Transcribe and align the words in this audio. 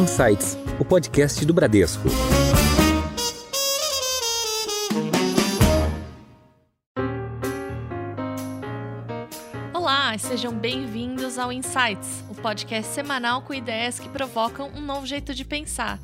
Insights, 0.00 0.56
o 0.78 0.84
podcast 0.84 1.44
do 1.44 1.52
Bradesco. 1.52 2.08
Olá, 9.74 10.16
sejam 10.16 10.54
bem-vindos 10.54 11.36
ao 11.38 11.52
Insights, 11.52 12.24
o 12.30 12.34
podcast 12.34 12.90
semanal 12.94 13.42
com 13.42 13.52
ideias 13.52 14.00
que 14.00 14.08
provocam 14.08 14.70
um 14.74 14.80
novo 14.80 15.04
jeito 15.06 15.34
de 15.34 15.44
pensar. 15.44 15.98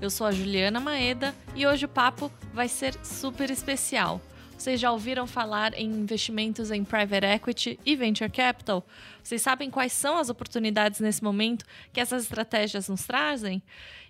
Eu 0.00 0.10
sou 0.10 0.28
a 0.28 0.30
Juliana 0.30 0.78
Maeda 0.78 1.34
e 1.56 1.66
hoje 1.66 1.86
o 1.86 1.88
papo 1.88 2.30
vai 2.54 2.68
ser 2.68 2.94
super 3.02 3.50
especial. 3.50 4.20
Vocês 4.56 4.78
já 4.78 4.92
ouviram 4.92 5.26
falar 5.26 5.72
em 5.74 5.86
investimentos 5.90 6.70
em 6.70 6.84
private 6.84 7.26
equity 7.26 7.80
e 7.84 7.96
venture 7.96 8.30
capital? 8.30 8.86
Vocês 9.30 9.42
sabem 9.42 9.70
quais 9.70 9.92
são 9.92 10.18
as 10.18 10.28
oportunidades 10.28 10.98
nesse 10.98 11.22
momento 11.22 11.64
que 11.92 12.00
essas 12.00 12.24
estratégias 12.24 12.88
nos 12.88 13.06
trazem? 13.06 13.62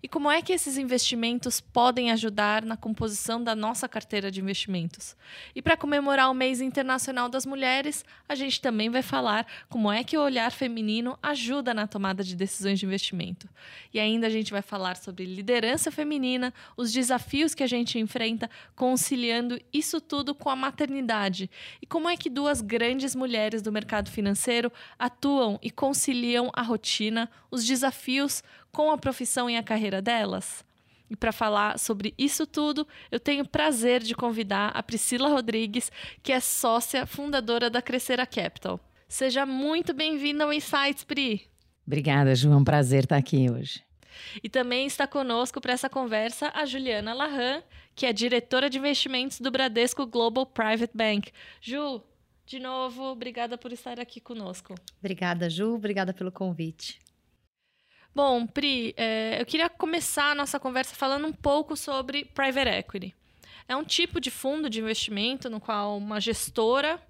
E 0.03 0.09
como 0.09 0.31
é 0.31 0.41
que 0.41 0.51
esses 0.51 0.79
investimentos 0.79 1.61
podem 1.61 2.11
ajudar 2.11 2.65
na 2.65 2.75
composição 2.75 3.45
da 3.45 3.55
nossa 3.55 3.87
carteira 3.87 4.31
de 4.31 4.41
investimentos? 4.41 5.15
E 5.55 5.61
para 5.61 5.77
comemorar 5.77 6.31
o 6.31 6.35
Mês 6.35 6.63
Internacional 6.63 7.29
das 7.29 7.45
Mulheres, 7.45 8.03
a 8.27 8.35
gente 8.35 8.63
também 8.63 8.89
vai 8.89 9.03
falar 9.03 9.47
como 9.69 9.93
é 9.93 10.03
que 10.03 10.17
o 10.17 10.23
olhar 10.23 10.51
feminino 10.51 11.19
ajuda 11.23 11.75
na 11.75 11.87
tomada 11.87 12.25
de 12.25 12.35
decisões 12.35 12.79
de 12.79 12.87
investimento. 12.87 13.47
E 13.93 14.01
ainda 14.01 14.27
a 14.27 14.31
gente 14.31 14.51
vai 14.51 14.63
falar 14.63 14.97
sobre 14.97 15.27
liderança 15.27 15.91
feminina, 15.91 16.55
os 16.79 16.91
desafios 16.91 17.55
que 17.55 17.63
a 17.63 17.67
gente 17.67 17.99
enfrenta 17.99 18.49
conciliando 18.75 19.61
isso 19.71 20.01
tudo 20.01 20.35
com 20.35 20.49
a 20.49 20.57
maternidade 20.57 21.51
e 21.83 21.85
como 21.85 22.09
é 22.09 22.17
que 22.17 22.31
duas 22.31 22.63
grandes 22.63 23.15
mulheres 23.15 23.61
do 23.61 23.71
mercado 23.71 24.11
financeiro 24.11 24.73
atuam 25.11 25.59
e 25.61 25.71
conciliam 25.71 26.51
a 26.55 26.63
rotina, 26.63 27.29
os 27.51 27.65
desafios 27.65 28.43
com 28.73 28.91
a 28.91 28.99
profissão 28.99 29.51
e 29.51 29.57
a 29.57 29.63
carreira 29.63 30.01
delas? 30.01 30.65
E 31.11 31.17
para 31.17 31.33
falar 31.33 31.77
sobre 31.79 32.15
isso 32.17 32.47
tudo, 32.47 32.87
eu 33.11 33.19
tenho 33.19 33.43
o 33.43 33.49
prazer 33.49 34.01
de 34.01 34.15
convidar 34.15 34.69
a 34.69 34.83
Priscila 34.83 35.29
Rodrigues, 35.29 35.91
que 36.23 36.31
é 36.31 36.39
sócia 36.39 37.05
fundadora 37.05 37.69
da 37.69 37.83
Crescera 37.83 38.25
Capital. 38.25 38.79
Seja 39.09 39.45
muito 39.45 39.93
bem-vinda 39.93 40.45
ao 40.45 40.53
Insights, 40.53 41.03
Pri. 41.03 41.43
Obrigada, 41.85 42.33
Ju. 42.33 42.53
É 42.53 42.57
um 42.57 42.63
prazer 42.63 43.03
estar 43.03 43.17
aqui 43.17 43.51
hoje. 43.51 43.83
E 44.41 44.49
também 44.49 44.87
está 44.87 45.07
conosco 45.07 45.61
para 45.61 45.73
essa 45.73 45.89
conversa 45.89 46.53
a 46.55 46.65
Juliana 46.65 47.13
Larran, 47.13 47.61
que 47.97 48.07
é 48.07 48.13
diretora 48.13 48.71
de 48.71 48.79
investimentos 48.79 49.41
do 49.41 49.51
Bradesco 49.51 50.07
Global 50.07 50.47
Private 50.47 50.93
Bank. 50.95 51.33
Ju, 51.61 52.01
de 52.51 52.59
novo, 52.59 53.05
obrigada 53.05 53.57
por 53.57 53.73
estar 53.73 54.01
aqui 54.01 54.21
conosco. 54.21 54.75
Obrigada, 54.99 55.49
Ju. 55.49 55.73
Obrigada 55.73 56.13
pelo 56.13 56.33
convite. 56.33 56.99
Bom, 58.13 58.45
Pri, 58.45 58.93
é, 58.97 59.41
eu 59.41 59.47
queria 59.47 59.69
começar 59.69 60.33
a 60.33 60.35
nossa 60.35 60.59
conversa 60.59 60.97
falando 60.97 61.29
um 61.29 61.33
pouco 61.33 61.77
sobre 61.77 62.25
private 62.25 62.69
equity. 62.69 63.15
É 63.69 63.77
um 63.77 63.85
tipo 63.85 64.21
de 64.21 64.33
fundo 64.33 64.69
de 64.69 64.81
investimento 64.81 65.49
no 65.49 65.61
qual 65.61 65.97
uma 65.97 66.21
gestora 66.21 67.01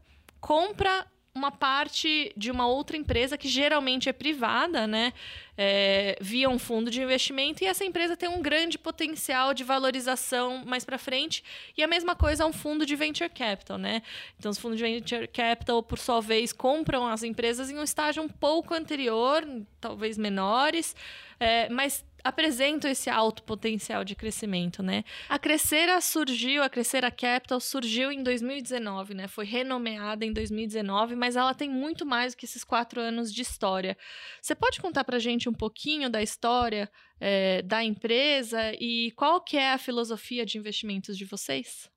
compra 0.43 1.07
uma 1.35 1.51
parte 1.53 2.33
de 2.37 2.51
uma 2.51 2.67
outra 2.67 2.97
empresa 2.97 3.39
que 3.39 3.49
geralmente 3.49 4.09
é 4.09 4.13
privada, 4.13 4.87
né? 4.87 5.13
É, 5.57 6.17
via 6.21 6.49
um 6.49 6.59
fundo 6.59 6.91
de 6.91 7.03
investimento 7.03 7.63
e 7.63 7.67
essa 7.67 7.85
empresa 7.85 8.17
tem 8.17 8.29
um 8.29 8.41
grande 8.41 8.79
potencial 8.79 9.53
de 9.53 9.63
valorização 9.63 10.65
mais 10.65 10.85
para 10.85 10.97
frente 10.97 11.45
e 11.77 11.83
a 11.83 11.87
mesma 11.87 12.17
coisa 12.17 12.45
é 12.45 12.47
um 12.47 12.53
fundo 12.53 12.87
de 12.87 12.97
venture 12.97 13.29
capital, 13.29 13.79
né? 13.79 14.03
Então 14.39 14.51
os 14.51 14.59
fundos 14.59 14.79
de 14.79 14.85
venture 14.85 15.29
capital 15.29 15.83
por 15.83 15.99
sua 15.99 16.21
vez 16.21 16.53
compram 16.53 17.07
as 17.07 17.23
empresas 17.23 17.71
em 17.71 17.79
um 17.79 17.83
estágio 17.83 18.23
um 18.23 18.29
pouco 18.29 18.75
anterior, 18.75 19.47
talvez 19.81 20.17
menores, 20.17 20.97
é, 21.39 21.69
mas 21.69 22.05
apresentam 22.23 22.91
esse 22.91 23.09
alto 23.09 23.43
potencial 23.43 24.05
de 24.05 24.15
crescimento, 24.15 24.83
né? 24.83 25.05
A 25.29 25.39
Crescera 25.39 26.01
surgiu, 26.01 26.63
a 26.63 26.69
Crescera 26.71 27.11
Capital 27.11 27.61
surgiu 27.61 28.11
em 28.13 28.23
2019, 28.23 29.15
né? 29.15 29.29
Foi 29.29 29.45
renomeada 29.45 30.25
em 30.25 30.33
2019, 30.33 31.17
mas 31.17 31.37
ela 31.37 31.55
tem 31.55 31.69
muito 31.69 32.05
mais 32.07 32.35
do 32.35 32.39
que 32.39 32.45
esses 32.45 32.65
quatro 32.65 33.01
anos 33.01 33.33
de 33.33 33.43
história. 33.43 33.97
Você 34.41 34.55
pode 34.55 34.81
contar 34.81 35.05
para 35.05 35.19
gente 35.19 35.49
um 35.49 35.55
pouquinho 35.55 36.09
da 36.11 36.23
história 36.23 36.91
é, 37.21 37.63
da 37.63 37.85
empresa 37.85 38.73
e 38.81 39.13
qual 39.13 39.41
que 39.41 39.57
é 39.57 39.73
a 39.73 39.79
filosofia 39.79 40.47
de 40.47 40.59
investimentos 40.59 41.17
de 41.17 41.25
vocês? 41.25 41.91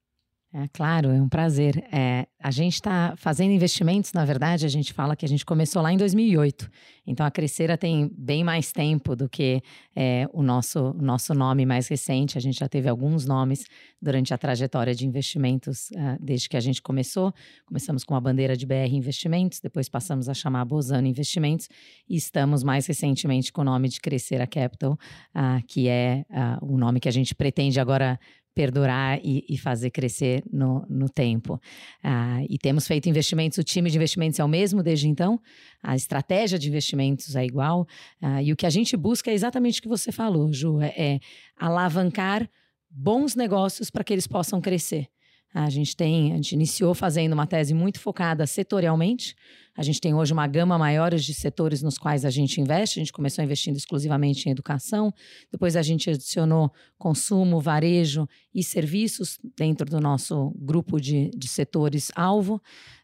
É 0.55 0.67
claro, 0.71 1.09
é 1.09 1.19
um 1.19 1.27
prazer. 1.27 1.83
É, 1.91 2.27
a 2.39 2.51
gente 2.51 2.75
está 2.75 3.15
fazendo 3.17 3.49
investimentos, 3.49 4.13
na 4.13 4.23
verdade, 4.23 4.67
a 4.67 4.69
gente 4.69 4.93
fala 4.93 5.15
que 5.15 5.25
a 5.25 5.27
gente 5.27 5.43
começou 5.43 5.81
lá 5.81 5.91
em 5.91 5.97
2008. 5.97 6.69
Então 7.07 7.25
a 7.25 7.31
Crescera 7.31 7.75
tem 7.75 8.07
bem 8.15 8.43
mais 8.43 8.71
tempo 8.71 9.15
do 9.15 9.27
que 9.27 9.63
é, 9.95 10.27
o 10.31 10.43
nosso, 10.43 10.93
nosso 10.93 11.33
nome 11.33 11.65
mais 11.65 11.87
recente. 11.87 12.37
A 12.37 12.41
gente 12.41 12.59
já 12.59 12.69
teve 12.69 12.87
alguns 12.87 13.25
nomes 13.25 13.65
durante 13.99 14.31
a 14.31 14.37
trajetória 14.37 14.93
de 14.93 15.07
investimentos 15.07 15.89
uh, 15.89 16.17
desde 16.21 16.47
que 16.47 16.55
a 16.55 16.59
gente 16.59 16.83
começou. 16.83 17.33
Começamos 17.65 18.03
com 18.03 18.13
a 18.13 18.21
bandeira 18.21 18.55
de 18.55 18.67
BR 18.67 18.93
Investimentos, 18.93 19.59
depois 19.59 19.89
passamos 19.89 20.29
a 20.29 20.35
chamar 20.35 20.65
Bozano 20.65 21.07
Investimentos 21.07 21.67
e 22.07 22.15
estamos 22.15 22.63
mais 22.63 22.85
recentemente 22.85 23.51
com 23.51 23.61
o 23.61 23.65
nome 23.65 23.89
de 23.89 23.99
Crescera 23.99 24.45
Capital, 24.45 24.93
uh, 24.93 25.65
que 25.67 25.87
é 25.87 26.23
uh, 26.29 26.73
o 26.73 26.77
nome 26.77 26.99
que 26.99 27.09
a 27.09 27.13
gente 27.13 27.33
pretende 27.33 27.79
agora 27.79 28.19
perdurar 28.53 29.19
e, 29.23 29.43
e, 29.49 29.57
fazer 29.57 29.89
crescer 29.89 30.43
no, 30.51 30.85
no 30.89 31.09
tempo. 31.09 31.59
Ah, 32.03 32.41
e 32.49 32.57
temos 32.57 32.87
feito 32.87 33.09
investimentos, 33.09 33.57
o 33.57 33.63
time 33.63 33.89
de 33.89 33.97
investimentos 33.97 34.39
é 34.39 34.43
o 34.43 34.47
mesmo 34.47 34.83
desde 34.83 35.07
então, 35.07 35.39
a 35.81 35.95
estratégia 35.95 36.59
de 36.59 36.67
investimentos 36.69 37.35
é 37.35 37.45
igual, 37.45 37.87
ah, 38.21 38.41
e 38.41 38.53
o 38.53 38.55
que 38.55 38.65
a 38.65 38.69
gente 38.69 38.95
busca 38.95 39.31
é 39.31 39.33
exatamente 39.33 39.79
o 39.79 39.81
que 39.83 39.89
você 39.89 40.11
falou, 40.11 40.51
Ju, 40.53 40.79
é, 40.81 40.93
é 40.97 41.19
alavancar 41.57 42.49
bons 42.89 43.35
negócios 43.35 43.89
para 43.89 44.03
que 44.03 44.13
eles 44.13 44.27
possam 44.27 44.61
crescer. 44.61 45.07
A 45.53 45.69
gente 45.69 45.95
tem, 45.95 46.31
a 46.31 46.35
gente 46.35 46.53
iniciou 46.53 46.95
fazendo 46.95 47.33
uma 47.33 47.45
tese 47.45 47.73
muito 47.73 47.99
focada 47.99 48.45
setorialmente, 48.47 49.35
a 49.75 49.81
gente 49.81 49.99
tem 49.99 50.13
hoje 50.13 50.31
uma 50.31 50.45
gama 50.45 50.77
maior 50.77 51.13
de 51.13 51.33
setores 51.33 51.81
nos 51.81 51.97
quais 51.97 52.25
a 52.25 52.29
gente 52.29 52.61
investe. 52.61 52.99
A 52.99 53.01
gente 53.01 53.11
começou 53.11 53.43
investindo 53.43 53.75
exclusivamente 53.75 54.47
em 54.47 54.51
educação, 54.51 55.13
depois 55.51 55.75
a 55.75 55.81
gente 55.81 56.09
adicionou 56.09 56.71
consumo, 56.97 57.59
varejo 57.59 58.27
e 58.53 58.63
serviços 58.63 59.39
dentro 59.57 59.89
do 59.89 59.99
nosso 59.99 60.53
grupo 60.55 60.99
de, 60.99 61.31
de 61.35 61.47
setores-alvo. 61.47 62.61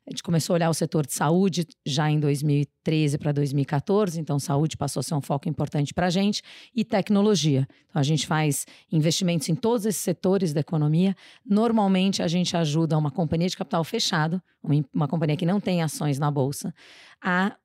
A 0.09 0.11
gente 0.11 0.23
começou 0.23 0.55
a 0.55 0.57
olhar 0.57 0.69
o 0.71 0.73
setor 0.73 1.05
de 1.05 1.13
saúde 1.13 1.67
já 1.85 2.09
em 2.09 2.19
2013 2.19 3.19
para 3.19 3.31
2014, 3.31 4.19
então 4.19 4.39
saúde 4.39 4.75
passou 4.75 5.01
a 5.01 5.03
ser 5.03 5.13
um 5.13 5.21
foco 5.21 5.47
importante 5.47 5.93
para 5.93 6.07
a 6.07 6.09
gente, 6.09 6.41
e 6.75 6.83
tecnologia. 6.83 7.67
Então 7.87 7.99
a 7.99 8.03
gente 8.03 8.25
faz 8.25 8.65
investimentos 8.91 9.47
em 9.49 9.53
todos 9.53 9.85
esses 9.85 10.01
setores 10.01 10.51
da 10.51 10.61
economia. 10.61 11.15
Normalmente 11.45 12.23
a 12.23 12.27
gente 12.27 12.57
ajuda 12.57 12.97
uma 12.97 13.11
companhia 13.11 13.47
de 13.47 13.55
capital 13.55 13.83
fechado, 13.83 14.41
uma, 14.63 14.83
uma 14.91 15.07
companhia 15.07 15.37
que 15.37 15.45
não 15.45 15.59
tem 15.59 15.83
ações 15.83 16.17
na 16.17 16.31
bolsa 16.31 16.73
a, 17.21 17.55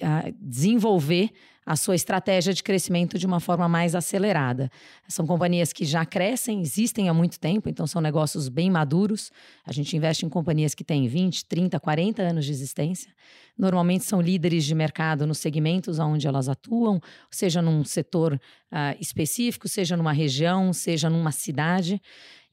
a 0.00 0.30
desenvolver 0.38 1.32
a 1.64 1.76
sua 1.76 1.94
estratégia 1.94 2.52
de 2.52 2.62
crescimento 2.62 3.18
de 3.18 3.26
uma 3.26 3.40
forma 3.40 3.68
mais 3.68 3.94
acelerada. 3.94 4.70
São 5.08 5.26
companhias 5.26 5.72
que 5.72 5.84
já 5.84 6.04
crescem, 6.04 6.60
existem 6.60 7.08
há 7.08 7.14
muito 7.14 7.38
tempo, 7.38 7.68
então 7.68 7.86
são 7.86 8.02
negócios 8.02 8.48
bem 8.48 8.70
maduros. 8.70 9.30
A 9.64 9.72
gente 9.72 9.96
investe 9.96 10.26
em 10.26 10.28
companhias 10.28 10.74
que 10.74 10.82
têm 10.82 11.06
20, 11.06 11.44
30, 11.46 11.78
40 11.78 12.22
anos 12.22 12.44
de 12.44 12.52
existência. 12.52 13.12
Normalmente 13.56 14.04
são 14.04 14.20
líderes 14.20 14.64
de 14.64 14.74
mercado 14.74 15.26
nos 15.26 15.38
segmentos 15.38 15.98
onde 15.98 16.26
elas 16.26 16.48
atuam, 16.48 17.00
seja 17.30 17.60
num 17.60 17.84
setor 17.84 18.34
uh, 18.34 18.96
específico, 19.00 19.68
seja 19.68 19.96
numa 19.96 20.12
região, 20.12 20.72
seja 20.72 21.08
numa 21.08 21.30
cidade. 21.30 22.00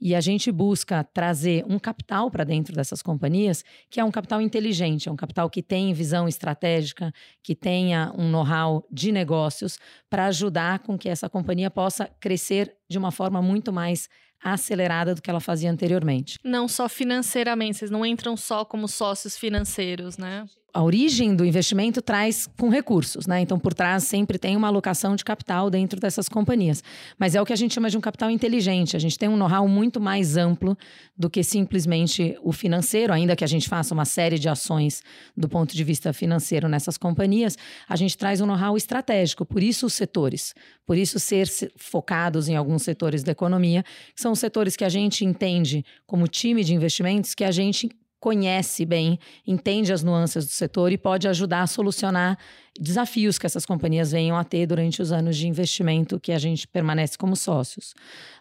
E 0.02 0.16
a 0.16 0.22
gente 0.22 0.50
busca 0.50 1.04
trazer 1.04 1.66
um 1.68 1.78
capital 1.78 2.32
para 2.32 2.46
dentro 2.46 2.74
dessas 2.74 3.02
companhias, 3.02 3.66
que 3.90 4.00
é 4.00 4.04
um 4.04 4.12
capital 4.12 4.42
inteligente, 4.42 5.10
é 5.10 5.12
um 5.12 5.16
capital 5.16 5.50
que 5.50 5.62
tem 5.62 5.94
visão 5.94 6.28
estratégica, 6.28 7.14
que 7.44 7.54
tenha 7.54 8.14
um 8.18 8.30
know-how 8.30 8.86
de 9.00 9.12
negócios 9.12 9.80
para 10.10 10.26
ajudar 10.26 10.80
com 10.80 10.98
que 10.98 11.08
essa 11.08 11.30
companhia 11.30 11.72
possa 11.72 12.10
crescer 12.20 12.76
de 12.90 12.98
uma 12.98 13.12
forma 13.12 13.42
muito 13.42 13.72
mais 13.72 14.10
acelerada 14.44 15.16
do 15.16 15.22
que 15.22 15.30
ela 15.30 15.40
fazia 15.40 15.72
anteriormente. 15.72 16.38
Não 16.44 16.68
só 16.68 16.88
financeiramente, 16.88 17.78
vocês 17.78 17.92
não 17.92 18.06
entram 18.06 18.36
só 18.38 18.64
como 18.64 18.88
sócios 18.88 19.38
financeiros, 19.38 20.18
né? 20.18 20.46
A 20.74 20.84
origem 20.84 21.36
do 21.36 21.46
investimento 21.46 22.02
traz 22.02 22.48
com 22.58 22.70
recursos, 22.70 23.26
né? 23.26 23.42
Então, 23.42 23.60
por 23.60 23.74
trás 23.74 24.04
sempre 24.04 24.38
tem 24.38 24.56
uma 24.56 24.68
alocação 24.68 25.16
de 25.16 25.24
capital 25.24 25.70
dentro 25.70 26.00
dessas 26.00 26.30
companhias. 26.30 26.84
Mas 27.18 27.36
é 27.36 27.42
o 27.42 27.46
que 27.46 27.54
a 27.54 27.56
gente 27.56 27.74
chama 27.74 27.90
de 27.90 27.98
um 27.98 28.02
capital 28.02 28.30
inteligente. 28.30 28.96
A 28.96 29.00
gente 29.00 29.18
tem 29.18 29.28
um 29.28 29.36
know-how 29.36 29.68
muito 29.68 30.00
mais 30.00 30.38
amplo 30.38 30.78
do 31.18 31.30
que 31.30 31.44
simplesmente 31.44 32.38
o 32.44 32.52
financeiro, 32.52 33.12
ainda 33.12 33.36
que 33.36 33.44
a 33.44 33.48
gente 33.48 33.68
faça 33.68 33.94
uma 33.94 34.06
série 34.06 34.38
de 34.38 34.48
ações 34.48 35.02
do 35.36 35.50
ponto 35.50 35.76
de 35.76 35.84
vista 35.84 36.14
financeiro 36.14 36.68
nessas 36.68 36.98
companhias, 36.98 37.58
a 37.88 37.96
gente 37.96 38.18
traz 38.18 38.40
um 38.42 38.46
know-how 38.46 38.78
estratégico. 38.78 39.46
Por 39.46 39.64
isso, 39.64 39.86
os 39.86 39.94
setores. 39.94 40.54
Por 40.86 40.98
isso, 40.98 41.20
ser 41.20 41.50
focados 41.76 42.48
em 42.48 42.56
alguns 42.56 42.84
setores 42.84 43.24
da 43.24 43.32
economia, 43.32 43.84
que 44.16 44.22
são 44.22 44.36
setores 44.36 44.76
que 44.76 44.84
a 44.84 44.90
gente 44.90 45.26
entende 45.26 45.84
como 46.06 46.28
time 46.28 46.64
de 46.64 46.74
investimentos, 46.74 47.34
que 47.34 47.44
a 47.44 47.52
gente 47.52 47.90
conhece 48.20 48.86
bem, 48.86 49.18
entende 49.48 49.94
as 49.94 50.04
nuances 50.04 50.46
do 50.46 50.52
setor 50.52 50.92
e 50.92 50.98
pode 50.98 51.28
ajudar 51.28 51.62
a 51.62 51.68
solucionar 51.68 52.38
desafios 52.80 53.38
que 53.38 53.46
essas 53.46 53.66
companhias 53.66 54.12
venham 54.12 54.38
a 54.38 54.44
ter 54.44 54.66
durante 54.66 55.02
os 55.02 55.12
anos 55.12 55.38
de 55.38 55.48
investimento 55.48 56.20
que 56.20 56.32
a 56.32 56.40
gente 56.40 56.68
permanece 56.68 57.18
como 57.18 57.36
sócios. 57.36 57.92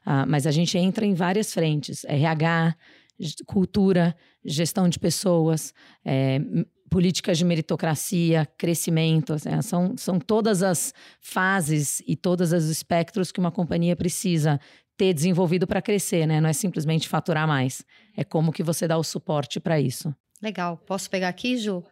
Uh, 0.07 0.27
mas 0.27 0.47
a 0.47 0.51
gente 0.51 0.77
entra 0.77 1.07
em 1.07 1.15
várias 1.15 1.53
frentes: 1.53 2.05
RH, 2.05 2.75
cultura, 3.47 4.17
gestão 4.45 4.89
de 4.89 4.99
pessoas, 4.99 5.73
é, 6.05 6.41
políticas 6.89 7.39
de 7.39 7.45
meritocracia, 7.45 8.47
crescimento. 8.57 9.35
Assim, 9.35 9.63
são, 9.63 9.97
são 9.97 10.19
todas 10.19 10.63
as 10.63 10.93
fases 11.21 12.03
e 12.07 12.17
todos 12.17 12.53
os 12.53 12.65
espectros 12.65 13.31
que 13.31 13.41
uma 13.41 13.51
companhia 13.51 13.95
precisa 13.95 14.59
ter 14.99 15.15
desenvolvido 15.15 15.67
para 15.67 15.81
crescer, 15.81 16.27
né? 16.27 16.41
Não 16.41 16.49
é 16.49 16.53
simplesmente 16.53 17.09
faturar 17.09 17.47
mais. 17.47 17.85
É 18.17 18.25
como 18.25 18.53
que 18.53 18.65
você 18.65 18.87
dá 18.89 18.99
o 18.99 19.05
suporte 19.05 19.61
para 19.61 19.81
isso. 19.81 20.13
Legal. 20.43 20.77
Posso 20.77 21.09
pegar 21.09 21.29
aqui, 21.29 21.57
Ju? 21.57 21.85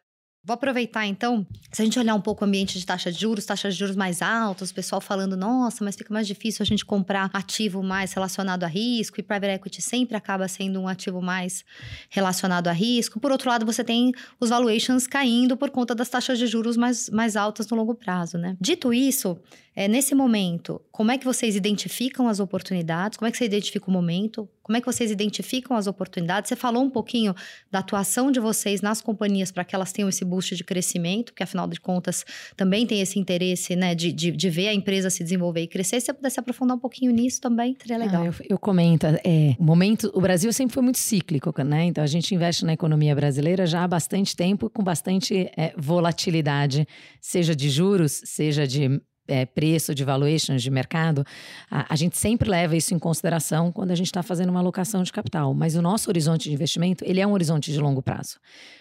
Vou 0.45 0.55
aproveitar 0.55 1.05
então, 1.05 1.45
se 1.73 1.83
a 1.83 1.85
gente 1.85 1.99
olhar 1.99 2.15
um 2.15 2.21
pouco 2.21 2.45
o 2.45 2.47
ambiente 2.47 2.79
de 2.79 2.87
taxa 2.87 3.11
de 3.11 3.21
juros, 3.21 3.45
taxas 3.45 3.75
de 3.75 3.81
juros 3.81 3.97
mais 3.97 4.23
altas, 4.23 4.71
o 4.71 4.75
pessoal 4.75 5.01
falando, 5.01 5.37
nossa, 5.37 5.85
mas 5.85 5.97
fica 5.97 6.15
mais 6.15 6.25
difícil 6.25 6.63
a 6.63 6.65
gente 6.65 6.85
comprar 6.85 7.29
ativo 7.33 7.83
mais 7.83 8.13
relacionado 8.13 8.63
a 8.63 8.69
risco, 8.69 9.19
e 9.19 9.25
private 9.25 9.55
equity 9.55 9.83
sempre 9.83 10.17
acaba 10.17 10.47
sendo 10.47 10.81
um 10.81 10.87
ativo 10.87 11.21
mais 11.21 11.65
relacionado 12.09 12.69
a 12.69 12.73
risco. 12.73 13.19
Por 13.19 13.33
outro 13.33 13.51
lado, 13.51 13.67
você 13.67 13.83
tem 13.83 14.13
os 14.39 14.51
valuations 14.51 15.09
caindo 15.09 15.57
por 15.57 15.71
conta 15.71 15.97
das 15.97 16.09
taxas 16.09 16.39
de 16.39 16.47
juros 16.47 16.77
mais, 16.77 17.11
mais 17.11 17.35
altas 17.35 17.69
no 17.69 17.77
longo 17.77 17.97
prazo, 17.97 18.39
né? 18.39 18.57
Dito 18.61 18.95
isso, 18.95 19.37
é, 19.79 19.87
nesse 19.87 20.15
momento, 20.15 20.81
como 20.91 21.11
é 21.11 21.19
que 21.19 21.25
vocês 21.27 21.55
identificam 21.55 22.29
as 22.29 22.41
oportunidades? 22.41 23.19
Como 23.19 23.29
é 23.29 23.31
que 23.31 23.37
você 23.37 23.45
identifica 23.45 23.91
o 23.91 23.93
momento? 23.93 24.49
Como 24.63 24.75
é 24.75 24.81
que 24.81 24.87
vocês 24.87 25.11
identificam 25.11 25.77
as 25.77 25.87
oportunidades? 25.87 26.49
Você 26.49 26.57
falou 26.57 26.83
um 26.83 26.89
pouquinho 26.89 27.35
da 27.71 27.81
atuação 27.81 28.33
de 28.33 28.41
vocês 28.41 28.81
nas 28.81 29.03
companhias 29.03 29.53
para 29.53 29.65
que 29.65 29.75
elas 29.75 29.93
tenham 29.93 30.09
esse 30.09 30.25
boost 30.25 30.57
de 30.57 30.65
crescimento, 30.65 31.35
que 31.35 31.43
afinal 31.43 31.69
de 31.69 31.79
contas 31.79 32.25
também 32.57 32.87
tem 32.87 33.03
esse 33.03 33.19
interesse 33.19 33.77
né, 33.77 33.95
de, 33.95 34.13
de, 34.13 34.31
de 34.31 34.49
ver 34.49 34.69
a 34.69 34.73
empresa 34.73 35.11
se 35.11 35.23
desenvolver 35.23 35.61
e 35.61 35.67
crescer. 35.67 36.01
Se 36.01 36.07
você 36.07 36.15
pudesse 36.15 36.41
aprofundar 36.41 36.75
um 36.75 36.81
pouquinho 36.81 37.13
nisso 37.13 37.39
também, 37.39 37.77
seria 37.79 37.99
legal. 37.99 38.23
Ah, 38.23 38.27
eu, 38.29 38.35
eu, 38.49 38.59
comento, 38.59 39.05
é, 39.07 39.55
o 39.59 39.63
momento, 39.63 40.11
o 40.15 40.23
Brasil 40.23 40.51
sempre 40.55 40.73
foi 40.73 40.83
muito 40.83 40.99
cíclico, 40.99 41.53
né? 41.63 41.85
Então 41.85 42.03
a 42.03 42.07
gente 42.07 42.35
investe 42.35 42.65
na 42.65 42.73
economia 42.73 43.15
brasileira 43.15 43.67
já 43.67 43.85
há 43.85 43.89
bastante 43.89 44.35
tempo, 44.35 44.71
com 44.71 44.83
bastante 44.83 45.51
é, 45.55 45.75
volatilidade, 45.77 46.89
seja 47.21 47.55
de 47.55 47.69
juros, 47.69 48.23
seja 48.25 48.67
de 48.67 49.03
é, 49.29 49.45
preço, 49.47 49.95
de 49.95 50.05
valuations 50.05 50.63
de 50.63 50.71
mercado, 50.71 51.25
a, 51.71 51.93
a, 51.93 51.97
gente 51.97 52.17
sempre 52.17 52.49
leva 52.49 52.77
isso 52.77 52.95
em 52.95 52.99
consideração 52.99 53.73
quando 53.73 53.91
a 53.91 53.95
gente 53.95 54.07
está 54.07 54.23
fazendo 54.23 54.51
uma 54.51 54.61
alocação 54.61 55.03
de 55.03 55.13
capital. 55.13 55.55
Mas 55.55 55.77
o 55.77 55.83
nosso 55.83 56.11
horizonte 56.11 56.49
de 56.49 56.55
investimento, 56.55 57.05
ele 57.07 57.21
é 57.21 57.27
um 57.27 57.33
horizonte 57.33 57.73
de 57.73 57.79
longo 57.79 58.03
prazo. 58.03 58.39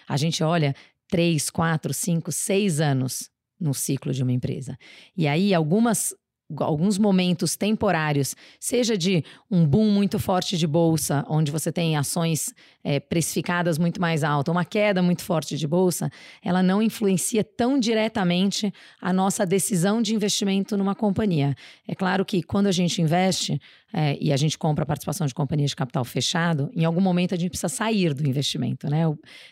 A 0.08 0.16
gente 0.16 0.42
olha 0.42 0.74
três, 1.08 1.50
quatro, 1.50 1.92
cinco, 1.94 2.32
seis 2.32 2.80
anos 2.80 3.30
no 3.58 3.72
ciclo 3.72 4.12
de 4.12 4.22
uma 4.22 4.32
empresa. 4.32 4.78
E 5.16 5.26
aí, 5.26 5.54
algumas 5.54 6.14
alguns 6.60 6.96
momentos 6.98 7.56
temporários, 7.56 8.36
seja 8.60 8.96
de 8.96 9.24
um 9.50 9.66
boom 9.66 9.90
muito 9.90 10.18
forte 10.18 10.56
de 10.56 10.66
bolsa, 10.66 11.24
onde 11.28 11.50
você 11.50 11.72
tem 11.72 11.96
ações 11.96 12.54
é, 12.84 13.00
precificadas 13.00 13.78
muito 13.78 14.00
mais 14.00 14.22
alta, 14.22 14.52
uma 14.52 14.64
queda 14.64 15.02
muito 15.02 15.22
forte 15.22 15.56
de 15.56 15.66
bolsa, 15.66 16.10
ela 16.42 16.62
não 16.62 16.80
influencia 16.80 17.42
tão 17.42 17.78
diretamente 17.78 18.72
a 19.00 19.12
nossa 19.12 19.44
decisão 19.44 20.00
de 20.00 20.14
investimento 20.14 20.76
numa 20.76 20.94
companhia. 20.94 21.54
É 21.86 21.94
claro 21.94 22.24
que 22.24 22.42
quando 22.42 22.68
a 22.68 22.72
gente 22.72 23.02
investe 23.02 23.60
é, 23.92 24.16
e 24.20 24.32
a 24.32 24.36
gente 24.36 24.56
compra 24.56 24.84
a 24.84 24.86
participação 24.86 25.26
de 25.26 25.34
companhias 25.34 25.70
de 25.70 25.76
capital 25.76 26.04
fechado, 26.04 26.70
em 26.74 26.84
algum 26.84 27.00
momento 27.00 27.34
a 27.34 27.36
gente 27.36 27.50
precisa 27.50 27.68
sair 27.68 28.14
do 28.14 28.28
investimento, 28.28 28.88
né? 28.88 29.02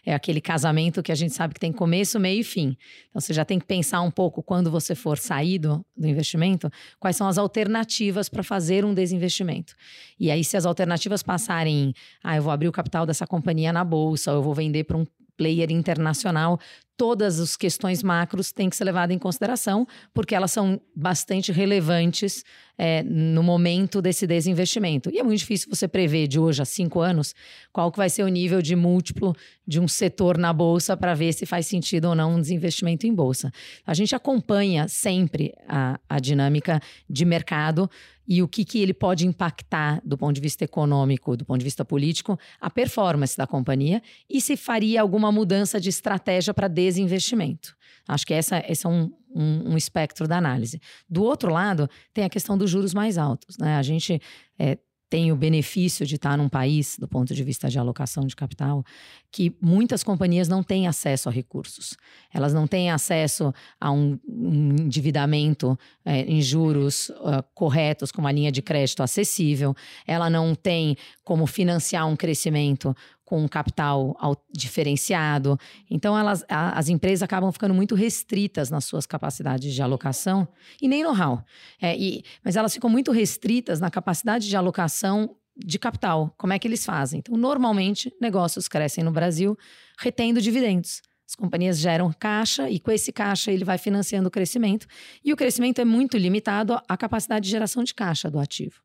É 0.05 0.15
aquele 0.15 0.41
casamento 0.41 1.03
que 1.03 1.11
a 1.11 1.15
gente 1.15 1.35
sabe 1.35 1.55
que 1.55 1.61
tem 1.61 1.73
começo, 1.73 2.21
meio 2.21 2.41
e 2.41 2.45
fim. 2.45 2.77
Então 3.09 3.21
você 3.21 3.33
já 3.33 3.45
tem 3.45 3.59
que 3.59 3.67
pensar 3.67 4.01
um 4.01 4.11
pouco 4.11 4.43
quando 4.43 4.71
você 4.71 4.95
for 4.95 5.19
sair 5.19 5.59
do, 5.59 5.85
do 5.97 6.07
investimento, 6.07 6.71
quais 7.01 7.17
são 7.17 7.27
as 7.27 7.39
alternativas 7.39 8.29
para 8.29 8.43
fazer 8.43 8.85
um 8.85 8.95
desinvestimento. 8.95 9.75
E 10.21 10.31
aí, 10.31 10.45
se 10.45 10.57
as 10.57 10.67
alternativas 10.67 11.23
passarem, 11.23 11.93
ah, 12.23 12.37
eu 12.37 12.43
vou 12.43 12.53
abrir 12.53 12.69
o 12.69 12.73
capital 12.73 13.05
dessa 13.05 13.25
essa 13.25 13.27
companhia 13.27 13.73
na 13.73 13.83
bolsa, 13.83 14.31
ou 14.31 14.39
eu 14.39 14.43
vou 14.43 14.55
vender 14.55 14.85
para 14.85 14.97
um 14.97 15.07
player 15.37 15.73
internacional, 15.73 16.61
todas 16.97 17.41
as 17.41 17.57
questões 17.57 18.03
macros 18.03 18.53
têm 18.53 18.71
que 18.71 18.77
ser 18.77 18.85
levadas 18.85 19.15
em 19.15 19.19
consideração, 19.19 19.87
porque 20.13 20.35
elas 20.35 20.53
são 20.53 20.81
bastante 20.95 21.51
relevantes 21.51 22.45
é, 22.77 23.03
no 23.03 23.43
momento 23.43 24.03
desse 24.03 24.27
desinvestimento. 24.27 25.11
E 25.11 25.19
é 25.19 25.23
muito 25.23 25.39
difícil 25.39 25.69
você 25.71 25.87
prever 25.87 26.27
de 26.27 26.39
hoje 26.39 26.63
a 26.63 26.65
cinco 26.65 27.01
anos 27.01 27.35
qual 27.73 27.91
que 27.91 27.99
vai 27.99 28.11
ser 28.11 28.23
o 28.23 28.29
nível 28.29 28.61
de 28.61 28.75
múltiplo 28.75 29.35
de 29.67 29.81
um 29.81 29.89
setor 29.89 30.37
na 30.37 30.53
bolsa 30.53 30.97
para 30.97 31.15
ver 31.15 31.33
se 31.33 31.47
faz 31.47 31.67
sentido 31.67 32.07
ou 32.07 32.15
não 32.15 32.35
um 32.35 32.41
desinvestimento 32.41 33.07
em 33.07 33.15
bolsa. 33.15 33.53
A 33.87 33.95
gente 33.95 34.15
acompanha 34.15 34.89
sempre 34.89 35.53
a, 35.69 35.99
a 36.09 36.19
dinâmica 36.19 36.81
de 37.09 37.25
mercado 37.25 37.89
e 38.27 38.43
o 38.43 38.49
que, 38.49 38.65
que 38.65 38.81
ele 38.81 38.95
pode 38.95 39.27
impactar 39.27 40.01
do 40.05 40.17
ponto 40.17 40.35
de 40.35 40.41
vista 40.41 40.65
econômico, 40.65 41.37
do 41.37 41.45
ponto 41.45 41.59
de 41.59 41.65
vista 41.65 41.85
político, 41.85 42.39
a 42.61 42.71
performance 42.71 43.37
da 43.37 43.47
companhia 43.47 44.03
e 44.29 44.41
se 44.41 44.57
faria 44.57 45.01
alguma 45.01 45.31
mudança 45.31 45.79
de 45.79 45.91
estratégia 45.91 46.55
para 46.55 46.69
desinvestimento. 46.85 47.75
Acho 48.07 48.27
que 48.27 48.35
essa, 48.35 48.63
esse 48.69 48.87
é 48.87 48.89
um, 48.89 49.11
um, 49.35 49.73
um, 49.73 49.77
espectro 49.77 50.29
da 50.29 50.37
análise. 50.37 50.81
Do 51.09 51.23
outro 51.23 51.51
lado, 51.51 51.89
tem 52.13 52.25
a 52.25 52.29
questão 52.29 52.59
dos 52.59 52.71
juros 52.71 52.93
mais 52.93 53.17
altos. 53.17 53.57
Né? 53.57 53.77
A 53.77 53.83
gente 53.83 54.21
é, 54.59 54.77
tem 55.15 55.31
o 55.31 55.37
benefício 55.37 56.05
de 56.05 56.17
estar 56.17 56.37
num 56.37 56.49
país, 56.49 56.97
do 56.99 57.07
ponto 57.07 57.33
de 57.33 57.45
vista 57.45 57.69
de 57.69 57.79
alocação 57.79 58.27
de 58.27 58.35
capital, 58.35 58.85
que 59.31 59.57
muitas 59.61 60.03
companhias 60.03 60.49
não 60.49 60.61
têm 60.61 60.89
acesso 60.89 61.29
a 61.29 61.33
recursos. 61.33 61.97
Elas 62.33 62.53
não 62.53 62.67
têm 62.67 62.91
acesso 62.91 63.55
a 63.81 63.93
um, 63.93 64.19
um 64.29 64.77
endividamento 64.81 65.79
é, 66.05 66.23
em 66.23 66.43
juros 66.43 67.11
uh, 67.11 67.45
corretos, 67.55 68.11
com 68.11 68.21
uma 68.21 68.33
linha 68.33 68.51
de 68.51 68.61
crédito 68.61 69.05
acessível. 69.05 69.73
Ela 70.05 70.29
não 70.29 70.55
tem 70.55 70.97
como 71.23 71.47
financiar 71.47 72.09
um 72.09 72.17
crescimento 72.17 72.93
com 73.25 73.43
um 73.43 73.49
capital 73.49 74.17
diferenciado. 74.53 75.59
Então, 75.91 76.17
elas, 76.17 76.45
a, 76.49 76.79
as 76.79 76.89
empresas 76.89 77.23
acabam 77.23 77.51
ficando 77.51 77.75
muito 77.75 77.95
restritas 77.95 78.71
nas 78.71 78.85
suas 78.85 79.07
capacidades 79.07 79.73
de 79.73 79.83
alocação 79.83 80.47
e 80.81 80.89
nem 80.89 81.03
know-how. 81.03 81.43
É, 81.81 81.97
mas 82.45 82.57
elas 82.57 82.73
ficam 82.75 82.91
muito 82.91 83.13
restritas 83.13 83.81
na 83.81 83.91
capacidade 83.91 84.49
de 84.49 84.57
alocação 84.57 85.37
de 85.57 85.79
capital. 85.79 86.35
Como 86.37 86.53
é 86.53 86.59
que 86.59 86.67
eles 86.67 86.85
fazem? 86.85 87.21
Então, 87.21 87.37
normalmente, 87.37 88.13
negócios 88.21 88.69
crescem 88.69 89.05
no 89.05 89.13
Brasil 89.13 89.57
retendo 89.99 90.41
dividendos. 90.41 91.01
As 91.27 91.35
companhias 91.35 91.79
geram 91.79 92.13
caixa 92.13 92.69
e 92.69 92.79
com 92.79 92.91
esse 92.91 93.11
caixa 93.11 93.51
ele 93.51 93.65
vai 93.65 93.79
financiando 93.79 94.29
o 94.29 94.31
crescimento. 94.31 94.87
E 95.25 95.33
o 95.33 95.37
crescimento 95.37 95.81
é 95.81 95.85
muito 95.85 96.19
limitado 96.19 96.79
à 96.87 96.97
capacidade 96.97 97.47
de 97.47 97.51
geração 97.51 97.83
de 97.83 97.95
caixa 97.95 98.31
do 98.31 98.39
ativo. 98.39 98.83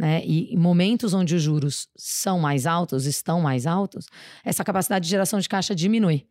Né? 0.00 0.24
E 0.24 0.54
em 0.54 0.56
momentos 0.56 1.12
onde 1.12 1.34
os 1.34 1.42
juros 1.42 1.86
são 1.94 2.40
mais 2.40 2.64
altos, 2.64 3.04
estão 3.04 3.38
mais 3.42 3.66
altos, 3.66 4.06
essa 4.42 4.64
capacidade 4.64 5.04
de 5.04 5.10
geração 5.10 5.38
de 5.38 5.46
caixa 5.46 5.74
diminui. 5.74 6.26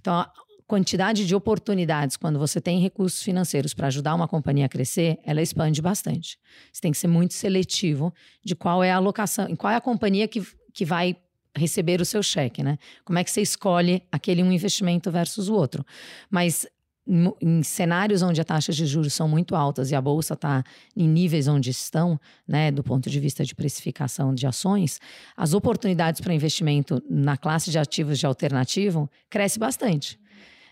Então, 0.00 0.12
a 0.12 0.32
quantidade 0.66 1.24
de 1.24 1.32
oportunidades 1.32 2.16
quando 2.16 2.40
você 2.40 2.60
tem 2.60 2.80
recursos 2.80 3.22
financeiros 3.22 3.72
para 3.72 3.86
ajudar 3.86 4.16
uma 4.16 4.26
companhia 4.26 4.66
a 4.66 4.68
crescer, 4.68 5.20
ela 5.24 5.40
expande 5.40 5.80
bastante. 5.80 6.36
Você 6.72 6.80
tem 6.80 6.90
que 6.90 6.98
ser 6.98 7.06
muito 7.06 7.34
seletivo 7.34 8.12
de 8.44 8.56
qual 8.56 8.82
é 8.82 8.90
a 8.90 8.96
alocação, 8.96 9.54
qual 9.54 9.72
é 9.72 9.76
a 9.76 9.80
companhia 9.80 10.26
que, 10.26 10.44
que 10.72 10.84
vai 10.84 11.16
receber 11.56 12.00
o 12.00 12.04
seu 12.04 12.20
cheque, 12.20 12.64
né? 12.64 12.78
Como 13.04 13.16
é 13.16 13.22
que 13.22 13.30
você 13.30 13.40
escolhe 13.40 14.02
aquele 14.10 14.42
um 14.42 14.50
investimento 14.50 15.08
versus 15.08 15.48
o 15.48 15.54
outro? 15.54 15.86
Mas 16.28 16.66
em 17.06 17.62
cenários 17.62 18.22
onde 18.22 18.40
as 18.40 18.46
taxas 18.46 18.74
de 18.74 18.86
juros 18.86 19.12
são 19.12 19.28
muito 19.28 19.54
altas 19.54 19.90
e 19.90 19.94
a 19.94 20.00
bolsa 20.00 20.34
está 20.34 20.64
em 20.96 21.06
níveis 21.06 21.46
onde 21.46 21.70
estão, 21.70 22.18
né, 22.48 22.70
do 22.70 22.82
ponto 22.82 23.10
de 23.10 23.20
vista 23.20 23.44
de 23.44 23.54
precificação 23.54 24.34
de 24.34 24.46
ações, 24.46 24.98
as 25.36 25.52
oportunidades 25.52 26.20
para 26.20 26.32
investimento 26.32 27.02
na 27.08 27.36
classe 27.36 27.70
de 27.70 27.78
ativos 27.78 28.18
de 28.18 28.26
alternativo 28.26 29.10
cresce 29.28 29.58
bastante. 29.58 30.18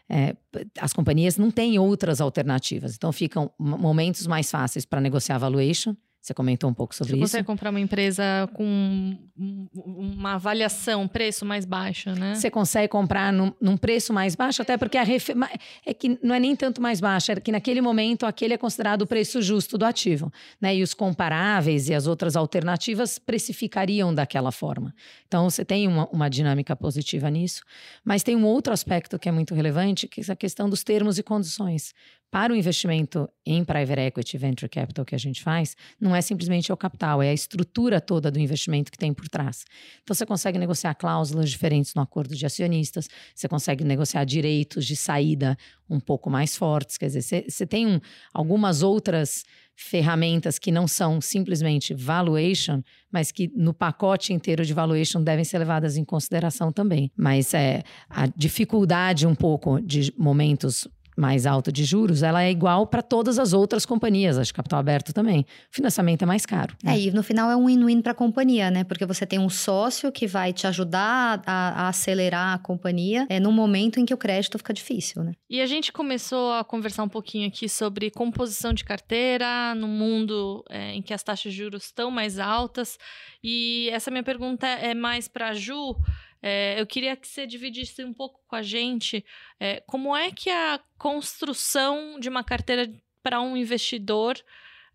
É, 0.08 0.34
as 0.78 0.92
companhias 0.92 1.36
não 1.36 1.50
têm 1.50 1.78
outras 1.78 2.20
alternativas, 2.20 2.94
então 2.94 3.12
ficam 3.12 3.50
momentos 3.58 4.26
mais 4.26 4.50
fáceis 4.50 4.84
para 4.84 5.00
negociar 5.00 5.38
valuation 5.38 5.94
você 6.22 6.32
comentou 6.32 6.70
um 6.70 6.74
pouco 6.74 6.94
sobre 6.94 7.14
Você 7.14 7.16
isso. 7.16 7.26
Você 7.26 7.32
consegue 7.38 7.46
comprar 7.46 7.70
uma 7.70 7.80
empresa 7.80 8.22
com 8.54 9.18
uma 9.36 10.34
avaliação, 10.34 11.08
preço 11.08 11.44
mais 11.44 11.64
baixo, 11.64 12.10
né? 12.10 12.36
Você 12.36 12.48
consegue 12.48 12.86
comprar 12.86 13.32
num, 13.32 13.52
num 13.60 13.76
preço 13.76 14.12
mais 14.12 14.36
baixo, 14.36 14.62
até 14.62 14.78
porque 14.78 14.96
a 14.96 15.02
refer... 15.02 15.34
é 15.84 15.92
que 15.92 16.16
não 16.22 16.32
é 16.32 16.38
nem 16.38 16.54
tanto 16.54 16.80
mais 16.80 17.00
baixo, 17.00 17.32
é 17.32 17.36
que 17.36 17.50
naquele 17.50 17.80
momento 17.80 18.24
aquele 18.24 18.54
é 18.54 18.56
considerado 18.56 19.02
o 19.02 19.06
preço 19.06 19.42
justo 19.42 19.76
do 19.76 19.84
ativo, 19.84 20.32
né? 20.60 20.76
E 20.76 20.82
os 20.84 20.94
comparáveis 20.94 21.88
e 21.88 21.94
as 21.94 22.06
outras 22.06 22.36
alternativas 22.36 23.18
precificariam 23.18 24.14
daquela 24.14 24.52
forma. 24.52 24.94
Então 25.26 25.50
você 25.50 25.64
tem 25.64 25.88
uma, 25.88 26.06
uma 26.10 26.30
dinâmica 26.30 26.76
positiva 26.76 27.28
nisso, 27.30 27.64
mas 28.04 28.22
tem 28.22 28.36
um 28.36 28.44
outro 28.44 28.72
aspecto 28.72 29.18
que 29.18 29.28
é 29.28 29.32
muito 29.32 29.56
relevante, 29.56 30.06
que 30.06 30.20
é 30.20 30.32
a 30.32 30.36
questão 30.36 30.70
dos 30.70 30.84
termos 30.84 31.18
e 31.18 31.22
condições 31.24 31.92
para 32.32 32.50
o 32.50 32.56
investimento 32.56 33.28
em 33.44 33.62
private 33.62 34.00
equity 34.00 34.38
venture 34.38 34.66
capital 34.66 35.04
que 35.04 35.14
a 35.14 35.18
gente 35.18 35.42
faz, 35.42 35.76
não 36.00 36.16
é 36.16 36.22
simplesmente 36.22 36.72
o 36.72 36.76
capital, 36.78 37.22
é 37.22 37.28
a 37.28 37.34
estrutura 37.34 38.00
toda 38.00 38.30
do 38.30 38.40
investimento 38.40 38.90
que 38.90 38.96
tem 38.96 39.12
por 39.12 39.28
trás. 39.28 39.66
Então 40.02 40.14
você 40.14 40.24
consegue 40.24 40.58
negociar 40.58 40.94
cláusulas 40.94 41.50
diferentes 41.50 41.94
no 41.94 42.00
acordo 42.00 42.34
de 42.34 42.46
acionistas, 42.46 43.06
você 43.34 43.46
consegue 43.46 43.84
negociar 43.84 44.24
direitos 44.24 44.86
de 44.86 44.96
saída 44.96 45.58
um 45.90 46.00
pouco 46.00 46.30
mais 46.30 46.56
fortes, 46.56 46.96
quer 46.96 47.08
dizer, 47.08 47.20
você, 47.20 47.44
você 47.46 47.66
tem 47.66 47.86
um, 47.86 48.00
algumas 48.32 48.82
outras 48.82 49.44
ferramentas 49.76 50.58
que 50.58 50.72
não 50.72 50.88
são 50.88 51.20
simplesmente 51.20 51.92
valuation, 51.92 52.80
mas 53.10 53.30
que 53.30 53.52
no 53.54 53.74
pacote 53.74 54.32
inteiro 54.32 54.64
de 54.64 54.72
valuation 54.72 55.22
devem 55.22 55.44
ser 55.44 55.58
levadas 55.58 55.98
em 55.98 56.04
consideração 56.04 56.72
também. 56.72 57.12
Mas 57.14 57.52
é 57.52 57.82
a 58.08 58.26
dificuldade 58.26 59.26
um 59.26 59.34
pouco 59.34 59.82
de 59.82 60.14
momentos 60.16 60.88
mais 61.16 61.46
alto 61.46 61.70
de 61.70 61.84
juros, 61.84 62.22
ela 62.22 62.42
é 62.42 62.50
igual 62.50 62.86
para 62.86 63.02
todas 63.02 63.38
as 63.38 63.52
outras 63.52 63.84
companhias, 63.84 64.38
acho 64.38 64.52
que 64.52 64.56
capital 64.56 64.78
aberto 64.78 65.12
também. 65.12 65.40
O 65.40 65.74
financiamento 65.74 66.22
é 66.22 66.26
mais 66.26 66.46
caro. 66.46 66.74
Né? 66.82 66.94
É, 66.94 67.00
e 67.00 67.10
no 67.10 67.22
final 67.22 67.50
é 67.50 67.56
um 67.56 67.66
win-win 67.66 68.00
para 68.00 68.12
a 68.12 68.14
companhia, 68.14 68.70
né? 68.70 68.84
Porque 68.84 69.04
você 69.04 69.26
tem 69.26 69.38
um 69.38 69.48
sócio 69.48 70.10
que 70.10 70.26
vai 70.26 70.52
te 70.52 70.66
ajudar 70.66 71.42
a, 71.46 71.84
a 71.84 71.88
acelerar 71.88 72.54
a 72.54 72.58
companhia 72.58 73.26
é, 73.28 73.38
no 73.38 73.52
momento 73.52 74.00
em 74.00 74.04
que 74.04 74.14
o 74.14 74.16
crédito 74.16 74.58
fica 74.58 74.72
difícil, 74.72 75.22
né? 75.22 75.32
E 75.48 75.60
a 75.60 75.66
gente 75.66 75.92
começou 75.92 76.52
a 76.52 76.64
conversar 76.64 77.02
um 77.02 77.08
pouquinho 77.08 77.48
aqui 77.48 77.68
sobre 77.68 78.10
composição 78.10 78.72
de 78.72 78.84
carteira 78.84 79.74
no 79.74 79.88
mundo 79.88 80.64
é, 80.70 80.94
em 80.94 81.02
que 81.02 81.12
as 81.12 81.22
taxas 81.22 81.52
de 81.52 81.58
juros 81.58 81.84
estão 81.84 82.10
mais 82.10 82.38
altas. 82.38 82.98
E 83.42 83.88
essa 83.92 84.10
minha 84.10 84.22
pergunta 84.22 84.66
é 84.66 84.94
mais 84.94 85.28
para 85.28 85.48
a 85.48 85.54
Ju. 85.54 85.96
É, 86.42 86.80
eu 86.80 86.86
queria 86.86 87.16
que 87.16 87.28
você 87.28 87.46
dividisse 87.46 88.04
um 88.04 88.12
pouco 88.12 88.40
com 88.48 88.56
a 88.56 88.62
gente 88.62 89.24
é, 89.60 89.80
como 89.86 90.16
é 90.16 90.32
que 90.32 90.50
a 90.50 90.80
construção 90.98 92.18
de 92.18 92.28
uma 92.28 92.42
carteira 92.42 92.92
para 93.22 93.40
um 93.40 93.56
investidor, 93.56 94.36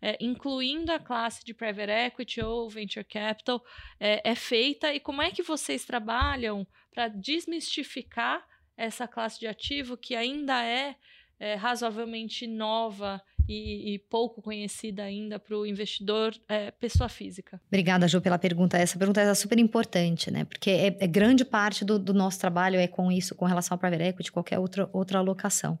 é, 0.02 0.18
incluindo 0.20 0.92
a 0.92 0.98
classe 0.98 1.42
de 1.42 1.54
private 1.54 1.90
equity 1.90 2.42
ou 2.42 2.68
venture 2.68 3.04
capital, 3.04 3.64
é, 3.98 4.20
é 4.30 4.34
feita 4.34 4.92
e 4.92 5.00
como 5.00 5.22
é 5.22 5.30
que 5.30 5.42
vocês 5.42 5.86
trabalham 5.86 6.66
para 6.92 7.08
desmistificar 7.08 8.46
essa 8.76 9.08
classe 9.08 9.40
de 9.40 9.46
ativo 9.46 9.96
que 9.96 10.14
ainda 10.14 10.62
é, 10.62 10.94
é 11.40 11.54
razoavelmente 11.54 12.46
nova 12.46 13.22
e, 13.48 13.94
e 13.94 13.98
pouco 13.98 14.42
conhecida 14.42 15.02
ainda 15.02 15.38
para 15.38 15.56
o 15.56 15.64
investidor 15.64 16.34
é, 16.46 16.70
pessoa 16.70 17.08
física. 17.08 17.58
Obrigada, 17.66 18.06
Ju, 18.06 18.20
pela 18.20 18.38
pergunta. 18.38 18.76
Essa 18.76 18.98
pergunta 18.98 19.20
é 19.22 19.34
super 19.34 19.58
importante, 19.58 20.30
né? 20.30 20.44
Porque 20.44 20.70
é, 20.70 20.96
é 21.00 21.06
grande 21.06 21.44
parte 21.44 21.84
do, 21.84 21.98
do, 21.98 22.12
nosso 22.12 22.38
trabalho 22.38 22.78
é 22.78 22.86
com 22.86 23.10
isso, 23.10 23.34
com 23.34 23.46
relação 23.46 23.74
ao 23.74 23.78
private 23.78 24.02
equity, 24.02 24.30
qualquer 24.30 24.58
outra, 24.58 24.88
outra 24.92 25.18
alocação. 25.18 25.78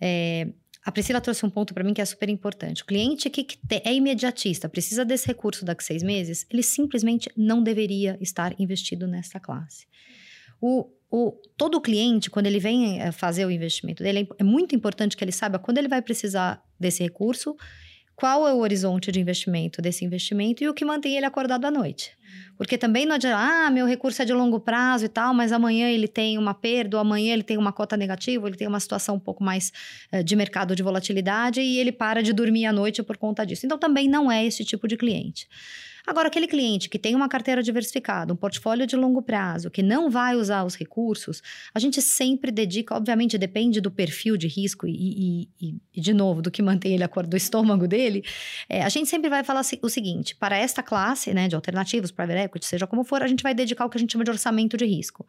É, 0.00 0.48
a 0.84 0.90
Priscila 0.90 1.20
trouxe 1.20 1.44
um 1.46 1.50
ponto 1.50 1.72
para 1.72 1.84
mim 1.84 1.94
que 1.94 2.00
é 2.00 2.04
super 2.04 2.28
importante. 2.28 2.82
O 2.82 2.86
cliente 2.86 3.30
que, 3.30 3.46
é 3.84 3.94
imediatista, 3.94 4.68
precisa 4.68 5.04
desse 5.04 5.26
recurso 5.26 5.64
daqui 5.64 5.82
a 5.82 5.86
seis 5.86 6.02
meses, 6.02 6.46
ele 6.50 6.62
simplesmente 6.62 7.30
não 7.36 7.62
deveria 7.62 8.18
estar 8.20 8.58
investido 8.58 9.06
nessa 9.06 9.38
classe. 9.38 9.86
O, 10.60 10.90
o, 11.10 11.32
todo 11.56 11.80
cliente, 11.80 12.30
quando 12.30 12.46
ele 12.46 12.58
vem 12.58 13.00
eh, 13.00 13.12
fazer 13.12 13.44
o 13.46 13.50
investimento 13.50 14.02
dele, 14.02 14.28
é 14.38 14.44
muito 14.44 14.74
importante 14.74 15.16
que 15.16 15.24
ele 15.24 15.32
saiba 15.32 15.58
quando 15.58 15.78
ele 15.78 15.88
vai 15.88 16.02
precisar 16.02 16.62
desse 16.78 17.02
recurso, 17.02 17.56
qual 18.18 18.48
é 18.48 18.52
o 18.52 18.58
horizonte 18.58 19.12
de 19.12 19.20
investimento 19.20 19.80
desse 19.80 20.04
investimento 20.04 20.64
e 20.64 20.68
o 20.68 20.74
que 20.74 20.84
mantém 20.84 21.16
ele 21.16 21.24
acordado 21.24 21.64
à 21.64 21.70
noite. 21.70 22.18
Porque 22.56 22.76
também 22.76 23.06
não 23.06 23.14
adianta, 23.14 23.38
ah, 23.38 23.70
meu 23.70 23.86
recurso 23.86 24.20
é 24.20 24.24
de 24.24 24.32
longo 24.32 24.58
prazo 24.58 25.04
e 25.04 25.08
tal, 25.08 25.32
mas 25.32 25.52
amanhã 25.52 25.88
ele 25.88 26.08
tem 26.08 26.36
uma 26.36 26.52
perda, 26.52 26.96
ou 26.96 27.00
amanhã 27.00 27.32
ele 27.32 27.44
tem 27.44 27.56
uma 27.56 27.72
cota 27.72 27.96
negativa, 27.96 28.48
ele 28.48 28.56
tem 28.56 28.66
uma 28.66 28.80
situação 28.80 29.14
um 29.14 29.20
pouco 29.20 29.44
mais 29.44 29.72
uh, 30.12 30.24
de 30.24 30.34
mercado 30.34 30.74
de 30.74 30.82
volatilidade 30.82 31.60
e 31.60 31.78
ele 31.78 31.92
para 31.92 32.20
de 32.20 32.32
dormir 32.32 32.66
à 32.66 32.72
noite 32.72 33.04
por 33.04 33.16
conta 33.16 33.46
disso. 33.46 33.64
Então 33.64 33.78
também 33.78 34.08
não 34.08 34.30
é 34.30 34.44
esse 34.44 34.64
tipo 34.64 34.88
de 34.88 34.96
cliente. 34.96 35.48
Agora, 36.08 36.28
aquele 36.28 36.46
cliente 36.46 36.88
que 36.88 36.98
tem 36.98 37.14
uma 37.14 37.28
carteira 37.28 37.62
diversificada, 37.62 38.32
um 38.32 38.36
portfólio 38.36 38.86
de 38.86 38.96
longo 38.96 39.20
prazo, 39.20 39.70
que 39.70 39.82
não 39.82 40.08
vai 40.08 40.34
usar 40.34 40.64
os 40.64 40.74
recursos, 40.74 41.42
a 41.74 41.78
gente 41.78 42.00
sempre 42.00 42.50
dedica, 42.50 42.96
obviamente, 42.96 43.36
depende 43.36 43.78
do 43.78 43.90
perfil 43.90 44.34
de 44.38 44.48
risco 44.48 44.86
e, 44.86 45.50
e, 45.60 45.78
e 45.94 46.00
de 46.00 46.14
novo, 46.14 46.40
do 46.40 46.50
que 46.50 46.62
mantém 46.62 46.94
ele 46.94 47.04
acordado 47.04 47.32
do 47.32 47.36
estômago 47.36 47.86
dele, 47.86 48.24
é, 48.70 48.82
a 48.82 48.88
gente 48.88 49.06
sempre 49.06 49.28
vai 49.28 49.44
falar 49.44 49.60
o 49.82 49.88
seguinte: 49.90 50.34
para 50.34 50.56
esta 50.56 50.82
classe 50.82 51.34
né, 51.34 51.46
de 51.46 51.54
alternativos, 51.54 52.10
private 52.10 52.40
equity, 52.40 52.64
seja 52.64 52.86
como 52.86 53.04
for, 53.04 53.22
a 53.22 53.26
gente 53.26 53.42
vai 53.42 53.52
dedicar 53.52 53.84
o 53.84 53.90
que 53.90 53.98
a 53.98 54.00
gente 54.00 54.10
chama 54.10 54.24
de 54.24 54.30
orçamento 54.30 54.78
de 54.78 54.86
risco. 54.86 55.26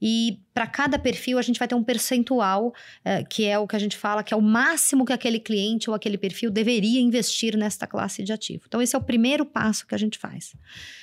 E 0.00 0.38
para 0.60 0.66
cada 0.66 0.98
perfil, 0.98 1.38
a 1.38 1.42
gente 1.42 1.58
vai 1.58 1.66
ter 1.66 1.74
um 1.74 1.82
percentual, 1.82 2.74
é, 3.02 3.24
que 3.24 3.46
é 3.46 3.58
o 3.58 3.66
que 3.66 3.74
a 3.74 3.78
gente 3.78 3.96
fala 3.96 4.22
que 4.22 4.34
é 4.34 4.36
o 4.36 4.42
máximo 4.42 5.06
que 5.06 5.12
aquele 5.12 5.40
cliente 5.40 5.88
ou 5.88 5.96
aquele 5.96 6.18
perfil 6.18 6.50
deveria 6.50 7.00
investir 7.00 7.56
nesta 7.56 7.86
classe 7.86 8.22
de 8.22 8.30
ativo. 8.30 8.64
Então, 8.66 8.82
esse 8.82 8.94
é 8.94 8.98
o 8.98 9.02
primeiro 9.02 9.46
passo 9.46 9.86
que 9.86 9.94
a 9.94 9.98
gente 9.98 10.18
faz. 10.18 10.54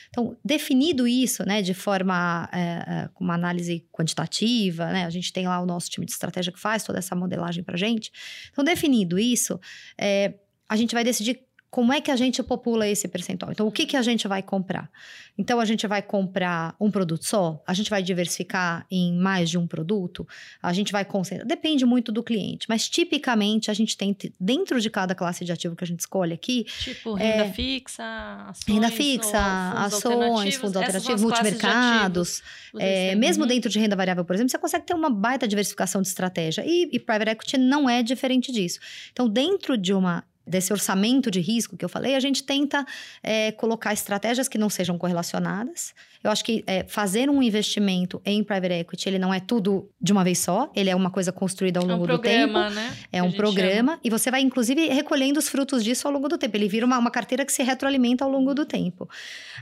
Então, 0.10 0.38
definido 0.46 1.08
isso, 1.08 1.44
né, 1.44 1.64
de 1.64 1.74
forma 1.74 2.48
é, 2.54 3.10
com 3.16 3.24
uma 3.24 3.34
análise 3.34 3.84
quantitativa, 3.92 4.92
né, 4.92 5.06
a 5.06 5.10
gente 5.10 5.34
tem 5.34 5.48
lá 5.48 5.60
o 5.60 5.66
nosso 5.66 5.90
time 5.90 6.06
de 6.06 6.12
estratégia 6.12 6.54
que 6.54 6.60
faz 6.60 6.84
toda 6.84 7.00
essa 7.00 7.16
modelagem 7.16 7.64
para 7.64 7.76
gente. 7.76 8.12
Então, 8.52 8.64
definido 8.64 9.18
isso, 9.18 9.60
é, 9.98 10.36
a 10.70 10.76
gente 10.76 10.94
vai 10.94 11.04
decidir 11.04 11.47
como 11.70 11.92
é 11.92 12.00
que 12.00 12.10
a 12.10 12.16
gente 12.16 12.42
popula 12.42 12.88
esse 12.88 13.08
percentual? 13.08 13.52
Então, 13.52 13.68
o 13.68 13.72
que, 13.72 13.86
que 13.86 13.98
a 13.98 14.02
gente 14.02 14.28
vai 14.28 14.42
comprar? 14.42 14.90
Então, 15.38 15.60
a 15.60 15.66
gente 15.66 15.86
vai 15.86 16.02
comprar 16.02 16.76
um 16.80 16.90
produto 16.90 17.26
só? 17.26 17.62
A 17.68 17.74
gente 17.74 17.90
vai 17.90 18.02
diversificar 18.02 18.86
em 18.90 19.14
mais 19.18 19.50
de 19.50 19.58
um 19.58 19.68
produto? 19.68 20.26
A 20.64 20.72
gente 20.72 20.92
vai 20.92 21.04
concentrar? 21.04 21.46
Depende 21.46 21.86
muito 21.86 22.12
do 22.12 22.24
cliente, 22.24 22.66
mas 22.70 22.88
tipicamente 22.88 23.70
a 23.70 23.74
gente 23.74 23.98
tem 23.98 24.16
dentro 24.40 24.80
de 24.80 24.90
cada 24.90 25.14
classe 25.14 25.44
de 25.44 25.52
ativo 25.52 25.76
que 25.76 25.84
a 25.84 25.88
gente 25.88 26.00
escolhe 26.00 26.34
aqui. 26.34 26.66
Tipo, 26.80 27.14
renda 27.14 27.46
é, 27.46 27.52
fixa, 27.52 28.04
ações. 28.48 28.76
Renda 28.76 28.90
fixa, 28.90 29.72
ações, 29.74 30.56
fundos 30.56 30.78
alternativos, 30.78 31.22
multimercados. 31.22 32.42
é, 32.80 33.14
mesmo 33.16 33.44
uhum. 33.44 33.50
dentro 33.50 33.70
de 33.70 33.78
renda 33.78 33.96
variável, 33.96 34.24
por 34.24 34.34
exemplo, 34.34 34.50
você 34.50 34.58
consegue 34.58 34.86
ter 34.86 34.94
uma 34.94 35.10
baita 35.10 35.48
diversificação 35.48 36.02
de 36.02 36.08
estratégia. 36.08 36.64
E, 36.66 36.90
e 36.94 37.00
private 37.00 37.32
equity 37.32 37.58
não 37.58 37.90
é 37.90 38.02
diferente 38.02 38.52
disso. 38.52 38.80
Então, 39.12 39.28
dentro 39.28 39.78
de 39.78 39.94
uma 39.94 40.24
desse 40.48 40.72
orçamento 40.72 41.30
de 41.30 41.40
risco 41.40 41.76
que 41.76 41.84
eu 41.84 41.90
falei, 41.90 42.16
a 42.16 42.20
gente 42.20 42.44
tenta 42.44 42.86
é, 43.22 43.52
colocar 43.52 43.94
estratégias 43.94 44.48
que 44.48 44.58
não 44.58 44.70
sejam 44.70 44.98
correlacionadas. 44.98 45.94
Eu 46.28 46.32
acho 46.32 46.44
que 46.44 46.62
é, 46.68 46.84
fazer 46.84 47.30
um 47.30 47.42
investimento 47.42 48.22
em 48.26 48.44
private 48.44 48.74
equity, 48.74 49.08
ele 49.08 49.18
não 49.18 49.34
é 49.34 49.40
tudo 49.40 49.90
de 50.00 50.12
uma 50.12 50.24
vez 50.24 50.40
só, 50.40 50.70
ele 50.76 50.90
é 50.90 50.96
uma 50.96 51.10
coisa 51.10 51.32
construída 51.32 51.80
ao 51.80 51.86
longo 51.86 52.02
é 52.02 52.04
um 52.04 52.08
programa, 52.08 52.70
do 52.70 52.76
tempo. 52.76 52.76
Né? 52.76 52.98
É 53.14 53.24
um 53.24 53.32
programa, 53.32 53.92
chama. 53.94 54.00
e 54.04 54.10
você 54.10 54.30
vai, 54.30 54.42
inclusive, 54.42 54.90
recolhendo 54.90 55.40
os 55.40 55.48
frutos 55.48 55.84
disso 55.84 56.06
ao 56.06 56.14
longo 56.14 56.28
do 56.28 56.38
tempo. 56.38 56.58
Ele 56.58 56.68
vira 56.68 56.86
uma, 56.86 56.98
uma 56.98 57.10
carteira 57.10 57.46
que 57.46 57.52
se 57.52 57.64
retroalimenta 57.64 58.26
ao 58.26 58.30
longo 58.30 58.54
do 58.54 58.66
tempo. 58.66 59.10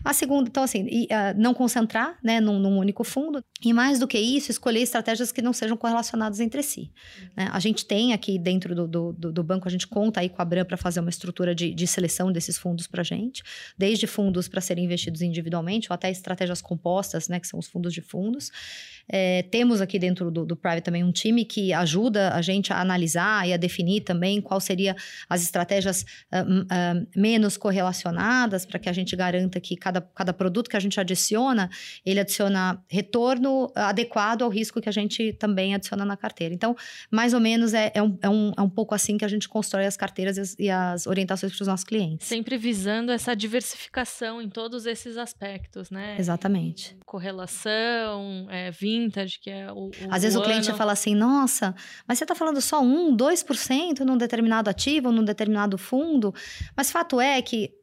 A 0.03 0.11
segunda, 0.11 0.49
então, 0.49 0.63
assim, 0.63 0.87
e, 0.89 1.03
uh, 1.05 1.37
não 1.37 1.53
concentrar 1.53 2.17
né, 2.23 2.39
num, 2.39 2.57
num, 2.57 2.79
único 2.79 3.03
fundo. 3.03 3.43
E 3.63 3.71
mais 3.71 3.99
do 3.99 4.07
que 4.07 4.17
isso, 4.17 4.49
escolher 4.49 4.81
estratégias 4.81 5.31
que 5.31 5.41
não 5.41 5.53
sejam 5.53 5.77
correlacionadas 5.77 6.39
entre 6.39 6.63
si. 6.63 6.91
Uhum. 7.21 7.27
Né? 7.37 7.49
A 7.51 7.59
gente 7.59 7.85
tem 7.85 8.11
aqui 8.11 8.39
dentro 8.39 8.73
do, 8.73 8.87
do, 8.87 9.13
do, 9.13 9.43
banco, 9.43 9.67
a 9.67 9.71
gente 9.71 9.87
conta 9.87 10.19
aí 10.19 10.29
com 10.29 10.41
a 10.41 10.45
Bram 10.45 10.65
para 10.65 10.77
fazer 10.77 10.99
uma 10.99 11.09
estrutura 11.09 11.53
de, 11.53 11.73
de 11.73 11.85
seleção 11.85 12.31
desses 12.31 12.57
fundos 12.57 12.87
para 12.87 13.03
gente, 13.03 13.43
desde 13.77 14.07
fundos 14.07 14.47
para 14.47 14.61
serem 14.61 14.85
investidos 14.85 15.21
individualmente 15.21 15.91
ou 15.91 15.93
até 15.93 16.09
estratégias 16.09 16.54
compostas, 16.61 17.27
né, 17.27 17.39
que 17.39 17.47
são 17.47 17.59
os 17.59 17.67
fundos 17.67 17.93
de 17.93 18.01
fundos. 18.01 18.51
É, 19.07 19.43
temos 19.43 19.81
aqui 19.81 19.99
dentro 19.99 20.31
do, 20.31 20.45
do 20.45 20.55
Private 20.55 20.81
também 20.81 21.03
um 21.03 21.11
time 21.11 21.45
que 21.45 21.71
ajuda 21.73 22.33
a 22.33 22.41
gente 22.41 22.73
a 22.73 22.79
analisar 22.79 23.47
e 23.47 23.53
a 23.53 23.57
definir 23.57 24.01
também 24.01 24.41
qual 24.41 24.59
seria 24.59 24.95
as 25.29 25.43
estratégias 25.43 26.01
uh, 26.33 26.63
uh, 26.63 27.07
menos 27.15 27.55
correlacionadas 27.57 28.65
para 28.65 28.79
que 28.79 28.89
a 28.89 28.93
gente 28.93 29.15
garanta 29.15 29.59
que 29.59 29.75
cada, 29.75 30.01
cada 30.01 30.33
produto 30.33 30.69
que 30.69 30.77
a 30.77 30.79
gente 30.79 30.99
adiciona, 30.99 31.69
ele 32.05 32.19
adiciona 32.19 32.83
retorno 32.87 33.71
adequado 33.75 34.41
ao 34.41 34.49
risco 34.49 34.81
que 34.81 34.89
a 34.89 34.91
gente 34.91 35.33
também 35.33 35.75
adiciona 35.75 36.03
na 36.03 36.17
carteira. 36.17 36.53
Então, 36.53 36.75
mais 37.11 37.33
ou 37.33 37.39
menos 37.39 37.73
é, 37.73 37.91
é, 37.93 38.01
um, 38.01 38.17
é, 38.21 38.29
um, 38.29 38.51
é 38.57 38.61
um 38.61 38.69
pouco 38.69 38.95
assim 38.95 39.17
que 39.17 39.25
a 39.25 39.27
gente 39.27 39.47
constrói 39.47 39.85
as 39.85 39.95
carteiras 39.95 40.37
e 40.37 40.41
as, 40.41 40.55
e 40.59 40.69
as 40.69 41.07
orientações 41.07 41.53
para 41.53 41.61
os 41.61 41.67
nossos 41.67 41.83
clientes. 41.83 42.27
Sempre 42.27 42.57
visando 42.57 43.11
essa 43.11 43.35
diversificação 43.35 44.41
em 44.41 44.49
todos 44.49 44.85
esses 44.85 45.17
aspectos, 45.17 45.91
né? 45.91 46.15
Exatamente. 46.17 46.97
Correlação, 47.05 48.47
é, 48.49 48.71
vínculo 48.71 48.94
vintage, 48.99 49.39
que 49.39 49.49
é 49.49 49.71
o. 49.71 49.87
o 49.87 49.91
Às 50.09 50.23
vezes 50.23 50.37
o 50.37 50.41
cliente 50.41 50.71
fala 50.73 50.93
assim: 50.93 51.15
nossa, 51.15 51.75
mas 52.07 52.17
você 52.17 52.23
está 52.23 52.35
falando 52.35 52.61
só 52.61 52.81
1, 52.81 53.15
2% 53.15 53.99
num 53.99 54.17
determinado 54.17 54.69
ativo, 54.69 55.11
num 55.11 55.23
determinado 55.23 55.77
fundo. 55.77 56.33
Mas 56.75 56.91
fato 56.91 57.19
é 57.19 57.41
que 57.41 57.73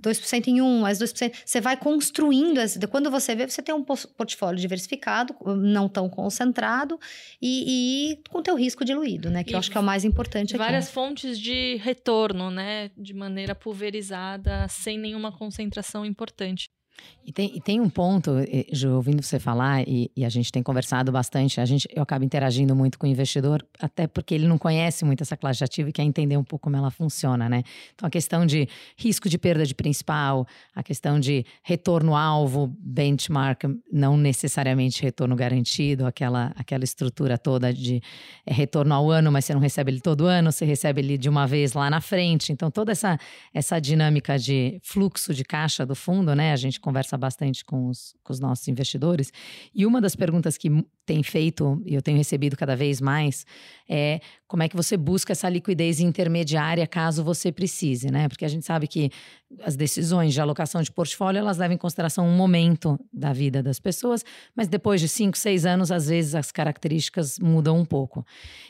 2% 0.00 0.48
em 0.48 0.62
um, 0.62 0.80
mais 0.80 0.98
2%. 0.98 1.32
Você 1.44 1.60
vai 1.60 1.76
construindo. 1.76 2.60
Quando 2.90 3.10
você 3.10 3.34
vê, 3.34 3.46
você 3.46 3.62
tem 3.62 3.74
um 3.74 3.84
portfólio 3.84 4.58
diversificado, 4.58 5.34
não 5.56 5.88
tão 5.88 6.08
concentrado 6.08 6.98
e, 7.40 8.12
e 8.12 8.22
com 8.30 8.42
teu 8.42 8.56
risco 8.56 8.84
diluído, 8.84 9.30
né? 9.30 9.44
Que 9.44 9.52
e 9.52 9.54
eu 9.54 9.58
acho 9.58 9.70
que 9.70 9.76
é 9.76 9.80
o 9.80 9.84
mais 9.84 10.04
importante 10.04 10.54
aqui. 10.54 10.58
Várias 10.58 10.86
aqui. 10.86 10.94
fontes 10.94 11.38
de 11.38 11.76
retorno, 11.76 12.50
né? 12.50 12.90
De 12.96 13.12
maneira 13.12 13.54
pulverizada, 13.54 14.66
sem 14.68 14.98
nenhuma 14.98 15.32
concentração 15.32 16.04
importante. 16.04 16.68
E 17.24 17.32
tem, 17.32 17.56
e 17.56 17.60
tem 17.60 17.80
um 17.80 17.88
ponto, 17.88 18.32
Ju, 18.72 18.96
ouvindo 18.96 19.22
você 19.22 19.38
falar, 19.38 19.86
e, 19.86 20.10
e, 20.16 20.24
a 20.24 20.28
gente 20.28 20.50
tem 20.50 20.60
conversado 20.60 21.12
bastante, 21.12 21.60
a 21.60 21.64
gente, 21.64 21.88
eu 21.94 22.02
acabo 22.02 22.24
interagindo 22.24 22.74
muito 22.74 22.98
com 22.98 23.06
o 23.06 23.08
investidor, 23.08 23.64
até 23.78 24.08
porque 24.08 24.34
ele 24.34 24.48
não 24.48 24.58
conhece 24.58 25.04
muito 25.04 25.22
essa 25.22 25.36
classe 25.36 25.58
de 25.58 25.64
ativo 25.64 25.88
e 25.88 25.92
quer 25.92 26.02
entender 26.02 26.36
um 26.36 26.42
pouco 26.42 26.64
como 26.64 26.76
ela 26.76 26.90
funciona, 26.90 27.48
né? 27.48 27.62
Então, 27.94 28.08
a 28.08 28.10
questão 28.10 28.44
de 28.44 28.68
risco 28.96 29.28
de 29.28 29.38
perda 29.38 29.64
de 29.64 29.72
principal, 29.72 30.46
a 30.74 30.82
questão 30.82 31.20
de 31.20 31.46
retorno-alvo, 31.62 32.74
benchmark, 32.80 33.64
não 33.92 34.16
necessariamente 34.16 35.00
retorno 35.00 35.36
garantido, 35.36 36.06
aquela, 36.06 36.52
aquela 36.56 36.82
estrutura 36.82 37.38
toda 37.38 37.72
de 37.72 38.02
é, 38.44 38.52
retorno 38.52 38.94
ao 38.94 39.08
ano, 39.10 39.30
mas 39.30 39.44
você 39.44 39.54
não 39.54 39.60
recebe 39.60 39.92
ele 39.92 40.00
todo 40.00 40.26
ano, 40.26 40.50
você 40.50 40.64
recebe 40.64 41.00
ele 41.00 41.16
de 41.16 41.28
uma 41.28 41.46
vez 41.46 41.72
lá 41.72 41.88
na 41.88 42.00
frente. 42.00 42.52
Então, 42.52 42.68
toda 42.68 42.90
essa, 42.90 43.16
essa 43.54 43.78
dinâmica 43.78 44.36
de 44.36 44.80
fluxo 44.82 45.32
de 45.32 45.44
caixa 45.44 45.86
do 45.86 45.94
fundo, 45.94 46.34
né? 46.34 46.52
A 46.52 46.56
gente 46.56 46.80
conversa 46.82 47.16
bastante 47.16 47.64
com 47.64 47.88
os, 47.88 48.14
com 48.22 48.32
os 48.32 48.40
nossos 48.40 48.68
investidores. 48.68 49.32
E 49.74 49.86
uma 49.86 50.00
das 50.00 50.14
perguntas 50.14 50.58
que 50.58 50.68
tem 51.06 51.22
feito, 51.22 51.82
e 51.86 51.94
eu 51.94 52.02
tenho 52.02 52.18
recebido 52.18 52.56
cada 52.56 52.76
vez 52.76 53.00
mais, 53.00 53.46
é 53.88 54.20
como 54.46 54.62
é 54.62 54.68
que 54.68 54.76
você 54.76 54.96
busca 54.96 55.32
essa 55.32 55.48
liquidez 55.48 56.00
intermediária 56.00 56.86
caso 56.86 57.24
você 57.24 57.50
precise, 57.50 58.10
né? 58.10 58.28
Porque 58.28 58.44
a 58.44 58.48
gente 58.48 58.66
sabe 58.66 58.86
que 58.86 59.10
as 59.62 59.76
decisões 59.76 60.34
de 60.34 60.40
alocação 60.40 60.82
de 60.82 60.92
portfólio, 60.92 61.38
elas 61.38 61.56
levam 61.56 61.74
em 61.74 61.78
consideração 61.78 62.26
um 62.26 62.36
momento 62.36 62.98
da 63.12 63.32
vida 63.32 63.62
das 63.62 63.80
pessoas, 63.80 64.24
mas 64.54 64.68
depois 64.68 65.00
de 65.00 65.08
cinco, 65.08 65.38
seis 65.38 65.64
anos, 65.64 65.90
às 65.90 66.08
vezes 66.08 66.34
as 66.34 66.52
características 66.52 67.38
mudam 67.38 67.78
um 67.78 67.84
pouco. 67.84 68.26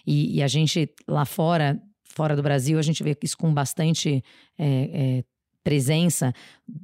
E, 0.07 0.37
e 0.37 0.43
a 0.43 0.47
gente 0.47 0.89
lá 1.09 1.25
fora 1.25 1.81
fora 2.13 2.37
do 2.37 2.43
Brasil, 2.43 2.79
a 2.79 2.83
gente 2.83 3.03
vê 3.03 3.17
isso 3.23 3.37
com 3.37 3.53
bastante 3.53 4.23
é, 4.59 4.67
é, 4.67 5.25
presença, 5.63 6.35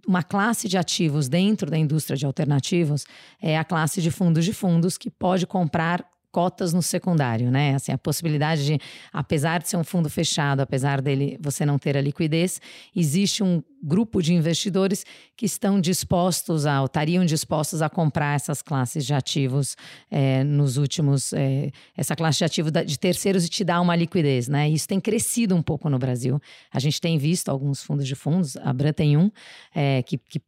uma 0.06 0.22
classe 0.22 0.68
de 0.68 0.78
ativos 0.78 1.28
dentro 1.28 1.70
da 1.70 1.76
indústria 1.78 2.16
de 2.16 2.24
alternativos 2.24 3.04
é 3.40 3.58
a 3.58 3.64
classe 3.64 4.00
de 4.00 4.10
fundos 4.10 4.44
de 4.44 4.52
fundos 4.52 4.96
que 4.96 5.10
pode 5.10 5.46
comprar 5.46 6.04
cotas 6.30 6.72
no 6.72 6.82
secundário, 6.82 7.50
né? 7.50 7.74
Assim, 7.74 7.92
a 7.92 7.98
possibilidade 7.98 8.64
de, 8.64 8.78
apesar 9.12 9.60
de 9.60 9.68
ser 9.68 9.76
um 9.76 9.84
fundo 9.84 10.10
fechado, 10.10 10.60
apesar 10.60 11.00
dele 11.00 11.38
você 11.40 11.64
não 11.64 11.78
ter 11.78 11.96
a 11.96 12.00
liquidez, 12.00 12.60
existe 12.94 13.42
um 13.42 13.62
grupo 13.82 14.20
de 14.22 14.34
investidores 14.34 15.04
que 15.36 15.46
estão 15.46 15.80
dispostos 15.80 16.66
a, 16.66 16.80
ou 16.80 16.86
estariam 16.86 17.24
dispostos 17.24 17.80
a 17.80 17.88
comprar 17.88 18.34
essas 18.34 18.60
classes 18.60 19.06
de 19.06 19.14
ativos 19.14 19.76
é, 20.10 20.42
nos 20.44 20.76
últimos, 20.76 21.32
é, 21.32 21.70
essa 21.96 22.16
classe 22.16 22.38
de 22.38 22.44
ativos 22.44 22.72
de 22.86 22.98
terceiros 22.98 23.44
e 23.44 23.48
te 23.48 23.64
dá 23.64 23.80
uma 23.80 23.94
liquidez, 23.94 24.48
né? 24.48 24.68
Isso 24.68 24.88
tem 24.88 25.00
crescido 25.00 25.54
um 25.54 25.62
pouco 25.62 25.88
no 25.88 25.98
Brasil. 25.98 26.40
A 26.72 26.78
gente 26.80 27.00
tem 27.00 27.16
visto 27.18 27.48
alguns 27.48 27.82
fundos 27.82 28.06
de 28.06 28.14
fundos, 28.14 28.56
a 28.56 28.72
Bran 28.72 28.92
tem 28.92 29.16
um, 29.16 29.30
é, 29.74 30.02
que, 30.02 30.18
que 30.18 30.40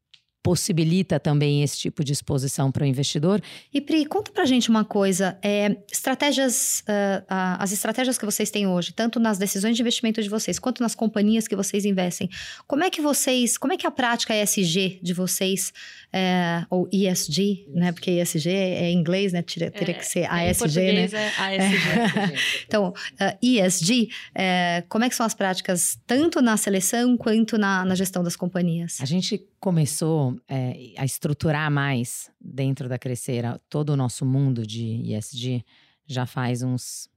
possibilita 0.42 1.20
também 1.20 1.62
esse 1.62 1.78
tipo 1.78 2.02
de 2.02 2.12
exposição 2.12 2.72
para 2.72 2.84
o 2.84 2.86
investidor. 2.86 3.42
E 3.72 3.80
Pri, 3.80 4.06
conta 4.06 4.32
para 4.32 4.44
gente 4.44 4.70
uma 4.70 4.84
coisa, 4.84 5.38
é, 5.42 5.76
estratégias, 5.92 6.82
uh, 6.88 7.22
uh, 7.22 7.56
as 7.58 7.72
estratégias 7.72 8.16
que 8.16 8.24
vocês 8.24 8.50
têm 8.50 8.66
hoje, 8.66 8.92
tanto 8.92 9.20
nas 9.20 9.38
decisões 9.38 9.76
de 9.76 9.82
investimento 9.82 10.22
de 10.22 10.28
vocês, 10.28 10.58
quanto 10.58 10.82
nas 10.82 10.94
companhias 10.94 11.46
que 11.46 11.54
vocês 11.54 11.84
investem, 11.84 12.28
como 12.66 12.84
é 12.84 12.90
que 12.90 13.00
vocês, 13.00 13.58
como 13.58 13.72
é 13.72 13.76
que 13.76 13.86
é 13.86 13.88
a 13.88 13.92
prática 13.92 14.34
ESG 14.34 15.00
de 15.02 15.12
vocês, 15.12 15.72
é, 16.12 16.64
ou 16.68 16.88
ESG, 16.92 17.66
né, 17.68 17.92
porque 17.92 18.10
ESG 18.10 18.50
é 18.50 18.90
em 18.90 18.98
inglês, 18.98 19.32
né, 19.32 19.42
teria, 19.42 19.70
teria 19.70 19.94
que 19.94 20.04
ser 20.04 20.24
ASG, 20.24 20.80
é, 20.80 20.92
né? 20.92 21.08
É 21.12 21.56
ASG. 21.56 22.64
então, 22.66 22.88
uh, 22.88 23.38
ESG, 23.40 24.10
é, 24.34 24.84
como 24.88 25.04
é 25.04 25.08
que 25.08 25.14
são 25.14 25.24
as 25.24 25.34
práticas, 25.34 25.98
tanto 26.06 26.42
na 26.42 26.56
seleção 26.56 27.16
quanto 27.16 27.56
na, 27.56 27.84
na 27.84 27.94
gestão 27.94 28.22
das 28.22 28.34
companhias? 28.34 28.98
A 29.00 29.04
gente 29.04 29.46
começou 29.60 30.36
é, 30.48 30.92
a 30.96 31.04
estruturar 31.04 31.70
mais 31.70 32.30
dentro 32.40 32.88
da 32.88 32.98
Crescera 32.98 33.60
todo 33.68 33.90
o 33.90 33.96
nosso 33.96 34.24
mundo 34.24 34.66
de 34.66 35.12
ESG 35.14 35.64
já 36.06 36.26
faz 36.26 36.62
uns 36.62 37.08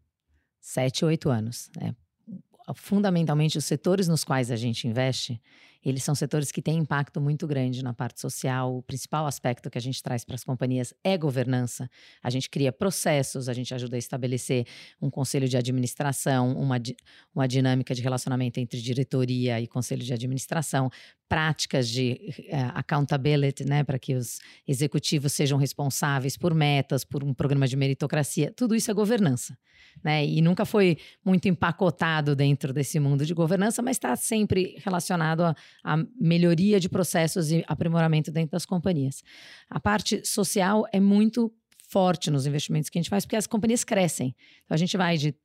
sete, 0.62 1.04
oito 1.04 1.30
anos. 1.30 1.70
Né? 1.76 1.96
Fundamentalmente, 2.76 3.58
os 3.58 3.66
setores 3.66 4.08
nos 4.08 4.24
quais 4.24 4.52
a 4.52 4.56
gente 4.56 4.88
investe, 4.88 5.42
eles 5.84 6.04
são 6.04 6.16
setores 6.16 6.52
que 6.52 6.62
têm 6.62 6.78
impacto 6.78 7.20
muito 7.20 7.46
grande 7.46 7.84
na 7.84 7.94
parte 7.94 8.20
social. 8.20 8.78
O 8.78 8.82
principal 8.82 9.26
aspecto 9.26 9.70
que 9.70 9.78
a 9.78 9.82
gente 9.82 10.02
traz 10.02 10.24
para 10.24 10.36
as 10.36 10.44
companhias 10.44 10.94
é 11.04 11.18
governança. 11.18 11.90
A 12.22 12.30
gente 12.30 12.50
cria 12.50 12.72
processos, 12.72 13.50
a 13.50 13.54
gente 13.54 13.74
ajuda 13.74 13.96
a 13.96 14.00
estabelecer 14.00 14.66
um 15.02 15.10
conselho 15.10 15.48
de 15.48 15.58
administração, 15.58 16.54
uma, 16.54 16.80
uma 17.34 17.48
dinâmica 17.48 17.94
de 17.94 18.02
relacionamento 18.02 18.60
entre 18.60 18.82
diretoria 18.82 19.60
e 19.60 19.68
conselho 19.68 20.04
de 20.04 20.14
administração, 20.14 20.90
práticas 21.28 21.90
de 21.90 22.20
uh, 22.52 22.72
accountability, 22.76 23.66
né, 23.66 23.84
para 23.84 23.98
que 23.98 24.14
os 24.14 24.40
executivos 24.68 25.34
sejam 25.34 25.58
responsáveis 25.58 26.38
por 26.38 26.54
metas, 26.54 27.04
por 27.04 27.24
um 27.24 27.34
programa 27.34 27.68
de 27.68 27.76
meritocracia. 27.76 28.54
Tudo 28.56 28.76
isso 28.76 28.92
é 28.92 28.94
governança, 28.94 29.58
né? 30.04 30.24
E 30.24 30.42
nunca 30.42 30.64
foi 30.64 30.98
muito 31.26 31.48
empacotado 31.48 32.36
dentro 32.36 32.72
desse 32.72 33.00
mundo 33.00 33.26
de 33.26 33.34
governança, 33.34 33.82
mas 33.82 33.98
está 33.98 34.16
sempre 34.16 34.76
relacionado 34.86 35.42
a, 35.42 35.56
a 35.84 35.98
melhoria 36.20 36.80
de 36.80 36.90
processos 36.90 37.52
e 37.52 37.64
aprimoramento 37.68 38.32
dentro 38.32 38.52
das 38.52 38.66
companhias. 38.66 39.24
A 39.70 39.80
parte 39.80 40.26
social 40.26 40.86
é 40.92 41.00
muito 41.00 41.54
forte 41.88 42.32
nos 42.32 42.48
investimentos 42.48 42.90
que 42.90 42.98
a 42.98 43.02
gente 43.02 43.10
faz, 43.10 43.26
porque 43.26 43.36
as 43.36 43.46
companhias 43.46 43.84
crescem. 43.84 44.36
Então, 44.66 44.74
a 44.74 44.78
gente 44.78 44.98
vai 44.98 45.16
de 45.18 45.36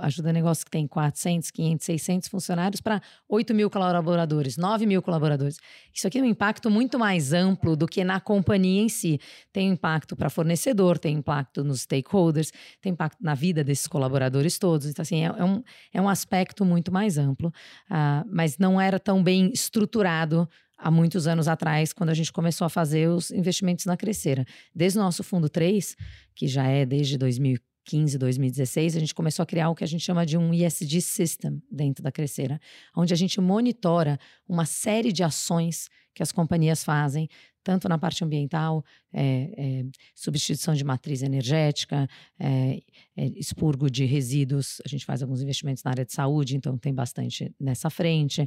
ajuda 0.00 0.32
negócio 0.32 0.64
que 0.64 0.70
tem 0.70 0.86
400, 0.86 1.50
500, 1.50 1.84
600 1.84 2.28
funcionários 2.28 2.80
para 2.80 3.00
8 3.28 3.54
mil 3.54 3.70
colaboradores, 3.70 4.56
9 4.56 4.86
mil 4.86 5.02
colaboradores. 5.02 5.58
Isso 5.92 6.06
aqui 6.06 6.18
é 6.18 6.22
um 6.22 6.26
impacto 6.26 6.70
muito 6.70 6.98
mais 6.98 7.32
amplo 7.32 7.76
do 7.76 7.86
que 7.86 8.02
na 8.04 8.20
companhia 8.20 8.82
em 8.82 8.88
si. 8.88 9.20
Tem 9.52 9.68
impacto 9.68 10.16
para 10.16 10.30
fornecedor, 10.30 10.98
tem 10.98 11.16
impacto 11.16 11.62
nos 11.64 11.82
stakeholders, 11.82 12.52
tem 12.80 12.92
impacto 12.92 13.22
na 13.22 13.34
vida 13.34 13.62
desses 13.62 13.86
colaboradores 13.86 14.58
todos. 14.58 14.86
Então, 14.86 15.02
assim, 15.02 15.24
é, 15.24 15.26
é 15.26 15.44
um, 15.44 15.62
é 15.92 16.00
um 16.00 16.08
aspecto 16.08 16.64
muito 16.64 16.92
mais 16.92 17.18
amplo, 17.18 17.48
uh, 17.90 18.26
mas 18.30 18.58
não 18.58 18.80
era 18.80 18.98
tão 18.98 19.22
bem 19.22 19.50
estruturado 19.52 20.48
há 20.76 20.90
muitos 20.90 21.26
anos 21.26 21.48
atrás, 21.48 21.92
quando 21.92 22.10
a 22.10 22.14
gente 22.14 22.32
começou 22.32 22.64
a 22.64 22.68
fazer 22.68 23.08
os 23.08 23.30
investimentos 23.30 23.86
na 23.86 23.96
Crescera. 23.96 24.44
Desde 24.74 24.98
o 24.98 25.02
nosso 25.02 25.22
fundo 25.24 25.48
3, 25.48 25.96
que 26.34 26.46
já 26.46 26.66
é 26.66 26.84
desde 26.84 27.16
2015, 27.16 27.75
2015, 27.86 28.18
2016, 28.18 28.96
a 28.96 29.00
gente 29.00 29.14
começou 29.14 29.42
a 29.44 29.46
criar 29.46 29.70
o 29.70 29.74
que 29.74 29.84
a 29.84 29.86
gente 29.86 30.02
chama 30.04 30.26
de 30.26 30.36
um 30.36 30.52
ESG 30.52 31.00
System 31.00 31.62
dentro 31.70 32.02
da 32.02 32.10
Crescera, 32.10 32.60
onde 32.96 33.14
a 33.14 33.16
gente 33.16 33.40
monitora 33.40 34.18
uma 34.48 34.66
série 34.66 35.12
de 35.12 35.22
ações 35.22 35.88
que 36.12 36.22
as 36.22 36.32
companhias 36.32 36.82
fazem, 36.82 37.28
tanto 37.62 37.88
na 37.88 37.96
parte 37.96 38.24
ambiental, 38.24 38.84
é, 39.18 39.84
substituição 40.14 40.74
de 40.74 40.84
matriz 40.84 41.22
energética, 41.22 42.06
é, 42.38 42.82
expurgo 43.16 43.90
de 43.90 44.04
resíduos. 44.04 44.82
A 44.84 44.88
gente 44.88 45.06
faz 45.06 45.22
alguns 45.22 45.40
investimentos 45.40 45.82
na 45.82 45.90
área 45.90 46.04
de 46.04 46.12
saúde, 46.12 46.56
então 46.56 46.76
tem 46.76 46.92
bastante 46.92 47.54
nessa 47.58 47.88
frente. 47.88 48.46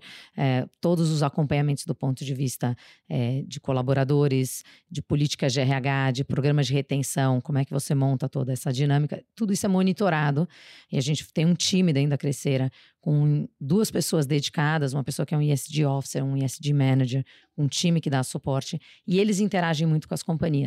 Todos 0.79 1.10
os 1.10 1.23
acompanhamentos 1.23 1.86
do 1.86 1.95
ponto 1.95 2.23
de 2.23 2.36
vista 2.36 2.77
de 3.47 3.60
colaboradores, 3.60 4.63
de 4.89 5.01
políticas 5.01 5.53
de 5.53 5.60
RH, 5.60 6.12
de 6.12 6.23
programas 6.23 6.67
de 6.67 6.73
retenção, 6.73 7.41
como 7.41 7.58
é 7.58 7.65
que 7.65 7.71
você 7.71 7.95
monta 7.95 8.29
toda 8.29 8.53
essa 8.53 8.71
dinâmica. 8.71 9.23
Tudo 9.36 9.51
isso 9.53 9.65
é 9.65 9.69
monitorado 9.69 10.47
e 10.91 10.97
a 10.97 11.01
gente 11.01 11.27
tem 11.34 11.47
um 11.47 11.55
time 11.55 11.91
dentro 11.91 12.12
da 12.12 12.17
Crescera 12.17 12.71
com 13.01 13.47
duas 13.60 13.89
pessoas 13.89 14.25
dedicadas, 14.25 14.93
uma 14.93 15.03
pessoa 15.03 15.25
que 15.25 15.34
é 15.34 15.38
um 15.38 15.41
ESG 15.41 15.86
Officer, 15.86 16.23
um 16.23 16.36
ESG 16.36 16.73
Manager, 16.73 17.25
um 17.58 17.67
time 17.67 18.01
que 18.01 18.10
dá 18.10 18.21
suporte, 18.23 18.79
e 19.08 19.19
eles 19.19 19.39
interagem 19.39 19.88
muito 19.88 20.08
com 20.08 20.13
as 20.13 20.21
companhias. 20.21 20.58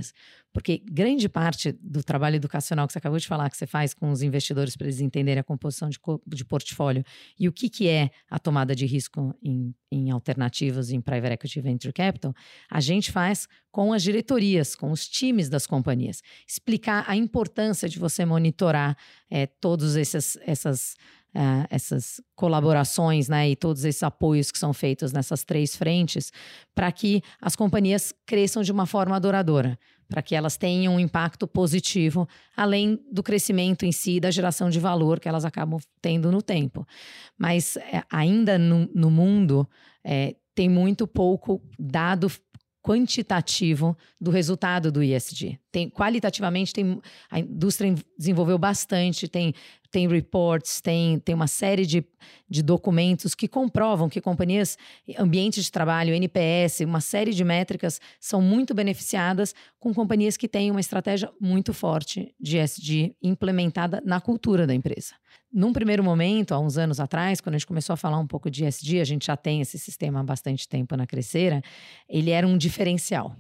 Porque 0.53 0.83
grande 0.85 1.29
parte 1.29 1.73
do 1.73 2.03
trabalho 2.03 2.37
educacional 2.37 2.87
que 2.87 2.93
você 2.93 2.99
acabou 2.99 3.19
de 3.19 3.27
falar, 3.27 3.49
que 3.49 3.57
você 3.57 3.67
faz 3.67 3.95
com 3.95 4.11
os 4.11 4.23
investidores 4.23 4.77
para 4.77 4.87
eles 4.87 5.01
entenderem 5.01 5.41
a 5.41 5.45
composição 5.45 5.89
de, 5.89 5.99
de 6.27 6.45
portfólio 6.45 7.03
e 7.39 7.49
o 7.49 7.53
que, 7.53 7.71
que 7.71 7.89
é 7.89 8.11
a 8.31 8.39
tomada 8.39 8.75
de 8.75 8.85
risco 8.85 9.35
em, 9.43 9.75
em 9.91 10.11
alternativos, 10.11 10.91
em 10.91 11.01
private 11.01 11.35
equity 11.35 11.61
venture 11.61 11.93
capital, 11.93 12.35
a 12.71 12.81
gente 12.81 13.11
faz 13.11 13.49
com 13.71 13.93
as 13.93 14.03
diretorias, 14.03 14.77
com 14.77 14.91
os 14.91 15.09
times 15.09 15.49
das 15.49 15.67
companhias. 15.67 16.23
Explicar 16.47 17.05
a 17.09 17.17
importância 17.17 17.89
de 17.89 17.99
você 17.99 18.25
monitorar 18.27 18.97
é, 19.31 19.47
todos 19.47 19.97
esses, 19.97 20.37
essas 20.43 20.97
uh, 21.35 21.67
essas 21.71 22.21
colaborações 22.35 23.29
né, 23.29 23.51
e 23.51 23.57
todos 23.57 23.85
esses 23.85 24.03
apoios 24.03 24.51
que 24.51 24.59
são 24.59 24.73
feitos 24.73 25.13
nessas 25.13 25.45
três 25.45 25.77
frentes 25.77 26.33
para 26.75 26.91
que 26.93 27.23
as 27.41 27.57
companhias 27.57 28.15
cresçam 28.27 28.63
de 28.63 28.73
uma 28.73 28.87
forma 28.87 29.17
adoradora, 29.17 29.79
para 30.09 30.23
que 30.23 30.35
elas 30.35 30.57
tenham 30.57 30.95
um 30.95 31.01
impacto 31.01 31.47
positivo, 31.47 32.29
além 32.57 32.99
do 33.11 33.23
crescimento 33.23 33.85
em 33.85 33.93
si, 33.93 34.21
da 34.21 34.31
geração 34.31 34.69
de 34.69 34.79
valor 34.79 35.19
que 35.19 35.29
elas 35.29 35.45
acabam 35.45 35.81
tendo 36.01 36.31
no 36.31 36.43
tempo. 36.43 36.87
Mas 37.39 37.77
é, 37.77 38.03
ainda 38.11 38.59
no, 38.59 38.89
no 38.95 39.11
mundo 39.11 39.69
é, 40.05 40.37
tem 40.55 40.69
muito 40.69 41.07
pouco 41.07 41.63
dado 41.79 42.31
quantitativo 42.83 43.97
do 44.21 44.31
resultado 44.31 44.91
do 44.91 45.03
ISD. 45.03 45.59
Tem 45.71 45.89
qualitativamente 45.89 46.73
tem 46.73 47.01
a 47.31 47.39
indústria 47.39 47.95
desenvolveu 48.19 48.59
bastante, 48.59 49.29
tem 49.29 49.55
tem 49.93 50.09
reports, 50.09 50.81
tem, 50.81 51.19
tem 51.21 51.35
uma 51.35 51.47
série 51.47 51.85
de, 51.85 52.03
de 52.49 52.63
documentos 52.63 53.35
que 53.35 53.47
comprovam 53.47 54.09
que 54.09 54.21
companhias, 54.21 54.79
ambientes 55.19 55.65
de 55.65 55.71
trabalho, 55.71 56.15
NPS, 56.15 56.81
uma 56.81 57.01
série 57.01 57.33
de 57.33 57.45
métricas 57.45 58.01
são 58.19 58.41
muito 58.41 58.75
beneficiadas 58.75 59.55
com 59.79 59.93
companhias 59.93 60.37
que 60.39 60.49
têm 60.49 60.71
uma 60.71 60.81
estratégia 60.81 61.31
muito 61.39 61.75
forte 61.75 62.35
de 62.41 62.57
SD 62.57 63.15
implementada 63.23 64.03
na 64.05 64.21
cultura 64.21 64.67
da 64.67 64.75
empresa. 64.75 65.15
Num 65.53 65.73
primeiro 65.73 66.03
momento, 66.03 66.55
há 66.55 66.59
uns 66.59 66.79
anos 66.79 66.99
atrás, 66.99 67.41
quando 67.41 67.57
a 67.57 67.59
gente 67.59 67.67
começou 67.67 67.93
a 67.93 67.97
falar 67.99 68.19
um 68.19 68.27
pouco 68.27 68.51
de 68.51 68.65
SD, 68.65 69.01
a 69.01 69.05
gente 69.05 69.27
já 69.27 69.37
tem 69.37 69.61
esse 69.61 69.79
sistema 69.79 70.21
há 70.21 70.25
bastante 70.25 70.67
tempo 70.67 70.97
na 70.97 71.07
Crescera, 71.07 71.63
ele 72.09 72.31
era 72.31 72.47
um 72.47 72.57
diferencial 72.57 73.37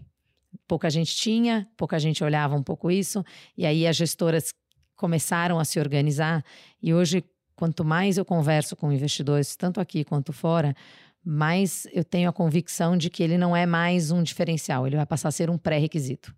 pouca 0.66 0.88
gente 0.88 1.14
tinha, 1.14 1.68
pouca 1.76 1.98
gente 1.98 2.22
olhava 2.24 2.54
um 2.56 2.62
pouco 2.62 2.90
isso, 2.90 3.24
e 3.56 3.66
aí 3.66 3.86
as 3.86 3.96
gestoras 3.96 4.54
começaram 5.02 5.58
a 5.58 5.64
se 5.64 5.80
organizar. 5.80 6.44
E 6.80 6.94
hoje, 6.94 7.24
quanto 7.56 7.84
mais 7.84 8.16
eu 8.16 8.24
converso 8.24 8.76
com 8.76 8.92
investidores, 8.92 9.56
tanto 9.56 9.80
aqui 9.80 10.04
quanto 10.04 10.32
fora, 10.32 10.76
mais 11.24 11.88
eu 11.92 12.04
tenho 12.04 12.30
a 12.30 12.32
convicção 12.32 12.96
de 12.96 13.10
que 13.10 13.20
ele 13.20 13.36
não 13.36 13.54
é 13.56 13.66
mais 13.66 14.12
um 14.12 14.22
diferencial, 14.22 14.86
ele 14.86 14.94
vai 14.94 15.04
passar 15.04 15.28
a 15.28 15.32
ser 15.32 15.50
um 15.50 15.58
pré-requisito. 15.58 16.32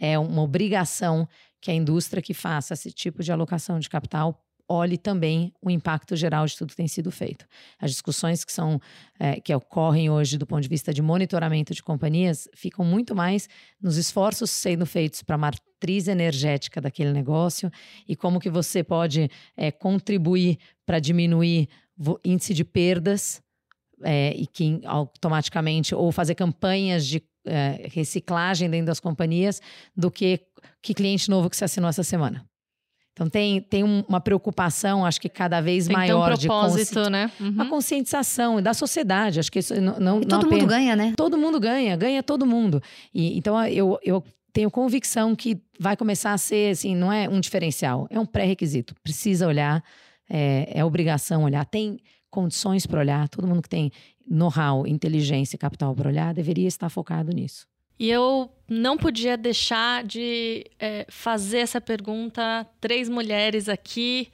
É 0.00 0.18
uma 0.18 0.40
obrigação 0.40 1.28
que 1.60 1.70
a 1.70 1.74
indústria 1.74 2.22
que 2.22 2.32
faça 2.32 2.72
esse 2.72 2.90
tipo 2.90 3.22
de 3.22 3.30
alocação 3.30 3.78
de 3.78 3.90
capital 3.90 4.42
olhe 4.68 4.98
também 4.98 5.52
o 5.62 5.70
impacto 5.70 6.16
geral 6.16 6.46
de 6.46 6.56
tudo 6.56 6.70
que 6.70 6.76
tem 6.76 6.88
sido 6.88 7.10
feito. 7.10 7.46
As 7.78 7.90
discussões 7.90 8.44
que 8.44 8.52
são 8.52 8.80
é, 9.18 9.40
que 9.40 9.54
ocorrem 9.54 10.10
hoje 10.10 10.36
do 10.36 10.46
ponto 10.46 10.62
de 10.62 10.68
vista 10.68 10.92
de 10.92 11.02
monitoramento 11.02 11.74
de 11.74 11.82
companhias 11.82 12.48
ficam 12.54 12.84
muito 12.84 13.14
mais 13.14 13.48
nos 13.80 13.96
esforços 13.96 14.50
sendo 14.50 14.84
feitos 14.84 15.22
para 15.22 15.36
a 15.36 15.38
matriz 15.38 16.08
energética 16.08 16.80
daquele 16.80 17.12
negócio 17.12 17.70
e 18.08 18.16
como 18.16 18.40
que 18.40 18.50
você 18.50 18.82
pode 18.82 19.30
é, 19.56 19.70
contribuir 19.70 20.58
para 20.84 20.98
diminuir 20.98 21.68
índice 22.24 22.52
de 22.52 22.64
perdas 22.64 23.42
é, 24.02 24.34
e 24.36 24.46
que 24.46 24.80
automaticamente 24.84 25.94
ou 25.94 26.12
fazer 26.12 26.34
campanhas 26.34 27.06
de 27.06 27.22
é, 27.46 27.88
reciclagem 27.92 28.68
dentro 28.68 28.86
das 28.86 29.00
companhias 29.00 29.60
do 29.96 30.10
que 30.10 30.40
que 30.82 30.94
cliente 30.94 31.30
novo 31.30 31.48
que 31.48 31.56
se 31.56 31.64
assinou 31.64 31.88
essa 31.88 32.02
semana. 32.02 32.44
Então 33.16 33.30
tem, 33.30 33.62
tem 33.62 33.82
uma 33.82 34.20
preocupação, 34.20 35.06
acho 35.06 35.18
que 35.18 35.30
cada 35.30 35.58
vez 35.62 35.86
tem 35.86 35.96
maior 35.96 36.34
que 36.34 36.40
ter 36.40 36.44
um 36.44 36.48
propósito, 36.48 37.02
de 37.04 37.10
né? 37.10 37.32
Uhum. 37.40 37.48
uma 37.48 37.66
conscientização 37.66 38.60
da 38.60 38.74
sociedade. 38.74 39.40
Acho 39.40 39.50
que 39.50 39.58
isso 39.58 39.74
não, 39.80 39.98
não, 39.98 40.20
e 40.20 40.26
todo 40.26 40.42
não 40.42 40.50
mundo 40.50 40.66
ganha, 40.66 40.94
né? 40.94 41.14
Todo 41.16 41.38
mundo 41.38 41.58
ganha, 41.58 41.96
ganha 41.96 42.22
todo 42.22 42.44
mundo. 42.44 42.82
E 43.14 43.38
então 43.38 43.64
eu, 43.64 43.98
eu 44.04 44.22
tenho 44.52 44.70
convicção 44.70 45.34
que 45.34 45.58
vai 45.80 45.96
começar 45.96 46.34
a 46.34 46.38
ser 46.38 46.72
assim, 46.72 46.94
não 46.94 47.10
é 47.10 47.26
um 47.26 47.40
diferencial, 47.40 48.06
é 48.10 48.20
um 48.20 48.26
pré-requisito. 48.26 48.94
Precisa 49.02 49.48
olhar, 49.48 49.82
é, 50.28 50.78
é 50.78 50.84
obrigação 50.84 51.44
olhar. 51.44 51.64
Tem 51.64 51.98
condições 52.28 52.86
para 52.86 53.00
olhar. 53.00 53.30
Todo 53.30 53.48
mundo 53.48 53.62
que 53.62 53.68
tem 53.70 53.90
know-how, 54.28 54.86
inteligência, 54.86 55.58
capital 55.58 55.94
para 55.94 56.10
olhar 56.10 56.34
deveria 56.34 56.68
estar 56.68 56.90
focado 56.90 57.32
nisso. 57.32 57.66
E 57.98 58.10
eu 58.10 58.50
não 58.68 58.96
podia 58.96 59.36
deixar 59.36 60.04
de 60.04 60.66
é, 60.78 61.06
fazer 61.08 61.58
essa 61.58 61.80
pergunta. 61.80 62.66
Três 62.80 63.08
mulheres 63.08 63.68
aqui. 63.68 64.30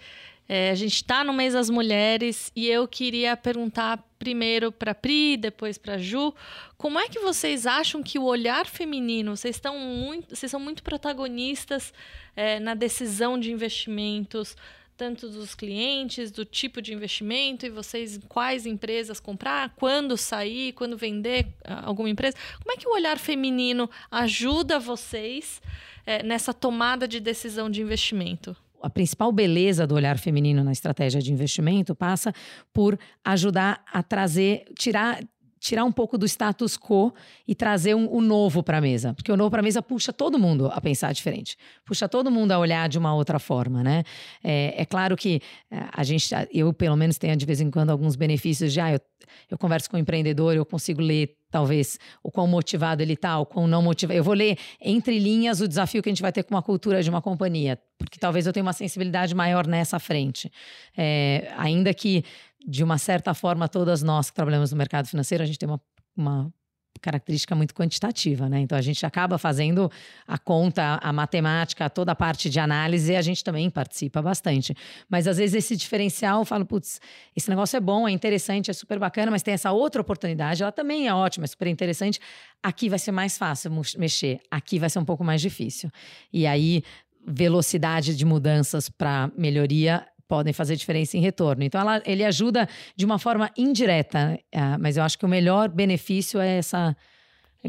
É, 0.49 0.71
a 0.71 0.75
gente 0.75 0.97
está 0.97 1.23
no 1.23 1.33
mês 1.33 1.55
das 1.55 1.71
mulheres 1.71 2.51
e 2.55 2.69
eu 2.69 2.87
queria 2.89 3.37
perguntar 3.37 4.03
primeiro 4.19 4.71
para 4.71 4.95
Pri, 4.95 5.37
depois 5.37 5.79
para 5.79 5.99
Ju, 5.99 6.35
como 6.77 6.99
é 6.99 7.09
que 7.09 7.21
vocês 7.21 7.67
acham 7.67 8.03
que 8.03 8.19
o 8.19 8.25
olhar 8.25 8.67
feminino, 8.67 9.37
vocês 9.37 9.57
estão 9.57 9.79
muito, 9.79 10.35
vocês 10.35 10.51
são 10.51 10.61
muito 10.61 10.83
protagonistas 10.83 11.93
é, 12.37 12.61
na 12.61 12.75
decisão 12.75 13.39
de 13.39 13.51
investimentos, 13.51 14.57
tanto 14.97 15.29
dos 15.29 15.55
clientes, 15.55 16.31
do 16.31 16.45
tipo 16.45 16.81
de 16.81 16.93
investimento 16.93 17.67
e 17.67 17.71
vocês 17.71 18.21
quais 18.29 18.67
empresas 18.67 19.19
comprar, 19.19 19.71
quando 19.77 20.17
sair, 20.17 20.73
quando 20.73 20.97
vender 20.97 21.47
ah, 21.65 21.87
alguma 21.87 22.11
empresa. 22.11 22.37
Como 22.63 22.73
é 22.73 22.77
que 22.77 22.89
o 22.89 22.93
olhar 22.93 23.19
feminino 23.19 23.89
ajuda 24.11 24.79
vocês 24.79 25.61
é, 26.07 26.23
nessa 26.23 26.53
tomada 26.53 27.07
de 27.09 27.21
decisão 27.21 27.71
de 27.71 27.81
investimento? 27.81 28.57
a 28.83 28.91
principal 28.91 29.31
beleza 29.31 29.87
do 29.87 29.95
olhar 29.95 30.19
feminino 30.19 30.65
na 30.65 30.73
estratégia 30.73 31.23
de 31.23 31.33
investimento 31.33 31.95
passa 31.95 32.35
por 32.73 32.99
ajudar 33.25 33.83
a 33.91 34.03
trazer, 34.03 34.65
tirar, 34.77 35.21
tirar 35.63 35.85
um 35.85 35.93
pouco 35.93 36.19
do 36.19 36.27
status 36.27 36.77
quo 36.77 37.15
e 37.47 37.55
trazer 37.55 37.95
um, 37.95 38.13
o 38.13 38.21
novo 38.21 38.65
para 38.65 38.79
a 38.79 38.81
mesa. 38.81 39.15
Porque 39.15 39.31
o 39.31 39.37
novo 39.37 39.49
para 39.49 39.61
a 39.61 39.63
mesa 39.63 39.81
puxa 39.81 40.13
todo 40.13 40.37
mundo 40.37 40.67
a 40.67 40.81
pensar 40.81 41.13
diferente, 41.13 41.57
puxa 41.87 42.09
todo 42.09 42.33
mundo 42.33 42.51
a 42.51 42.59
olhar 42.59 42.89
de 42.89 42.99
uma 42.99 43.15
outra 43.15 43.39
forma, 43.39 43.83
né? 43.83 44.03
É, 44.43 44.83
é 44.83 44.85
claro 44.85 45.17
que 45.17 45.41
é, 45.71 45.85
a 45.93 46.03
gente, 46.03 46.29
eu 46.53 46.73
pelo 46.73 46.97
menos 46.97 47.17
tenho 47.17 47.37
de 47.37 47.47
vez 47.47 47.61
em 47.61 47.71
quando 47.71 47.91
alguns 47.91 48.17
benefícios 48.17 48.73
de, 48.73 48.81
ah, 48.81 48.93
eu, 48.93 49.01
eu 49.49 49.57
converso 49.57 49.89
com 49.89 49.97
o 49.97 49.99
um 49.99 50.03
empreendedor, 50.03 50.57
eu 50.57 50.67
consigo 50.67 51.01
ler 51.01 51.37
talvez 51.49 51.97
o 52.25 52.31
quão 52.31 52.49
motivado 52.49 53.03
ele 53.03 53.13
está, 53.13 53.39
o 53.39 53.47
quão 53.47 53.69
não 53.69 53.83
motivado. 53.83 54.19
Eu 54.19 54.25
vou 54.25 54.35
ler 54.35 54.59
entre 54.81 55.17
linhas 55.19 55.61
o 55.61 55.69
desafio 55.69 56.03
que 56.03 56.09
a 56.09 56.13
gente 56.13 56.23
vai 56.23 56.33
ter 56.33 56.43
com 56.43 56.55
uma 56.55 56.63
cultura 56.63 57.03
de 57.03 57.11
uma 57.11 57.23
companhia, 57.23 57.79
porque 57.99 58.19
talvez 58.19 58.47
eu 58.47 58.53
tenha 58.53 58.65
uma 58.65 58.73
sensibilidade 58.73 59.33
maior 59.33 59.65
nessa 59.67 60.01
frente. 60.01 60.51
É, 60.97 61.53
ainda 61.57 61.95
que 61.95 62.25
de 62.67 62.85
uma 62.85 62.99
certa 62.99 63.35
forma, 63.35 63.69
todas 63.69 64.03
nós 64.03 64.31
que 64.31 64.37
trabalhamos 64.37 64.71
no 64.71 64.79
mercado 64.79 65.07
financeiro, 65.07 65.43
a 65.43 65.47
gente 65.47 65.59
tem 65.59 65.69
uma, 65.69 65.81
uma 66.17 66.53
característica 67.01 67.55
muito 67.55 67.75
quantitativa, 67.75 68.49
né? 68.49 68.61
Então 68.61 68.79
a 68.79 68.81
gente 68.81 69.05
acaba 69.05 69.37
fazendo 69.37 69.91
a 70.27 70.39
conta, 70.39 71.01
a 71.03 71.13
matemática, 71.13 71.91
toda 71.91 72.13
a 72.13 72.15
parte 72.15 72.49
de 72.49 72.61
análise, 72.61 73.13
e 73.13 73.17
a 73.17 73.23
gente 73.23 73.43
também 73.43 73.69
participa 73.69 74.23
bastante. 74.23 74.75
Mas 75.09 75.27
às 75.27 75.37
vezes 75.37 75.55
esse 75.55 75.77
diferencial, 75.77 76.41
eu 76.41 76.45
falo, 76.45 76.65
putz, 76.65 77.01
esse 77.35 77.49
negócio 77.51 77.77
é 77.77 77.81
bom, 77.81 78.07
é 78.07 78.13
interessante, 78.13 78.71
é 78.71 78.75
super 78.75 78.99
bacana, 78.99 79.31
mas 79.31 79.43
tem 79.43 79.55
essa 79.55 79.73
outra 79.73 80.01
oportunidade, 80.01 80.63
ela 80.63 80.73
também 80.73 81.09
é 81.09 81.15
ótima, 81.15 81.45
é 81.45 81.49
super 81.49 81.67
interessante. 81.67 82.21
Aqui 82.63 82.89
vai 82.89 82.99
ser 82.99 83.13
mais 83.13 83.37
fácil 83.37 83.73
mexer, 83.99 84.41
aqui 84.51 84.79
vai 84.79 84.89
ser 84.89 85.01
um 85.01 85.05
pouco 85.05 85.25
mais 85.25 85.41
difícil. 85.41 85.91
E 86.33 86.47
aí 86.47 86.83
velocidade 87.25 88.17
de 88.17 88.25
mudanças 88.25 88.89
para 88.89 89.31
melhoria 89.37 90.05
podem 90.33 90.55
fazer 90.55 90.77
diferença 90.77 91.15
em 91.15 91.21
retorno. 91.21 91.63
Então, 91.63 91.79
ela, 91.79 92.03
ele 92.07 92.25
ajuda 92.25 92.67
de 92.97 93.05
uma 93.05 93.19
forma 93.19 93.51
indireta, 93.55 94.41
uh, 94.55 94.81
mas 94.81 94.97
eu 94.97 95.03
acho 95.03 95.19
que 95.19 95.27
o 95.27 95.29
melhor 95.29 95.69
benefício 95.69 96.41
é 96.41 96.57
essa 96.57 96.97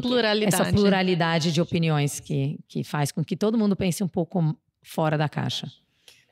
pluralidade, 0.00 0.62
essa 0.62 0.72
pluralidade 0.72 1.52
de 1.52 1.60
opiniões 1.60 2.20
que, 2.20 2.58
que 2.66 2.82
faz 2.82 3.12
com 3.12 3.22
que 3.22 3.36
todo 3.36 3.58
mundo 3.58 3.76
pense 3.76 4.02
um 4.02 4.08
pouco 4.08 4.56
fora 4.82 5.18
da 5.18 5.28
caixa. 5.28 5.70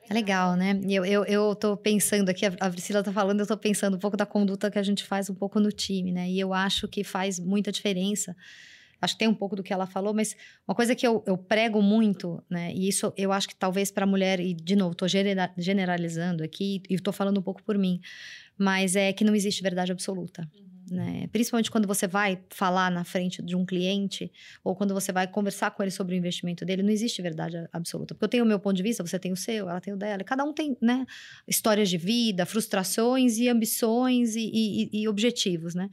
É 0.09 0.13
legal, 0.15 0.55
né? 0.55 0.81
Eu, 0.89 1.05
eu, 1.05 1.23
eu 1.25 1.55
tô 1.55 1.77
pensando 1.77 2.29
aqui, 2.29 2.47
a 2.47 2.69
Priscila 2.71 3.03
tá 3.03 3.13
falando, 3.13 3.41
eu 3.41 3.45
tô 3.45 3.55
pensando 3.55 3.95
um 3.97 3.99
pouco 3.99 4.17
da 4.17 4.25
conduta 4.25 4.71
que 4.71 4.79
a 4.79 4.83
gente 4.83 5.03
faz 5.03 5.29
um 5.29 5.35
pouco 5.35 5.59
no 5.59 5.71
time, 5.71 6.11
né? 6.11 6.27
E 6.27 6.39
eu 6.39 6.51
acho 6.51 6.87
que 6.87 7.03
faz 7.03 7.37
muita 7.37 7.71
diferença 7.71 8.35
acho 9.03 9.13
que 9.15 9.19
tem 9.19 9.27
um 9.27 9.33
pouco 9.33 9.55
do 9.55 9.63
que 9.63 9.73
ela 9.73 9.85
falou, 9.85 10.13
mas 10.13 10.35
uma 10.67 10.73
coisa 10.73 10.95
que 10.95 11.05
eu, 11.05 11.23
eu 11.27 11.37
prego 11.37 11.81
muito, 11.81 12.41
né? 12.49 12.73
E 12.73 12.87
isso 12.87 13.13
eu 13.17 13.31
acho 13.31 13.47
que 13.47 13.55
talvez 13.55 13.91
para 13.91 14.05
a 14.05 14.07
mulher, 14.07 14.39
e 14.39 14.53
de 14.53 14.75
novo, 14.75 14.93
estou 14.93 15.07
generalizando 15.57 16.43
aqui 16.43 16.81
e 16.89 16.95
estou 16.95 17.13
falando 17.13 17.39
um 17.39 17.41
pouco 17.41 17.61
por 17.63 17.77
mim, 17.77 17.99
mas 18.57 18.95
é 18.95 19.11
que 19.11 19.23
não 19.23 19.35
existe 19.35 19.61
verdade 19.61 19.91
absoluta. 19.91 20.47
Uhum. 20.53 20.63
Né? 20.93 21.27
Principalmente 21.31 21.71
quando 21.71 21.87
você 21.87 22.07
vai 22.07 22.39
falar 22.49 22.91
na 22.91 23.03
frente 23.03 23.41
de 23.41 23.55
um 23.55 23.65
cliente 23.65 24.31
ou 24.63 24.75
quando 24.75 24.93
você 24.93 25.11
vai 25.11 25.27
conversar 25.27 25.71
com 25.71 25.81
ele 25.81 25.91
sobre 25.91 26.15
o 26.15 26.17
investimento 26.17 26.63
dele, 26.63 26.83
não 26.83 26.91
existe 26.91 27.19
verdade 27.21 27.67
absoluta. 27.73 28.13
Porque 28.13 28.25
eu 28.25 28.29
tenho 28.29 28.43
o 28.43 28.47
meu 28.47 28.59
ponto 28.59 28.75
de 28.75 28.83
vista, 28.83 29.05
você 29.05 29.17
tem 29.17 29.31
o 29.31 29.35
seu, 29.35 29.67
ela 29.67 29.81
tem 29.81 29.91
o 29.91 29.97
dela. 29.97 30.23
Cada 30.23 30.43
um 30.43 30.53
tem 30.53 30.77
né, 30.79 31.05
histórias 31.47 31.89
de 31.89 31.97
vida, 31.97 32.45
frustrações 32.45 33.37
e 33.39 33.49
ambições 33.49 34.35
e, 34.35 34.49
e, 34.53 35.01
e 35.01 35.07
objetivos, 35.07 35.73
né? 35.73 35.89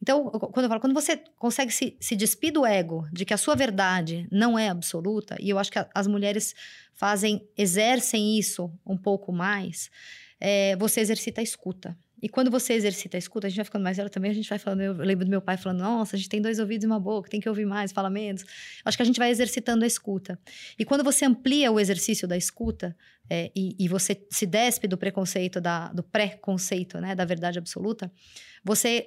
Então, 0.00 0.30
quando 0.30 0.64
eu 0.64 0.68
falo, 0.68 0.80
quando 0.80 0.94
você 0.94 1.16
consegue 1.36 1.72
se, 1.72 1.96
se 2.00 2.16
despir 2.16 2.52
do 2.52 2.64
ego 2.64 3.06
de 3.12 3.24
que 3.24 3.34
a 3.34 3.36
sua 3.36 3.54
verdade 3.54 4.26
não 4.30 4.58
é 4.58 4.68
absoluta, 4.68 5.36
e 5.40 5.50
eu 5.50 5.58
acho 5.58 5.70
que 5.70 5.78
as 5.94 6.06
mulheres 6.06 6.54
fazem, 6.94 7.46
exercem 7.56 8.38
isso 8.38 8.72
um 8.86 8.96
pouco 8.96 9.32
mais, 9.32 9.90
é, 10.40 10.76
você 10.76 11.00
exercita 11.00 11.40
a 11.40 11.44
escuta. 11.44 11.96
E 12.20 12.28
quando 12.28 12.50
você 12.50 12.72
exercita 12.72 13.16
a 13.16 13.18
escuta, 13.18 13.46
a 13.46 13.50
gente 13.50 13.56
vai 13.56 13.64
ficando 13.64 13.82
mais 13.82 13.96
velho 13.96 14.10
também, 14.10 14.30
a 14.30 14.34
gente 14.34 14.48
vai 14.48 14.58
falando, 14.58 14.80
eu 14.80 14.92
lembro 14.94 15.24
do 15.24 15.30
meu 15.30 15.40
pai 15.40 15.56
falando, 15.56 15.80
nossa, 15.80 16.16
a 16.16 16.18
gente 16.18 16.28
tem 16.28 16.40
dois 16.40 16.58
ouvidos 16.58 16.84
e 16.84 16.86
uma 16.86 16.98
boca, 16.98 17.30
tem 17.30 17.40
que 17.40 17.48
ouvir 17.48 17.66
mais, 17.66 17.92
fala 17.92 18.10
menos. 18.10 18.44
Acho 18.84 18.96
que 18.96 19.02
a 19.02 19.06
gente 19.06 19.18
vai 19.18 19.30
exercitando 19.30 19.84
a 19.84 19.86
escuta. 19.86 20.38
E 20.78 20.84
quando 20.84 21.04
você 21.04 21.24
amplia 21.24 21.70
o 21.70 21.78
exercício 21.78 22.26
da 22.26 22.36
escuta, 22.36 22.96
é, 23.30 23.50
e, 23.54 23.76
e, 23.78 23.88
você 23.88 24.26
se 24.30 24.46
despe 24.46 24.88
do 24.88 24.96
preconceito, 24.96 25.60
da, 25.60 25.92
do 25.92 26.02
pré-conceito, 26.02 26.98
né, 26.98 27.14
da 27.14 27.26
verdade 27.26 27.58
absoluta, 27.58 28.10
você 28.64 29.06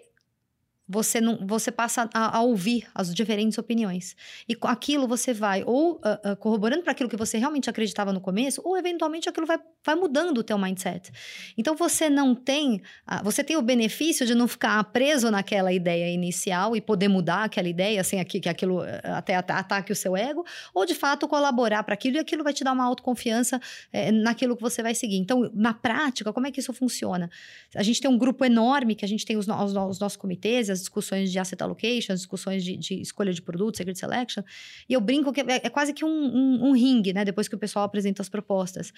você 0.92 1.22
não 1.22 1.38
você 1.48 1.72
passa 1.72 2.10
a, 2.14 2.38
a, 2.38 2.42
ouvir 2.42 2.86
as 2.94 3.14
diferentes 3.16 3.58
opiniões. 3.58 4.14
E 4.48 4.54
com 4.54 4.68
aquilo 4.68 5.08
você 5.08 5.34
vai 5.34 5.64
ou 5.66 5.94
uh, 5.94 6.32
uh, 6.32 6.36
corroborando 6.36 6.84
para 6.84 6.92
aquilo 6.92 7.10
que 7.10 7.16
você 7.16 7.38
realmente 7.38 7.70
acreditava 7.70 8.12
no 8.12 8.20
começo 8.20 8.62
ou 8.66 8.78
eventualmente 8.78 9.30
aquilo 9.30 9.48
vai, 9.48 9.58
vai 9.86 9.96
mudando 9.96 10.40
o 10.40 10.44
teu 10.44 10.58
mindset. 10.58 11.10
Então 11.58 11.76
você 11.76 12.10
não 12.10 12.36
tem 12.36 12.82
uh, 13.10 13.24
você 13.24 13.42
tem 13.42 13.56
o 13.56 13.62
benefício 13.62 14.26
de 14.26 14.36
não 14.36 14.50
ficar 14.50 14.84
preso 14.86 15.32
naquela 15.32 15.72
ideia 15.72 16.14
inicial 16.14 16.76
e 16.76 16.82
poder 16.82 17.08
mudar 17.08 17.46
aquela 17.46 17.70
ideia 17.70 18.04
sem 18.04 18.20
aqui 18.20 18.42
que 18.42 18.50
aquilo 18.50 18.82
até 19.04 19.36
ataque 19.36 19.94
o 19.94 19.96
seu 19.96 20.18
ego 20.18 20.46
ou 20.74 20.86
de 20.86 20.94
fato 20.94 21.26
colaborar 21.26 21.84
para 21.84 21.94
aquilo 21.94 22.18
e 22.18 22.20
aquilo 22.20 22.44
vai 22.44 22.52
te 22.52 22.66
dar 22.66 22.74
uma 22.74 22.84
autoconfiança 22.84 23.62
eh, 23.94 24.12
naquilo 24.12 24.58
que 24.58 24.62
você 24.62 24.84
vai 24.84 24.94
seguir. 24.94 25.18
Então 25.18 25.50
na 25.54 25.74
prática 25.74 26.34
como 26.34 26.48
é 26.48 26.52
que 26.52 26.60
isso 26.60 26.74
funciona? 26.74 27.30
A 27.74 27.84
gente 27.84 28.02
tem 28.02 28.12
um 28.12 28.18
grupo 28.18 28.44
enorme 28.44 28.94
que 28.94 29.06
a 29.06 29.08
gente 29.08 29.26
tem 29.26 29.38
os, 29.38 29.48
os, 29.48 29.74
os 29.74 30.00
nossos 30.00 30.18
comitês 30.18 30.70
as 30.70 30.81
discussões 30.82 31.32
de 31.32 31.40
asset 31.40 31.62
allocation, 31.64 32.14
discussões 32.14 32.64
de, 32.64 32.78
de, 32.78 33.02
escolha 33.02 33.32
de 33.34 33.42
produto, 33.42 33.78
secret 33.78 33.96
selection. 33.98 34.44
E 34.88 34.94
eu 34.94 35.02
brinco 35.02 35.32
que 35.32 35.42
é, 35.42 35.62
é 35.64 35.70
quase 35.70 35.94
que 35.94 36.04
um, 36.04 36.10
um, 36.10 36.70
um, 36.70 36.72
ringue, 36.74 37.14
né? 37.14 37.24
Depois 37.24 37.48
que 37.48 37.56
o 37.56 37.58
pessoal 37.58 37.86
apresenta 37.86 38.22
as 38.22 38.30
propostas. 38.30 38.92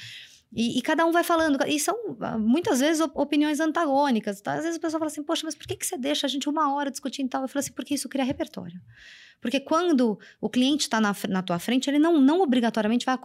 E, 0.56 0.78
e, 0.78 0.82
cada 0.82 1.06
um 1.06 1.12
vai 1.12 1.24
falando. 1.24 1.58
E 1.68 1.80
são, 1.80 1.96
ah, 2.22 2.38
muitas 2.38 2.80
vezes, 2.80 3.02
opiniões 3.16 3.60
antagônicas. 3.60 4.40
Tá? 4.42 4.54
Às 4.54 4.64
vezes 4.64 4.78
o 4.78 4.82
pessoal 4.82 5.00
fala 5.00 5.12
assim, 5.12 5.24
poxa, 5.24 5.42
mas 5.46 5.56
por 5.56 5.66
que, 5.66 5.76
que 5.76 5.86
você 5.86 5.98
deixa 5.98 6.28
a 6.28 6.30
gente 6.30 6.48
uma 6.48 6.74
hora 6.74 6.92
discutindo 6.92 7.30
tal? 7.30 7.42
Eu 7.42 7.48
falo 7.48 7.60
assim, 7.60 7.74
porque 7.74 7.96
isso 7.96 8.08
cria 8.08 8.24
repertório. 8.24 8.80
Porque 9.44 9.60
quando 9.60 10.18
o 10.40 10.50
cliente 10.50 10.84
está 10.84 11.02
na, 11.02 11.14
na 11.28 11.44
tua 11.44 11.60
frente, 11.60 11.90
ele 11.90 12.00
não, 12.00 12.20
não 12.20 12.42
obrigatoriamente 12.42 13.06
vai 13.06 13.18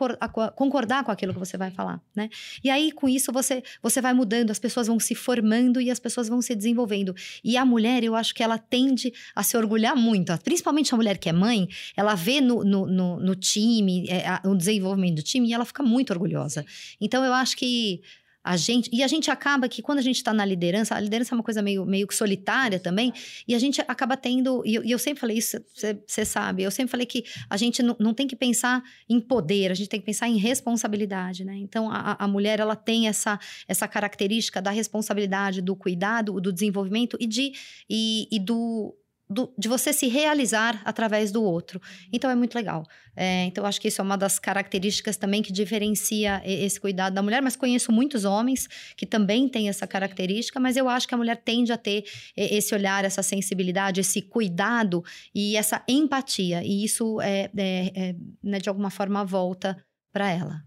concordar 0.57 1.05
com 1.05 1.13
aquilo 1.13 1.33
que 1.33 1.39
você 1.39 1.57
vai 1.57 1.71
falar, 1.71 2.03
né? 2.15 2.29
E 2.63 2.69
aí, 2.69 2.91
com 2.91 3.09
isso, 3.09 3.31
você, 3.31 3.63
você 3.81 4.01
vai 4.01 4.13
mudando, 4.13 4.51
as 4.51 4.59
pessoas 4.59 4.89
vão 4.89 4.99
se 4.99 5.15
formando 5.15 5.81
e 5.81 5.93
as 5.93 6.01
pessoas 6.01 6.29
vão 6.29 6.43
se 6.43 6.57
desenvolvendo. 6.57 7.15
E 7.45 7.57
a 7.57 7.65
mulher, 7.65 8.03
eu 8.03 8.17
acho 8.17 8.35
que 8.35 8.43
ela 8.43 8.59
tende 8.59 9.13
a 9.33 9.45
se 9.45 9.57
orgulhar 9.57 9.97
muito, 9.97 10.37
principalmente 10.43 10.93
a 10.93 10.97
mulher 10.97 11.19
que 11.19 11.29
é 11.29 11.33
mãe, 11.33 11.69
ela 11.97 12.17
vê 12.17 12.41
no, 12.41 12.65
no, 12.65 12.85
no, 12.87 13.21
no 13.21 13.37
time, 13.37 14.09
é, 14.09 14.41
o 14.45 14.57
desenvolvimento 14.57 15.17
do 15.17 15.23
time, 15.23 15.49
e 15.49 15.55
ela 15.55 15.65
fica 15.65 15.85
muito 15.85 16.13
orgulhosa. 16.13 16.67
Então, 17.01 17.25
eu 17.25 17.33
acho 17.33 17.57
que 17.57 18.03
a 18.49 18.57
gente 18.57 18.89
e 18.91 19.03
a 19.03 19.07
gente 19.07 19.31
acaba 19.31 19.69
que 19.69 19.83
quando 19.83 19.99
a 19.99 20.03
gente 20.03 20.17
está 20.17 20.33
na 20.33 20.43
liderança, 20.43 20.95
a 20.95 21.01
liderança 21.01 21.35
é 21.35 21.37
uma 21.37 21.43
coisa 21.43 21.61
meio, 21.61 21.85
meio 21.85 22.07
que 22.07 22.15
solitária 22.15 22.81
também, 22.81 23.13
e 23.47 23.55
a 23.55 23.59
gente 23.59 23.83
acaba 23.87 24.17
tendo, 24.17 24.63
e 24.65 24.75
eu, 24.75 24.85
e 24.85 24.91
eu 24.91 24.99
sempre 24.99 25.21
falei 25.21 25.37
isso, 25.37 25.59
você 26.07 26.25
sabe, 26.25 26.63
eu 26.63 26.71
sempre 26.71 26.91
falei 26.91 27.05
que 27.05 27.27
a 27.51 27.59
gente 27.59 27.83
não, 27.83 28.15
tem 28.15 28.27
que 28.27 28.35
pensar 28.35 28.83
em 29.07 29.21
poder, 29.21 29.71
a 29.71 29.75
gente 29.75 29.91
tem 29.91 30.01
que 30.01 30.07
pensar 30.07 30.29
em 30.29 30.39
responsabilidade, 30.39 31.45
né? 31.45 31.59
Então 31.59 31.91
a, 31.91 32.17
a 32.19 32.27
mulher 32.27 32.59
ela 32.59 32.75
tem 32.75 33.07
essa, 33.07 33.39
essa 33.69 33.87
característica 33.87 34.63
da 34.63 34.71
responsabilidade, 34.71 35.61
do 35.61 35.77
cuidado, 35.77 36.41
do 36.41 36.51
desenvolvimento 36.51 37.19
e 37.21 37.27
de 37.27 37.53
e, 37.89 38.29
e 38.33 38.41
do 38.41 38.97
do, 39.29 39.53
de 39.59 39.69
você 39.69 39.93
se 39.93 40.09
realizar 40.09 40.81
através 40.85 41.31
do 41.31 41.43
outro. 41.43 41.81
Então 42.13 42.31
é 42.31 42.35
muito 42.35 42.55
legal. 42.55 42.85
É, 43.15 43.45
então 43.45 43.67
acho 43.67 43.81
que 43.81 43.89
isso 43.89 44.01
é 44.01 44.05
uma 44.05 44.17
das 44.17 44.39
características 44.39 45.17
também 45.17 45.43
que 45.43 45.53
diferencia 45.53 46.41
esse 46.45 46.81
cuidado 46.81 47.15
da 47.15 47.23
mulher. 47.23 47.43
Mas 47.43 47.57
conheço 47.57 47.93
muitos 47.93 48.25
homens 48.25 48.69
que 48.97 49.05
também 49.05 49.49
têm 49.49 49.69
essa 49.69 49.87
característica, 49.87 50.59
mas 50.59 50.77
eu 50.77 50.89
acho 50.89 51.07
que 51.07 51.15
a 51.15 51.19
mulher 51.19 51.37
tende 51.37 51.73
a 51.73 51.77
ter 51.77 52.05
esse 52.37 52.75
olhar, 52.75 53.05
essa 53.05 53.23
sensibilidade, 53.23 54.01
esse 54.01 54.23
cuidado 54.23 55.05
e 55.35 55.57
essa 55.57 55.83
empatia. 55.89 56.63
E 56.65 56.85
isso 56.85 57.21
é, 57.21 57.51
é, 57.57 57.93
é 57.95 58.15
né, 58.43 58.59
de 58.59 58.69
alguma 58.69 58.91
forma 58.91 59.25
volta 59.25 59.77
para 60.13 60.31
ela. 60.31 60.63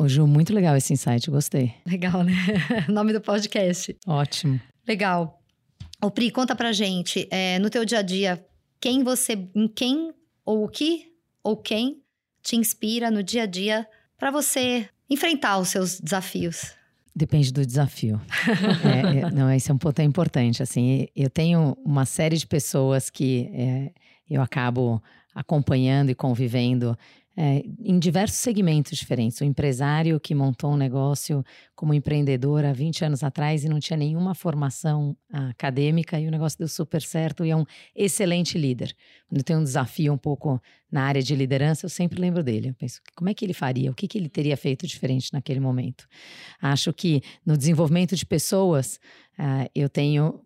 Ô 0.00 0.06
Ju, 0.06 0.26
muito 0.26 0.54
legal 0.54 0.76
esse 0.76 0.92
insight, 0.92 1.28
gostei. 1.28 1.74
Legal, 1.84 2.22
né? 2.22 2.32
Nome 2.88 3.12
do 3.12 3.20
podcast. 3.20 3.96
Ótimo. 4.06 4.60
Legal. 4.86 5.37
O 6.00 6.12
Pri, 6.12 6.30
conta 6.30 6.54
pra 6.54 6.72
gente, 6.72 7.26
é, 7.28 7.58
no 7.58 7.68
teu 7.68 7.84
dia 7.84 7.98
a 7.98 8.02
dia, 8.02 8.44
quem 8.80 9.02
você, 9.02 9.32
em 9.54 9.66
quem 9.66 10.12
ou 10.44 10.64
o 10.64 10.68
que 10.68 11.12
ou 11.42 11.56
quem 11.56 12.00
te 12.40 12.54
inspira 12.54 13.10
no 13.10 13.20
dia 13.20 13.42
a 13.42 13.46
dia 13.46 13.84
para 14.16 14.30
você 14.30 14.88
enfrentar 15.10 15.58
os 15.58 15.70
seus 15.70 15.98
desafios? 16.00 16.72
Depende 17.14 17.52
do 17.52 17.66
desafio. 17.66 18.20
é, 18.84 19.26
é, 19.26 19.30
não, 19.32 19.50
esse 19.50 19.72
é 19.72 19.74
um 19.74 19.78
ponto 19.78 20.00
importante. 20.00 20.62
Assim, 20.62 21.08
eu 21.16 21.28
tenho 21.28 21.76
uma 21.84 22.04
série 22.04 22.36
de 22.36 22.46
pessoas 22.46 23.10
que 23.10 23.50
é, 23.52 23.92
eu 24.30 24.40
acabo 24.40 25.02
acompanhando 25.34 26.10
e 26.10 26.14
convivendo 26.14 26.96
é, 27.40 27.62
em 27.84 28.00
diversos 28.00 28.38
segmentos 28.38 28.98
diferentes. 28.98 29.40
O 29.40 29.44
empresário 29.44 30.18
que 30.18 30.34
montou 30.34 30.72
um 30.72 30.76
negócio 30.76 31.44
como 31.72 31.94
empreendedor 31.94 32.64
há 32.64 32.72
20 32.72 33.04
anos 33.04 33.22
atrás 33.22 33.62
e 33.62 33.68
não 33.68 33.78
tinha 33.78 33.96
nenhuma 33.96 34.34
formação 34.34 35.16
acadêmica 35.32 36.18
e 36.18 36.26
o 36.26 36.32
negócio 36.32 36.58
deu 36.58 36.66
super 36.66 37.00
certo 37.00 37.44
e 37.44 37.50
é 37.50 37.56
um 37.56 37.64
excelente 37.94 38.58
líder. 38.58 38.92
Quando 39.28 39.44
tem 39.44 39.56
um 39.56 39.62
desafio 39.62 40.12
um 40.12 40.18
pouco 40.18 40.60
na 40.90 41.04
área 41.04 41.22
de 41.22 41.36
liderança, 41.36 41.86
eu 41.86 41.90
sempre 41.90 42.20
lembro 42.20 42.42
dele. 42.42 42.70
Eu 42.70 42.74
penso, 42.74 43.00
como 43.14 43.30
é 43.30 43.34
que 43.34 43.44
ele 43.44 43.54
faria? 43.54 43.88
O 43.88 43.94
que, 43.94 44.08
que 44.08 44.18
ele 44.18 44.28
teria 44.28 44.56
feito 44.56 44.84
diferente 44.84 45.32
naquele 45.32 45.60
momento? 45.60 46.08
Acho 46.60 46.92
que 46.92 47.22
no 47.46 47.56
desenvolvimento 47.56 48.16
de 48.16 48.26
pessoas, 48.26 48.98
uh, 49.38 49.70
eu 49.76 49.88
tenho 49.88 50.40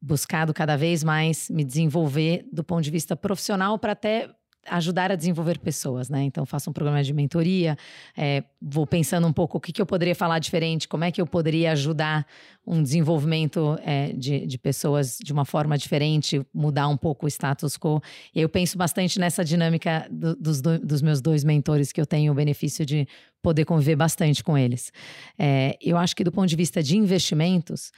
buscado 0.00 0.52
cada 0.52 0.76
vez 0.76 1.04
mais 1.04 1.48
me 1.48 1.62
desenvolver 1.62 2.44
do 2.52 2.64
ponto 2.64 2.82
de 2.82 2.90
vista 2.90 3.14
profissional 3.14 3.78
para 3.78 3.92
até 3.92 4.28
ajudar 4.68 5.10
a 5.10 5.16
desenvolver 5.16 5.58
pessoas, 5.58 6.08
né? 6.08 6.22
Então, 6.22 6.46
faço 6.46 6.70
um 6.70 6.72
programa 6.72 7.02
de 7.02 7.12
mentoria, 7.12 7.76
é, 8.16 8.44
vou 8.60 8.86
pensando 8.86 9.26
um 9.26 9.32
pouco 9.32 9.58
o 9.58 9.60
que, 9.60 9.72
que 9.72 9.82
eu 9.82 9.86
poderia 9.86 10.14
falar 10.14 10.38
diferente, 10.38 10.86
como 10.88 11.04
é 11.04 11.10
que 11.10 11.20
eu 11.20 11.26
poderia 11.26 11.72
ajudar 11.72 12.26
um 12.66 12.82
desenvolvimento 12.82 13.76
é, 13.84 14.12
de, 14.12 14.46
de 14.46 14.58
pessoas 14.58 15.18
de 15.18 15.32
uma 15.32 15.44
forma 15.44 15.76
diferente, 15.76 16.44
mudar 16.54 16.86
um 16.88 16.96
pouco 16.96 17.26
o 17.26 17.28
status 17.28 17.76
quo. 17.76 18.00
E 18.34 18.40
eu 18.40 18.48
penso 18.48 18.78
bastante 18.78 19.18
nessa 19.18 19.44
dinâmica 19.44 20.06
do, 20.10 20.36
dos, 20.36 20.60
do, 20.60 20.78
dos 20.78 21.02
meus 21.02 21.20
dois 21.20 21.42
mentores, 21.42 21.90
que 21.90 22.00
eu 22.00 22.06
tenho 22.06 22.32
o 22.32 22.34
benefício 22.34 22.86
de 22.86 23.06
poder 23.42 23.64
conviver 23.64 23.96
bastante 23.96 24.44
com 24.44 24.56
eles. 24.56 24.92
É, 25.36 25.76
eu 25.80 25.96
acho 25.96 26.14
que 26.14 26.22
do 26.22 26.30
ponto 26.30 26.48
de 26.48 26.56
vista 26.56 26.82
de 26.82 26.96
investimentos, 26.96 27.90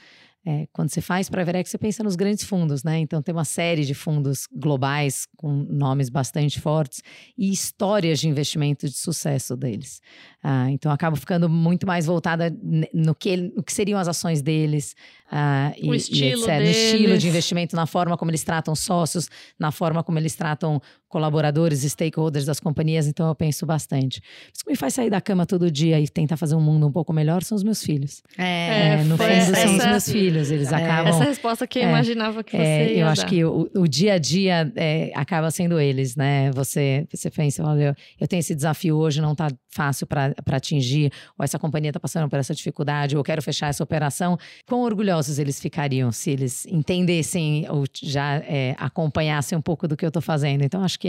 é, 0.47 0.67
quando 0.71 0.89
você 0.89 1.01
faz 1.01 1.27
para 1.27 1.41
Everex, 1.41 1.71
você 1.71 1.77
pensa 1.77 2.03
nos 2.03 2.15
grandes 2.15 2.43
fundos, 2.43 2.83
né? 2.83 2.99
Então 2.99 3.19
tem 3.19 3.33
uma 3.33 3.43
série 3.43 3.83
de 3.83 3.95
fundos 3.95 4.47
globais 4.55 5.27
com 5.35 5.51
nomes 5.51 6.07
bastante 6.07 6.61
fortes 6.61 7.01
e 7.35 7.51
histórias 7.51 8.19
de 8.19 8.29
investimento 8.29 8.87
de 8.87 8.95
sucesso 8.95 9.57
deles. 9.57 9.99
Ah, 10.43 10.69
então 10.69 10.91
acabo 10.91 11.15
ficando 11.15 11.49
muito 11.49 11.87
mais 11.87 12.05
voltada 12.05 12.55
no 12.93 13.15
que, 13.15 13.35
no 13.35 13.63
que 13.63 13.73
seriam 13.73 13.99
as 13.99 14.07
ações 14.07 14.43
deles 14.43 14.95
ah, 15.31 15.73
o 15.81 15.95
e, 15.95 15.97
estilo 15.97 16.41
e 16.41 16.51
etc. 16.51 16.59
No 16.59 16.69
estilo 16.69 17.17
de 17.17 17.27
investimento, 17.27 17.75
na 17.75 17.87
forma 17.87 18.15
como 18.15 18.29
eles 18.29 18.43
tratam 18.43 18.75
sócios, 18.75 19.27
na 19.57 19.71
forma 19.71 20.03
como 20.03 20.19
eles 20.19 20.35
tratam 20.35 20.79
colaboradores 21.15 21.79
stakeholders 21.83 22.45
das 22.45 22.59
companhias. 22.59 23.07
Então 23.07 23.25
eu 23.29 23.33
penso 23.33 23.65
bastante. 23.65 24.21
Isso 24.53 24.65
que 24.65 24.71
me 24.71 24.75
faz 24.75 24.95
sair 24.95 25.09
da 25.09 25.21
cama 25.21 25.45
todo 25.45 25.71
dia 25.71 25.97
e 25.97 26.09
tentar 26.09 26.35
fazer 26.35 26.55
um 26.55 26.59
mundo 26.59 26.85
um 26.85 26.91
pouco 26.91 27.13
melhor 27.13 27.41
são 27.41 27.55
os 27.55 27.63
meus 27.63 27.81
filhos. 27.81 28.21
É, 28.37 28.95
é 28.99 29.03
no 29.05 29.15
fundo 29.17 29.29
essa, 29.29 29.55
são 29.55 29.77
os 29.77 29.85
meus 29.85 30.09
filhos. 30.09 30.51
Eles 30.51 30.73
é, 30.73 30.75
acabam. 30.75 31.07
Essa 31.13 31.23
resposta 31.23 31.65
que 31.65 31.79
eu 31.79 31.83
é, 31.83 31.89
imaginava 31.89 32.43
que 32.43 32.57
você 32.57 32.61
é, 32.61 32.91
Eu 32.95 33.05
dar. 33.05 33.11
acho 33.13 33.25
que 33.27 33.45
o, 33.45 33.69
o 33.73 33.87
dia 33.87 34.15
a 34.15 34.17
dia 34.17 34.69
é, 34.75 35.13
acaba 35.15 35.49
sendo 35.51 35.79
eles, 35.79 36.17
né? 36.17 36.51
Você, 36.51 37.07
você 37.09 37.31
pensa, 37.31 37.63
olha, 37.63 37.95
eu 38.19 38.27
tenho 38.27 38.41
esse 38.41 38.53
desafio 38.53 38.97
hoje, 38.97 39.21
não 39.21 39.31
está 39.31 39.47
fácil 39.69 40.05
para 40.05 40.33
atingir, 40.51 41.11
ou 41.37 41.43
essa 41.43 41.57
companhia 41.57 41.91
está 41.91 41.99
passando 41.99 42.29
por 42.29 42.39
essa 42.39 42.53
dificuldade, 42.53 43.15
ou 43.15 43.21
eu 43.21 43.23
quero 43.23 43.41
fechar 43.41 43.67
essa 43.67 43.83
operação. 43.83 44.37
Quão 44.67 44.81
orgulhosos 44.81 45.39
eles 45.39 45.61
ficariam 45.61 46.11
se 46.11 46.31
eles 46.31 46.65
entendessem 46.65 47.65
ou 47.69 47.85
já 48.01 48.35
é, 48.35 48.75
acompanhassem 48.77 49.57
um 49.57 49.61
pouco 49.61 49.87
do 49.87 49.95
que 49.95 50.03
eu 50.03 50.09
estou 50.09 50.21
fazendo? 50.21 50.63
Então, 50.63 50.83
acho 50.83 50.99
que 50.99 51.04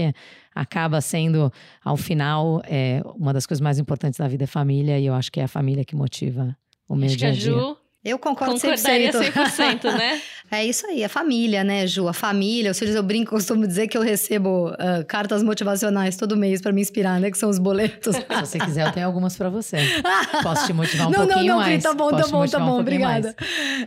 acaba 0.55 1.01
sendo, 1.01 1.53
ao 1.85 1.97
final, 1.97 2.63
é, 2.65 3.03
uma 3.15 3.33
das 3.33 3.47
coisas 3.47 3.61
mais 3.61 3.79
importantes 3.79 4.19
da 4.19 4.29
vida 4.29 4.45
é 4.45 4.47
família, 4.47 4.99
e 4.99 5.07
eu 5.07 5.15
acho 5.15 5.31
que 5.31 5.41
é 5.41 5.45
a 5.45 5.49
família 5.49 5.85
que 5.85 5.95
motiva 5.95 6.57
o 6.89 6.95
meu 6.95 7.07
acho 7.07 7.17
dia 7.17 7.29
a 7.29 7.33
dia. 7.33 7.53
Ju 7.53 7.86
eu 8.07 8.21
concordo 8.21 8.55
Concordaria 8.55 9.11
100%. 9.11 9.33
100%, 9.33 9.93
né? 9.99 10.23
é 10.49 10.65
isso 10.65 10.87
aí, 10.87 11.03
a 11.03 11.09
família, 11.09 11.65
né, 11.65 11.89
Ju? 11.89 12.07
A 12.07 12.13
família. 12.13 12.71
Os 12.71 12.79
filhos, 12.79 12.95
eu 12.95 13.03
brinco, 13.03 13.31
costumo 13.31 13.67
dizer 13.67 13.89
que 13.89 13.99
eu 13.99 14.03
recebo 14.03 14.69
uh, 14.71 15.05
cartas 15.09 15.43
motivacionais 15.43 16.17
todo 16.17 16.37
mês 16.37 16.63
para 16.63 16.71
me 16.71 16.81
inspirar, 16.81 17.19
né? 17.19 17.33
Que 17.33 17.37
são 17.37 17.51
os 17.51 17.59
boletos. 17.59 18.15
Se 18.17 18.41
você 18.41 18.59
quiser, 18.61 18.87
eu 18.87 18.93
tenho 18.93 19.07
algumas 19.07 19.37
para 19.37 19.51
você. 19.51 19.79
Posso 20.41 20.67
te 20.67 20.73
motivar 20.73 21.09
um 21.09 21.11
não, 21.11 21.27
pouquinho 21.27 21.47
não, 21.47 21.57
não, 21.57 21.65
mais. 21.65 21.83
Tá 21.83 21.93
bom, 21.93 22.11
Posso 22.11 22.23
tá 22.25 22.31
bom, 22.31 22.47
tá 22.47 22.59
bom, 22.61 22.77
um 22.77 22.81
obrigada. 22.81 23.35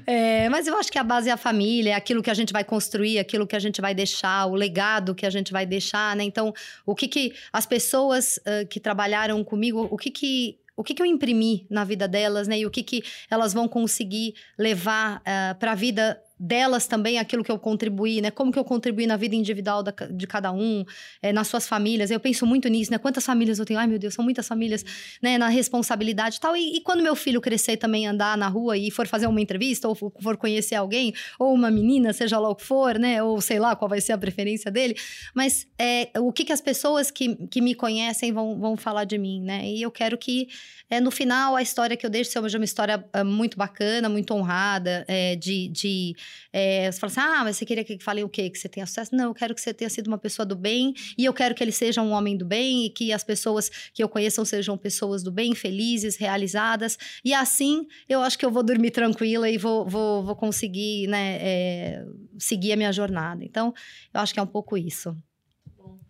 É, 0.05 0.49
mas 0.49 0.67
eu 0.67 0.77
acho 0.77 0.91
que 0.91 0.97
a 0.97 1.03
base 1.03 1.29
é 1.29 1.31
a 1.31 1.37
família, 1.37 1.91
é 1.91 1.95
aquilo 1.95 2.21
que 2.21 2.29
a 2.29 2.33
gente 2.33 2.51
vai 2.51 2.65
construir, 2.65 3.19
aquilo 3.19 3.47
que 3.47 3.55
a 3.55 3.59
gente 3.59 3.79
vai 3.79 3.95
deixar, 3.95 4.47
o 4.47 4.53
legado 4.53 5.15
que 5.15 5.25
a 5.25 5.29
gente 5.29 5.53
vai 5.53 5.65
deixar, 5.65 6.13
né? 6.17 6.25
Então, 6.25 6.53
o 6.85 6.93
que 6.93 7.07
que 7.07 7.33
as 7.53 7.65
pessoas 7.65 8.37
uh, 8.39 8.67
que 8.67 8.81
trabalharam 8.81 9.41
comigo, 9.45 9.87
o 9.89 9.95
que 9.95 10.11
que 10.11 10.59
o 10.79 10.83
que, 10.83 10.93
que 10.93 11.01
eu 11.01 11.05
imprimi 11.05 11.67
na 11.69 11.83
vida 11.83 12.07
delas, 12.07 12.47
né? 12.47 12.59
E 12.59 12.65
o 12.65 12.71
que, 12.71 12.81
que 12.81 13.03
elas 13.29 13.53
vão 13.53 13.67
conseguir 13.67 14.33
levar 14.57 15.17
uh, 15.17 15.21
eh, 15.25 15.53
para 15.55 15.73
a 15.73 15.75
vida 15.75 16.17
delas 16.39 16.87
também 16.87 17.19
aquilo 17.19 17.43
que 17.43 17.51
eu 17.51 17.59
contribuí, 17.59 18.21
né? 18.21 18.31
Como 18.31 18.51
que 18.51 18.57
eu 18.57 18.63
contribuí 18.63 19.05
na 19.05 19.17
vida 19.17 19.35
individual 19.35 19.83
da, 19.83 19.93
de 20.09 20.25
cada 20.25 20.51
um, 20.53 20.85
é, 21.21 21.33
nas 21.33 21.47
suas 21.47 21.67
famílias. 21.67 22.09
Eu 22.09 22.19
penso 22.19 22.45
muito 22.45 22.69
nisso, 22.69 22.89
né? 22.91 22.97
Quantas 22.97 23.25
famílias 23.25 23.59
eu 23.59 23.65
tenho? 23.65 23.77
Ai, 23.77 23.87
meu 23.87 23.99
Deus, 23.99 24.13
são 24.13 24.23
muitas 24.23 24.47
famílias, 24.47 24.85
né? 25.21 25.37
Na 25.37 25.49
responsabilidade 25.49 26.37
e 26.37 26.39
tal. 26.39 26.55
E, 26.55 26.77
e 26.77 26.81
quando 26.81 27.03
meu 27.03 27.15
filho 27.15 27.41
crescer 27.41 27.75
também 27.75 28.07
andar 28.07 28.37
na 28.37 28.47
rua 28.47 28.77
e 28.77 28.89
for 28.89 29.05
fazer 29.05 29.27
uma 29.27 29.41
entrevista, 29.41 29.87
ou 29.89 29.95
for 29.95 30.37
conhecer 30.37 30.75
alguém, 30.75 31.13
ou 31.37 31.53
uma 31.53 31.69
menina, 31.69 32.13
seja 32.13 32.39
lá 32.39 32.49
o 32.49 32.55
que 32.55 32.63
for, 32.63 32.97
né? 32.97 33.21
Ou 33.21 33.41
sei 33.41 33.59
lá 33.59 33.75
qual 33.75 33.89
vai 33.89 33.99
ser 33.99 34.13
a 34.13 34.17
preferência 34.17 34.71
dele. 34.71 34.95
Mas 35.35 35.67
é, 35.77 36.09
o 36.19 36.31
que, 36.31 36.45
que 36.45 36.53
as 36.53 36.61
pessoas 36.61 37.11
que, 37.11 37.35
que 37.47 37.59
me 37.59 37.75
conhecem 37.75 38.31
vão, 38.31 38.57
vão 38.57 38.77
falar 38.77 39.03
de 39.03 39.17
mim, 39.17 39.41
né? 39.41 39.67
E 39.67 39.81
eu 39.81 39.91
quero 39.91 40.17
que, 40.17 40.47
é, 40.89 41.01
no 41.01 41.11
final, 41.11 41.57
a 41.57 41.61
história 41.61 41.97
que 41.97 42.05
eu 42.05 42.09
deixo 42.09 42.31
seja 42.31 42.57
uma 42.57 42.65
história 42.65 43.03
muito 43.25 43.57
bacana, 43.57 44.07
muito 44.07 44.33
honrada, 44.33 45.03
é, 45.07 45.35
de, 45.35 45.67
de 45.67 46.15
é, 46.51 46.91
você 46.91 46.99
fala 46.99 47.11
assim, 47.11 47.19
ah, 47.19 47.43
mas 47.43 47.57
você 47.57 47.65
queria 47.65 47.83
que 47.83 47.97
falem 47.99 48.23
o 48.23 48.29
quê? 48.29 48.49
Que 48.49 48.57
você 48.57 48.69
tenha 48.69 48.85
sucesso? 48.85 49.15
Não, 49.15 49.25
eu 49.25 49.33
quero 49.33 49.53
que 49.53 49.61
você 49.61 49.73
tenha 49.73 49.89
sido 49.89 50.07
uma 50.07 50.17
pessoa 50.17 50.45
do 50.45 50.55
bem 50.55 50.93
e 51.17 51.25
eu 51.25 51.33
quero 51.33 51.53
que 51.55 51.63
ele 51.63 51.71
seja 51.71 52.01
um 52.01 52.11
homem 52.11 52.37
do 52.37 52.45
bem 52.45 52.85
e 52.85 52.89
que 52.89 53.11
as 53.13 53.23
pessoas 53.23 53.69
que 53.93 54.03
eu 54.03 54.09
conheçam 54.09 54.43
sejam 54.45 54.77
pessoas 54.77 55.23
do 55.23 55.31
bem, 55.31 55.53
felizes, 55.55 56.15
realizadas. 56.17 56.97
E 57.23 57.33
assim, 57.33 57.87
eu 58.07 58.21
acho 58.21 58.37
que 58.37 58.45
eu 58.45 58.51
vou 58.51 58.63
dormir 58.63 58.91
tranquila 58.91 59.49
e 59.49 59.57
vou, 59.57 59.85
vou, 59.85 60.23
vou 60.23 60.35
conseguir, 60.35 61.07
né, 61.07 61.37
é, 61.41 62.05
seguir 62.37 62.73
a 62.73 62.75
minha 62.75 62.91
jornada. 62.91 63.43
Então, 63.43 63.73
eu 64.13 64.19
acho 64.19 64.33
que 64.33 64.39
é 64.39 64.43
um 64.43 64.47
pouco 64.47 64.77
isso. 64.77 65.15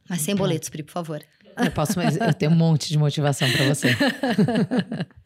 Mas 0.09 0.21
sem 0.21 0.35
boletos, 0.35 0.69
Pri, 0.69 0.83
por 0.83 0.91
favor. 0.91 1.23
Eu 1.57 1.71
posso, 1.71 1.97
mas 1.97 2.15
eu 2.15 2.33
tenho 2.33 2.51
um 2.51 2.55
monte 2.55 2.89
de 2.89 2.97
motivação 2.97 3.51
para 3.51 3.65
você. 3.67 3.89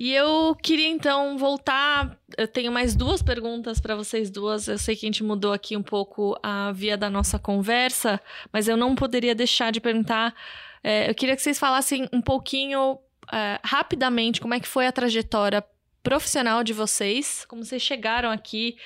E 0.00 0.14
eu 0.14 0.56
queria 0.62 0.88
então 0.88 1.36
voltar. 1.36 2.18
Eu 2.38 2.48
tenho 2.48 2.72
mais 2.72 2.96
duas 2.96 3.22
perguntas 3.22 3.78
para 3.78 3.94
vocês 3.94 4.30
duas. 4.30 4.66
Eu 4.66 4.78
sei 4.78 4.96
que 4.96 5.04
a 5.04 5.08
gente 5.08 5.22
mudou 5.22 5.52
aqui 5.52 5.76
um 5.76 5.82
pouco 5.82 6.34
a 6.42 6.72
via 6.72 6.96
da 6.96 7.10
nossa 7.10 7.38
conversa, 7.38 8.18
mas 8.50 8.66
eu 8.66 8.78
não 8.78 8.94
poderia 8.94 9.34
deixar 9.34 9.70
de 9.70 9.78
perguntar. 9.78 10.34
É, 10.82 11.10
eu 11.10 11.14
queria 11.14 11.36
que 11.36 11.42
vocês 11.42 11.58
falassem 11.58 12.08
um 12.14 12.22
pouquinho 12.22 12.98
é, 13.30 13.60
rapidamente 13.62 14.40
como 14.40 14.54
é 14.54 14.60
que 14.60 14.66
foi 14.66 14.86
a 14.86 14.92
trajetória 14.92 15.62
profissional 16.02 16.64
de 16.64 16.72
vocês, 16.72 17.44
como 17.44 17.62
vocês 17.62 17.82
chegaram 17.82 18.30
aqui, 18.30 18.78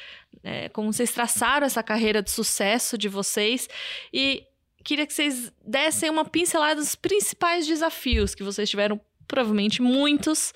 é, 0.42 0.68
como 0.70 0.92
vocês 0.92 1.12
traçaram 1.12 1.64
essa 1.64 1.81
carreira 1.81 2.20
de 2.24 2.33
sucesso 2.33 2.98
de 2.98 3.09
vocês 3.09 3.68
e 4.12 4.44
queria 4.83 5.07
que 5.07 5.14
vocês 5.14 5.53
dessem 5.64 6.11
uma 6.11 6.24
pincelada 6.24 6.74
dos 6.74 6.96
principais 6.96 7.68
desafios 7.68 8.35
que 8.35 8.42
vocês 8.42 8.68
tiveram, 8.68 9.00
provavelmente 9.27 9.83
muitos, 9.83 10.53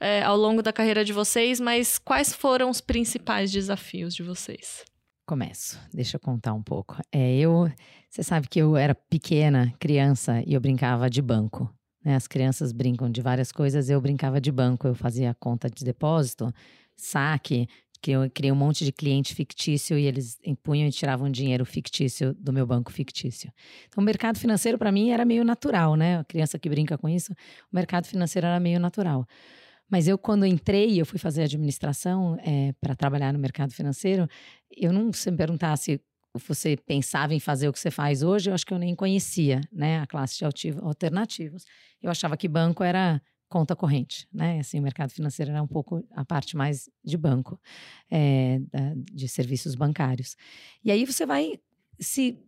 é, 0.00 0.22
ao 0.22 0.36
longo 0.36 0.62
da 0.62 0.72
carreira 0.72 1.04
de 1.04 1.12
vocês, 1.12 1.60
mas 1.60 1.98
quais 1.98 2.32
foram 2.32 2.70
os 2.70 2.80
principais 2.80 3.52
desafios 3.52 4.14
de 4.14 4.22
vocês? 4.22 4.84
Começo, 5.26 5.78
deixa 5.92 6.16
eu 6.16 6.20
contar 6.20 6.54
um 6.54 6.62
pouco. 6.62 6.96
É, 7.12 7.36
eu, 7.36 7.70
você 8.08 8.22
sabe 8.22 8.48
que 8.48 8.58
eu 8.58 8.76
era 8.76 8.94
pequena, 8.94 9.72
criança, 9.78 10.42
e 10.44 10.54
eu 10.54 10.60
brincava 10.60 11.08
de 11.08 11.22
banco. 11.22 11.72
Né? 12.04 12.16
As 12.16 12.26
crianças 12.26 12.72
brincam 12.72 13.10
de 13.10 13.20
várias 13.20 13.52
coisas, 13.52 13.88
eu 13.88 14.00
brincava 14.00 14.40
de 14.40 14.50
banco, 14.50 14.88
eu 14.88 14.94
fazia 14.94 15.36
conta 15.38 15.70
de 15.70 15.84
depósito, 15.84 16.52
saque, 16.96 17.68
que 18.02 18.10
eu 18.12 18.30
criei 18.30 18.50
um 18.50 18.56
monte 18.56 18.84
de 18.84 18.92
cliente 18.92 19.34
fictício 19.34 19.98
e 19.98 20.06
eles 20.06 20.38
empunham 20.44 20.88
e 20.88 20.90
tiravam 20.90 21.30
dinheiro 21.30 21.64
fictício 21.64 22.34
do 22.34 22.52
meu 22.52 22.66
banco 22.66 22.90
fictício. 22.92 23.52
Então, 23.88 24.02
o 24.02 24.04
mercado 24.04 24.38
financeiro 24.38 24.78
para 24.78 24.90
mim 24.90 25.10
era 25.10 25.24
meio 25.24 25.44
natural, 25.44 25.94
né? 25.96 26.18
A 26.18 26.24
criança 26.24 26.58
que 26.58 26.68
brinca 26.68 26.96
com 26.96 27.08
isso, 27.08 27.32
o 27.32 27.74
mercado 27.74 28.06
financeiro 28.06 28.46
era 28.46 28.58
meio 28.58 28.80
natural. 28.80 29.26
Mas 29.90 30.06
eu, 30.06 30.16
quando 30.16 30.46
entrei, 30.46 31.00
eu 31.00 31.04
fui 31.04 31.18
fazer 31.18 31.42
administração 31.42 32.38
é, 32.44 32.72
para 32.80 32.94
trabalhar 32.94 33.32
no 33.32 33.38
mercado 33.38 33.72
financeiro, 33.72 34.28
eu 34.70 34.92
não, 34.92 35.12
se 35.12 35.30
me 35.30 35.36
perguntasse 35.36 36.00
você 36.48 36.76
pensava 36.76 37.34
em 37.34 37.40
fazer 37.40 37.68
o 37.68 37.72
que 37.72 37.78
você 37.80 37.90
faz 37.90 38.22
hoje, 38.22 38.50
eu 38.50 38.54
acho 38.54 38.64
que 38.64 38.72
eu 38.72 38.78
nem 38.78 38.94
conhecia, 38.94 39.60
né, 39.72 39.98
a 39.98 40.06
classe 40.06 40.38
de 40.38 40.44
alternativos. 40.80 41.64
Eu 42.00 42.10
achava 42.10 42.36
que 42.36 42.46
banco 42.46 42.84
era 42.84 43.20
conta 43.50 43.74
corrente, 43.74 44.28
né? 44.32 44.60
Assim, 44.60 44.78
o 44.78 44.82
mercado 44.82 45.10
financeiro 45.10 45.50
era 45.50 45.62
um 45.62 45.66
pouco 45.66 46.02
a 46.12 46.24
parte 46.24 46.56
mais 46.56 46.88
de 47.04 47.18
banco, 47.18 47.60
é, 48.08 48.60
de 49.12 49.28
serviços 49.28 49.74
bancários. 49.74 50.36
E 50.84 50.90
aí 50.90 51.04
você 51.04 51.26
vai 51.26 51.58
se 51.98 52.38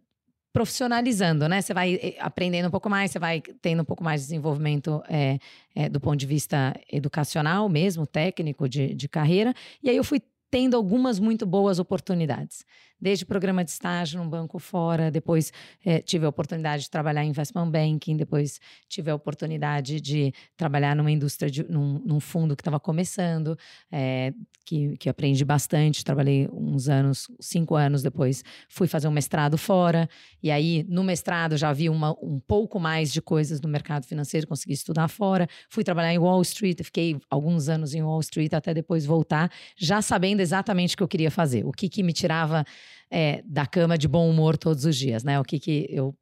profissionalizando, 0.52 1.48
né? 1.48 1.60
Você 1.60 1.74
vai 1.74 1.94
eh, 1.94 2.16
aprendendo 2.20 2.68
um 2.68 2.70
pouco 2.70 2.88
mais, 2.88 3.10
você 3.10 3.18
vai 3.18 3.40
tendo 3.40 3.82
um 3.82 3.84
pouco 3.84 4.04
mais 4.04 4.20
de 4.20 4.26
desenvolvimento 4.28 5.02
é, 5.08 5.38
é, 5.74 5.88
do 5.88 5.98
ponto 5.98 6.16
de 6.16 6.26
vista 6.26 6.78
educacional 6.90 7.68
mesmo, 7.68 8.06
técnico, 8.06 8.68
de, 8.68 8.94
de 8.94 9.08
carreira. 9.08 9.52
E 9.82 9.90
aí 9.90 9.96
eu 9.96 10.04
fui 10.04 10.22
tendo 10.50 10.76
algumas 10.76 11.18
muito 11.18 11.46
boas 11.46 11.78
oportunidades 11.78 12.64
desde 13.02 13.26
programa 13.26 13.64
de 13.64 13.72
estágio 13.72 14.22
num 14.22 14.30
banco 14.30 14.60
fora, 14.60 15.10
depois 15.10 15.52
é, 15.84 15.98
tive 15.98 16.24
a 16.24 16.28
oportunidade 16.28 16.84
de 16.84 16.90
trabalhar 16.90 17.24
em 17.24 17.30
investment 17.30 17.68
banking, 17.68 18.16
depois 18.16 18.60
tive 18.88 19.10
a 19.10 19.14
oportunidade 19.14 20.00
de 20.00 20.32
trabalhar 20.56 20.94
numa 20.94 21.10
indústria, 21.10 21.50
de, 21.50 21.64
num, 21.68 21.98
num 22.04 22.20
fundo 22.20 22.54
que 22.54 22.60
estava 22.60 22.78
começando, 22.78 23.58
é, 23.90 24.32
que, 24.64 24.96
que 24.98 25.08
aprendi 25.08 25.44
bastante, 25.44 26.04
trabalhei 26.04 26.48
uns 26.52 26.88
anos, 26.88 27.28
cinco 27.40 27.74
anos 27.74 28.04
depois, 28.04 28.44
fui 28.68 28.86
fazer 28.86 29.08
um 29.08 29.10
mestrado 29.10 29.58
fora, 29.58 30.08
e 30.40 30.48
aí 30.48 30.86
no 30.88 31.02
mestrado 31.02 31.56
já 31.56 31.72
vi 31.72 31.88
uma, 31.88 32.12
um 32.22 32.38
pouco 32.38 32.78
mais 32.78 33.12
de 33.12 33.20
coisas 33.20 33.60
no 33.60 33.68
mercado 33.68 34.06
financeiro, 34.06 34.46
consegui 34.46 34.74
estudar 34.74 35.08
fora, 35.08 35.48
fui 35.68 35.82
trabalhar 35.82 36.14
em 36.14 36.18
Wall 36.18 36.40
Street, 36.42 36.78
fiquei 36.84 37.18
alguns 37.28 37.68
anos 37.68 37.94
em 37.94 38.02
Wall 38.02 38.20
Street 38.20 38.52
até 38.52 38.72
depois 38.72 39.04
voltar, 39.04 39.50
já 39.76 40.00
sabendo 40.00 40.38
exatamente 40.38 40.94
o 40.94 40.98
que 40.98 41.02
eu 41.02 41.08
queria 41.08 41.32
fazer, 41.32 41.66
o 41.66 41.72
que, 41.72 41.88
que 41.88 42.04
me 42.04 42.12
tirava 42.12 42.64
é, 43.10 43.42
da 43.44 43.66
cama 43.66 43.96
de 43.96 44.08
bom 44.08 44.28
humor 44.28 44.56
todos 44.56 44.84
os 44.84 44.96
dias, 44.96 45.22
né? 45.24 45.38
O 45.40 45.44
que, 45.44 45.58
que 45.58 45.86
eu 45.90 46.14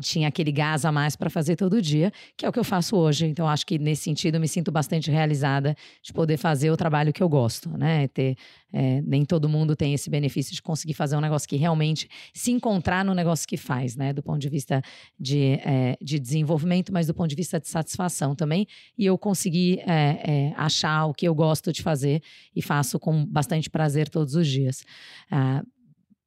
tinha 0.00 0.28
aquele 0.28 0.50
gás 0.50 0.84
a 0.84 0.90
mais 0.90 1.14
para 1.14 1.30
fazer 1.30 1.56
todo 1.56 1.80
dia, 1.80 2.12
que 2.36 2.44
é 2.44 2.48
o 2.48 2.52
que 2.52 2.58
eu 2.58 2.64
faço 2.64 2.96
hoje. 2.96 3.26
Então, 3.26 3.48
acho 3.48 3.64
que 3.64 3.78
nesse 3.78 4.02
sentido 4.02 4.40
me 4.40 4.48
sinto 4.48 4.72
bastante 4.72 5.10
realizada 5.10 5.76
de 6.02 6.12
poder 6.12 6.36
fazer 6.36 6.70
o 6.70 6.76
trabalho 6.76 7.12
que 7.12 7.22
eu 7.22 7.28
gosto, 7.28 7.70
né? 7.76 8.08
Ter, 8.08 8.36
é, 8.72 9.00
nem 9.02 9.24
todo 9.24 9.48
mundo 9.48 9.76
tem 9.76 9.94
esse 9.94 10.10
benefício 10.10 10.54
de 10.54 10.60
conseguir 10.60 10.94
fazer 10.94 11.16
um 11.16 11.20
negócio 11.20 11.48
que 11.48 11.56
realmente 11.56 12.08
se 12.34 12.50
encontrar 12.50 13.04
no 13.04 13.14
negócio 13.14 13.46
que 13.46 13.56
faz, 13.56 13.96
né? 13.96 14.12
Do 14.12 14.22
ponto 14.22 14.40
de 14.40 14.48
vista 14.48 14.82
de, 15.18 15.60
é, 15.64 15.96
de 16.00 16.18
desenvolvimento, 16.18 16.92
mas 16.92 17.06
do 17.06 17.14
ponto 17.14 17.28
de 17.28 17.36
vista 17.36 17.60
de 17.60 17.68
satisfação 17.68 18.34
também. 18.34 18.66
E 18.98 19.06
eu 19.06 19.16
consegui 19.16 19.78
é, 19.80 20.50
é 20.50 20.54
achar 20.56 21.06
o 21.06 21.14
que 21.14 21.26
eu 21.26 21.34
gosto 21.34 21.72
de 21.72 21.82
fazer 21.82 22.22
e 22.54 22.60
faço 22.60 22.98
com 22.98 23.24
bastante 23.24 23.70
prazer 23.70 24.08
todos 24.08 24.34
os 24.34 24.46
dias. 24.46 24.84
Ah, 25.30 25.62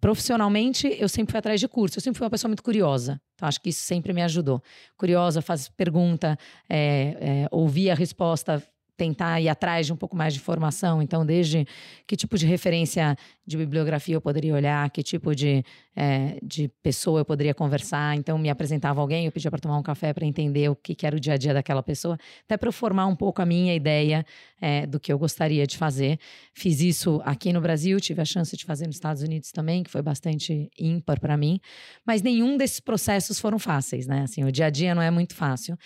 Profissionalmente, 0.06 0.96
eu 1.00 1.10
sempre 1.10 1.32
fui 1.32 1.40
atrás 1.40 1.60
de 1.60 1.68
curso. 1.68 1.98
Eu 1.98 2.02
sempre 2.02 2.20
fui 2.20 2.26
uma 2.26 2.30
pessoa 2.30 2.48
muito 2.48 2.62
curiosa. 2.62 3.20
Então, 3.34 3.48
acho 3.48 3.60
que 3.60 3.70
isso 3.70 3.84
sempre 3.86 4.14
me 4.14 4.22
ajudou. 4.22 4.62
Curiosa, 4.96 5.42
faz 5.42 5.68
pergunta, 5.68 6.38
é, 6.70 7.18
é, 7.20 7.48
ouvir 7.50 7.90
a 7.90 7.96
resposta, 7.96 8.62
tentar 8.98 9.42
ir 9.42 9.50
atrás 9.50 9.86
de 9.86 9.94
um 9.94 9.96
pouco 9.96 10.16
mais 10.16 10.34
de 10.34 10.40
informação. 10.40 11.02
Então, 11.02 11.26
desde 11.26 11.68
que 12.08 12.16
tipo 12.16 12.38
de 12.38 12.46
referência 12.46 13.18
de 13.46 13.58
bibliografia 13.58 14.16
eu 14.16 14.22
poderia 14.22 14.54
olhar, 14.54 14.90
que 14.90 15.04
tipo 15.04 15.36
de, 15.36 15.64
é, 15.96 16.40
de 16.42 16.68
pessoa 16.82 17.20
eu 17.20 17.26
poderia 17.26 17.54
conversar. 17.54 18.16
Então, 18.16 18.38
me 18.38 18.50
apresentava 18.50 19.02
alguém, 19.02 19.26
eu 19.26 19.32
pedia 19.32 19.52
para 19.52 19.60
tomar 19.60 19.78
um 19.78 19.84
café 19.84 20.14
para 20.14 20.26
entender 20.26 20.70
o 20.70 20.76
que, 20.76 20.96
que, 20.96 21.06
era 21.06 21.16
o 21.16 21.20
dia 21.20 21.34
a 21.34 21.38
dia 21.38 21.54
daquela 21.54 21.84
pessoa, 21.84 22.18
até 22.46 22.58
para 22.58 22.70
eu 22.70 22.74
formar 22.74 23.06
um 23.06 23.16
pouco 23.16 23.42
a 23.42 23.46
minha 23.46 23.76
ideia 23.76 24.26
é, 24.62 24.86
do 24.86 25.00
que 25.00 25.12
eu 25.12 25.20
gostaria 25.20 25.68
de 25.68 25.78
fazer. 25.78 26.18
Fiz 26.54 26.80
isso 26.80 27.22
aqui 27.26 27.52
no 27.52 27.62
Brasil, 27.62 28.00
tive 28.00 28.22
a 28.22 28.26
chance 28.26 28.56
de 28.56 28.66
fazer 28.66 28.88
nos 28.88 28.96
Estados 28.96 29.22
Unidos 29.22 29.52
também, 29.52 29.84
que 29.84 29.92
foi 29.92 30.02
bastante 30.02 30.70
ímpar 30.80 31.20
para 31.20 31.38
mim. 31.38 31.60
Mas 32.06 32.22
nenhum 32.22 32.58
desses 32.58 32.80
processos 32.80 33.40
foram 33.40 33.60
fáceis, 33.60 34.08
né? 34.08 34.22
Assim, 34.22 34.44
o 34.44 34.52
dia 34.52 34.68
a 34.68 34.70
dia 34.70 34.96
não 34.96 35.02
é 35.02 35.12
muito 35.12 35.36
fácil. 35.36 35.78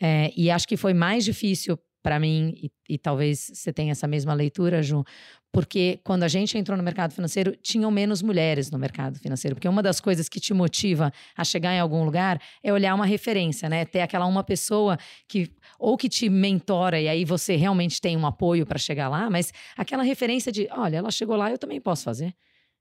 É, 0.00 0.30
e 0.36 0.50
acho 0.50 0.68
que 0.68 0.76
foi 0.76 0.92
mais 0.92 1.24
difícil 1.24 1.78
para 2.06 2.20
mim, 2.20 2.54
e, 2.62 2.70
e, 2.88 2.96
talvez 2.96 3.50
você 3.52 3.72
tenha 3.72 3.90
essa 3.90 4.06
mesma 4.06 4.32
leitura, 4.32 4.80
Ju, 4.80 5.02
porque 5.50 5.98
quando 6.04 6.22
a 6.22 6.28
gente 6.28 6.56
entrou 6.56 6.78
no 6.78 6.82
mercado 6.84 7.12
financeiro, 7.12 7.56
tinham 7.60 7.90
menos 7.90 8.22
mulheres 8.22 8.70
no 8.70 8.78
mercado 8.78 9.18
financeiro. 9.18 9.56
Porque 9.56 9.66
uma 9.66 9.82
das 9.82 10.00
coisas 10.00 10.28
que 10.28 10.38
te 10.38 10.54
motiva 10.54 11.12
a 11.36 11.42
chegar 11.42 11.74
em 11.74 11.80
algum 11.80 12.04
lugar 12.04 12.40
é 12.62 12.72
olhar 12.72 12.94
uma 12.94 13.04
referência, 13.04 13.68
né? 13.68 13.84
Ter 13.84 14.02
aquela 14.02 14.24
uma 14.24 14.44
pessoa 14.44 14.96
que 15.26 15.50
ou 15.80 15.96
que 15.96 16.08
te 16.08 16.28
mentora 16.28 17.00
e 17.00 17.08
aí 17.08 17.24
você 17.24 17.56
realmente 17.56 18.00
tem 18.00 18.16
um 18.16 18.24
apoio 18.24 18.64
para 18.64 18.78
chegar 18.78 19.08
lá, 19.08 19.28
mas 19.28 19.52
aquela 19.76 20.04
referência 20.04 20.52
de, 20.52 20.68
olha, 20.70 20.98
ela 20.98 21.10
chegou 21.10 21.34
lá, 21.34 21.50
eu 21.50 21.58
também 21.58 21.80
posso 21.80 22.04
fazer. 22.04 22.32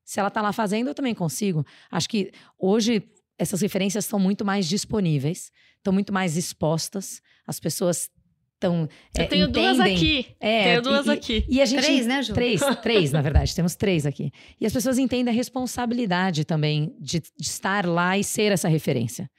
Se 0.03 0.19
ela 0.19 0.27
está 0.27 0.39
lá 0.39 0.53
fazendo, 0.53 0.89
eu 0.89 0.93
também 0.93 1.15
consigo. 1.15 1.65
Acho 1.89 2.07
que 2.07 2.31
hoje 2.59 3.01
essas 3.39 3.59
referências 3.61 4.05
estão 4.05 4.19
muito 4.19 4.45
mais 4.45 4.69
disponíveis, 4.69 5.51
estão 5.77 5.91
muito 5.91 6.13
mais 6.13 6.37
expostas. 6.37 7.23
As 7.47 7.59
pessoas 7.59 8.07
então, 8.57 8.87
Eu 9.15 9.23
é, 9.23 9.27
tenho 9.27 9.49
entendem, 9.49 9.63
duas 9.63 9.79
aqui. 9.79 10.27
É, 10.39 10.63
tenho 10.63 10.81
duas 10.81 11.07
e, 11.07 11.11
aqui. 11.11 11.45
E 11.47 11.61
a 11.61 11.65
gente, 11.65 11.83
três, 11.83 12.07
né, 12.07 12.21
Ju? 12.21 12.33
Três, 12.33 12.61
três, 12.81 13.11
na 13.11 13.21
verdade. 13.21 13.53
Temos 13.53 13.75
três 13.75 14.05
aqui. 14.05 14.31
E 14.59 14.65
as 14.65 14.73
pessoas 14.73 14.97
entendem 14.97 15.31
a 15.31 15.35
responsabilidade 15.35 16.45
também 16.45 16.95
de, 16.99 17.19
de 17.19 17.47
estar 17.47 17.85
lá 17.85 18.17
e 18.17 18.23
ser 18.23 18.51
essa 18.51 18.67
referência. 18.67 19.29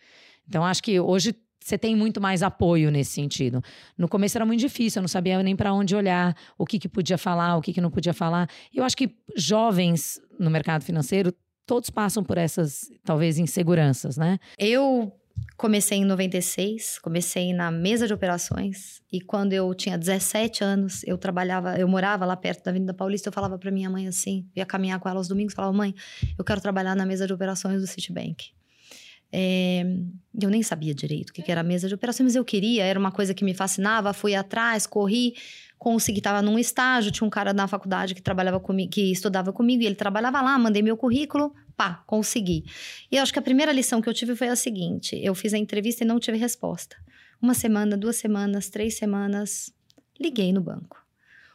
Então, 0.46 0.64
acho 0.64 0.83
que 0.83 1.00
hoje 1.00 1.35
você 1.61 1.76
tem 1.76 1.96
muito 1.96 2.20
mais 2.20 2.42
apoio 2.42 2.90
nesse 2.92 3.11
sentido. 3.11 3.61
No 3.98 4.09
começo 4.09 4.38
era 4.38 4.46
muito 4.46 4.61
difícil, 4.61 5.00
eu 5.00 5.02
não 5.02 5.09
sabia 5.09 5.42
nem 5.42 5.57
para 5.57 5.72
onde 5.72 5.96
olhar, 5.96 6.37
o 6.57 6.64
que, 6.64 6.79
que 6.79 6.88
podia 6.88 7.18
falar, 7.18 7.57
o 7.57 7.62
que, 7.62 7.72
que 7.72 7.81
não 7.81 7.90
podia 7.90 8.14
falar. 8.14 8.48
Eu 8.72 8.85
acho 8.85 8.96
que 8.96 9.11
jovens 9.35 10.20
no 10.38 10.48
mercado 10.48 10.85
financeiro, 10.85 11.35
todos 11.66 11.90
passam 11.90 12.22
por 12.22 12.38
essas, 12.38 12.88
talvez, 13.05 13.38
inseguranças, 13.38 14.16
né? 14.16 14.38
Eu 14.57 15.12
comecei 15.57 15.99
em 15.99 16.05
96, 16.05 16.99
comecei 16.99 17.53
na 17.53 17.70
mesa 17.70 18.07
de 18.07 18.12
operações 18.12 19.01
e 19.11 19.20
quando 19.20 19.53
eu 19.53 19.72
tinha 19.75 19.96
17 19.96 20.62
anos, 20.62 21.03
eu 21.05 21.16
trabalhava, 21.16 21.79
eu 21.79 21.88
morava 21.88 22.27
lá 22.27 22.37
perto 22.37 22.64
da 22.64 22.70
Avenida 22.70 22.92
Paulista, 22.92 23.29
eu 23.29 23.33
falava 23.33 23.59
para 23.59 23.70
minha 23.70 23.88
mãe 23.88 24.07
assim, 24.07 24.46
ia 24.55 24.66
caminhar 24.66 25.01
com 25.01 25.09
ela 25.09 25.18
aos 25.18 25.29
domingos, 25.29 25.55
falava: 25.55 25.77
"Mãe, 25.77 25.94
eu 26.38 26.44
quero 26.44 26.61
trabalhar 26.61 26.94
na 26.94 27.07
mesa 27.07 27.27
de 27.27 27.33
operações 27.33 27.81
do 27.81 27.87
Citibank". 27.87 28.51
É, 29.33 29.85
eu 30.40 30.49
nem 30.49 30.62
sabia 30.62 30.94
direito 30.94 31.31
o 31.31 31.33
que, 31.33 31.42
que 31.42 31.51
era 31.51 31.62
mesa 31.62 31.88
de 31.88 31.94
operações, 31.94 32.27
mas 32.27 32.37
eu 32.37 32.44
queria, 32.44 32.85
era 32.85 32.99
uma 32.99 33.11
coisa 33.11 33.35
que 33.35 33.44
me 33.44 33.55
fascinava, 33.55 34.12
fui 34.12 34.35
atrás, 34.35 34.87
corri, 34.87 35.35
consegui, 35.79 36.18
estava 36.18 36.42
num 36.42 36.58
estágio, 36.58 37.12
tinha 37.12 37.27
um 37.27 37.31
cara 37.31 37.52
na 37.52 37.66
faculdade 37.68 38.14
que 38.14 38.22
trabalhava 38.22 38.58
comigo, 38.58 38.90
que 38.90 39.12
estudava 39.12 39.52
comigo, 39.52 39.83
e 39.83 39.87
ele 39.87 39.94
trabalhava 39.94 40.40
lá, 40.40 40.58
mandei 40.58 40.83
meu 40.83 40.96
currículo, 40.96 41.54
pá, 41.77 42.02
consegui. 42.06 42.64
E 43.10 43.16
eu 43.16 43.22
acho 43.22 43.33
que 43.33 43.38
a 43.38 43.42
primeira 43.42 43.72
lição 43.72 44.00
que 44.00 44.08
eu 44.08 44.14
tive 44.14 44.35
foi 44.35 44.48
a 44.48 44.56
seguinte: 44.56 45.18
eu 45.22 45.35
fiz 45.35 45.52
a 45.54 45.58
entrevista 45.58 46.04
e 46.04 46.06
não 46.06 46.18
tive 46.18 46.38
resposta. 46.38 46.96
Uma 47.40 47.54
semana, 47.54 47.96
duas 47.96 48.16
semanas, 48.16 48.70
três 48.70 48.96
semanas, 48.96 49.72
liguei 50.18 50.52
no 50.52 50.60
banco. 50.60 51.04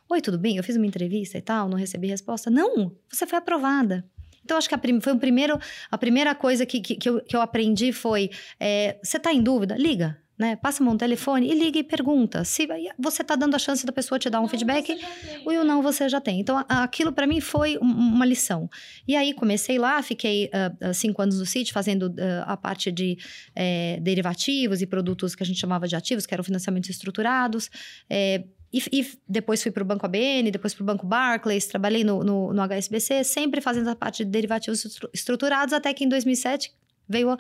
Oi, 0.10 0.22
tudo 0.22 0.38
bem? 0.38 0.58
Eu 0.58 0.64
fiz 0.64 0.76
uma 0.76 0.86
entrevista 0.86 1.38
e 1.38 1.42
tal, 1.42 1.70
não 1.70 1.78
recebi 1.78 2.08
resposta. 2.08 2.50
Não, 2.52 2.96
você 3.10 3.26
foi 3.26 3.40
aprovada. 3.40 4.06
Então, 4.44 4.58
acho 4.58 4.68
que 4.68 4.76
a, 4.76 4.82
foi 5.02 5.14
o 5.14 5.20
primeiro, 5.20 5.60
a 5.90 5.98
primeira 5.98 6.36
coisa 6.36 6.66
que, 6.66 6.82
que, 6.82 6.96
que, 6.96 7.10
eu, 7.10 7.24
que 7.24 7.36
eu 7.36 7.42
aprendi 7.42 7.92
foi: 7.92 8.30
é, 8.60 9.00
você 9.04 9.18
está 9.18 9.34
em 9.34 9.42
dúvida? 9.42 9.76
Liga. 9.76 10.18
Né? 10.42 10.56
Passa 10.56 10.84
um 10.84 10.98
telefone 10.98 11.52
e 11.52 11.54
liga 11.54 11.78
e 11.78 11.84
pergunta. 11.84 12.44
Se 12.44 12.68
você 12.98 13.22
está 13.22 13.36
dando 13.36 13.54
a 13.54 13.60
chance 13.60 13.86
da 13.86 13.92
pessoa 13.92 14.18
te 14.18 14.28
dar 14.28 14.40
um 14.40 14.42
não, 14.42 14.50
feedback, 14.50 15.00
ou 15.46 15.64
não 15.64 15.84
você 15.84 16.10
já 16.10 16.20
tem. 16.20 16.40
Então, 16.40 16.66
aquilo 16.68 17.14
para 17.14 17.28
mim 17.28 17.40
foi 17.40 17.78
uma 17.78 18.26
lição. 18.26 18.68
E 19.08 19.16
aí 19.16 19.36
comecei 19.36 19.78
lá, 19.78 20.02
fiquei 20.02 20.50
uh, 20.50 20.92
cinco 20.96 21.22
anos 21.22 21.38
no 21.38 21.46
Citi 21.46 21.72
fazendo 21.72 22.08
uh, 22.08 22.42
a 22.48 22.58
parte 22.58 22.92
de 22.92 23.20
eh, 23.56 24.00
derivativos 24.02 24.82
e 24.82 24.88
produtos 24.88 25.36
que 25.36 25.44
a 25.44 25.46
gente 25.46 25.60
chamava 25.60 25.88
de 25.88 25.96
ativos, 25.96 26.26
que 26.26 26.34
eram 26.34 26.44
financiamentos 26.44 26.90
estruturados. 26.90 27.70
Eh, 28.10 28.44
e, 28.74 28.82
e, 28.92 29.08
depois 29.30 29.62
fui 29.62 29.72
para 29.72 29.84
o 29.84 29.86
Banco 29.86 30.08
ABN, 30.08 30.50
depois 30.50 30.74
para 30.74 30.82
o 30.82 30.86
Banco 30.88 31.06
Barclays, 31.06 31.68
trabalhei 31.68 32.04
no, 32.04 32.24
no, 32.24 32.52
no, 32.52 32.62
HSBC, 32.64 33.24
sempre 33.24 33.62
fazendo 33.62 33.92
a 33.92 33.96
parte 33.96 34.26
de 34.26 34.32
derivativos 34.32 35.00
estruturados, 35.14 35.72
até 35.72 35.94
que 35.94 36.04
em 36.04 36.10
2007 36.10 36.74
veio 37.08 37.30
a, 37.30 37.38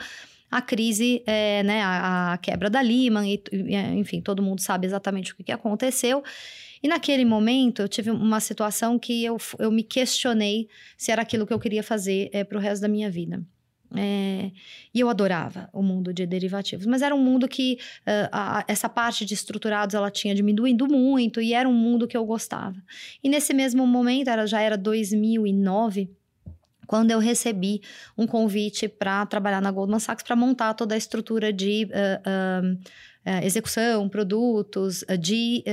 a 0.51 0.61
crise, 0.61 1.23
é, 1.25 1.63
né, 1.63 1.81
a, 1.81 2.33
a, 2.33 2.37
quebra 2.37 2.69
da 2.69 2.81
Lehman, 2.81 3.33
e, 3.33 3.41
enfim, 3.97 4.19
todo 4.19 4.43
mundo 4.43 4.59
sabe 4.59 4.85
exatamente 4.85 5.31
o 5.31 5.35
que, 5.37 5.45
que 5.45 5.51
aconteceu. 5.51 6.21
E 6.83 6.87
naquele 6.87 7.23
momento 7.23 7.81
eu 7.81 7.87
tive 7.87 8.11
uma 8.11 8.39
situação 8.41 8.99
que 8.99 9.23
eu, 9.23 9.37
eu 9.57 9.71
me 9.71 9.83
questionei 9.83 10.67
se 10.97 11.11
era 11.11 11.21
aquilo 11.21 11.47
que 11.47 11.53
eu 11.53 11.59
queria 11.59 11.83
fazer 11.83 12.29
é, 12.33 12.43
para 12.43 12.57
o 12.57 12.61
resto 12.61 12.81
da 12.81 12.87
minha 12.89 13.09
vida. 13.09 13.41
É, 13.95 14.51
e 14.93 15.01
eu 15.01 15.09
adorava 15.09 15.69
o 15.73 15.83
mundo 15.83 16.13
de 16.13 16.25
derivativos, 16.25 16.85
mas 16.85 17.01
era 17.01 17.13
um 17.13 17.21
mundo 17.21 17.45
que 17.45 17.77
uh, 18.01 18.29
a, 18.31 18.63
essa 18.65 18.87
parte 18.87 19.25
de 19.25 19.33
estruturados 19.33 19.93
ela 19.93 20.09
tinha 20.09 20.33
diminuindo 20.33 20.87
muito 20.87 21.41
e 21.41 21.53
era 21.53 21.67
um 21.67 21.73
mundo 21.73 22.07
que 22.07 22.15
eu 22.15 22.25
gostava. 22.25 22.81
E 23.21 23.27
nesse 23.27 23.53
mesmo 23.53 23.85
momento, 23.85 24.29
era, 24.29 24.47
já 24.47 24.61
era 24.61 24.77
2009, 24.77 26.09
quando 26.91 27.09
eu 27.09 27.19
recebi 27.19 27.81
um 28.17 28.27
convite 28.27 28.85
para 28.89 29.25
trabalhar 29.25 29.61
na 29.61 29.71
Goldman 29.71 29.97
Sachs 29.97 30.23
para 30.23 30.35
montar 30.35 30.73
toda 30.73 30.93
a 30.93 30.97
estrutura 30.97 31.53
de 31.53 31.85
uh, 31.85 32.73
uh, 32.73 33.45
execução, 33.45 34.09
produtos, 34.09 35.01
de 35.17 35.63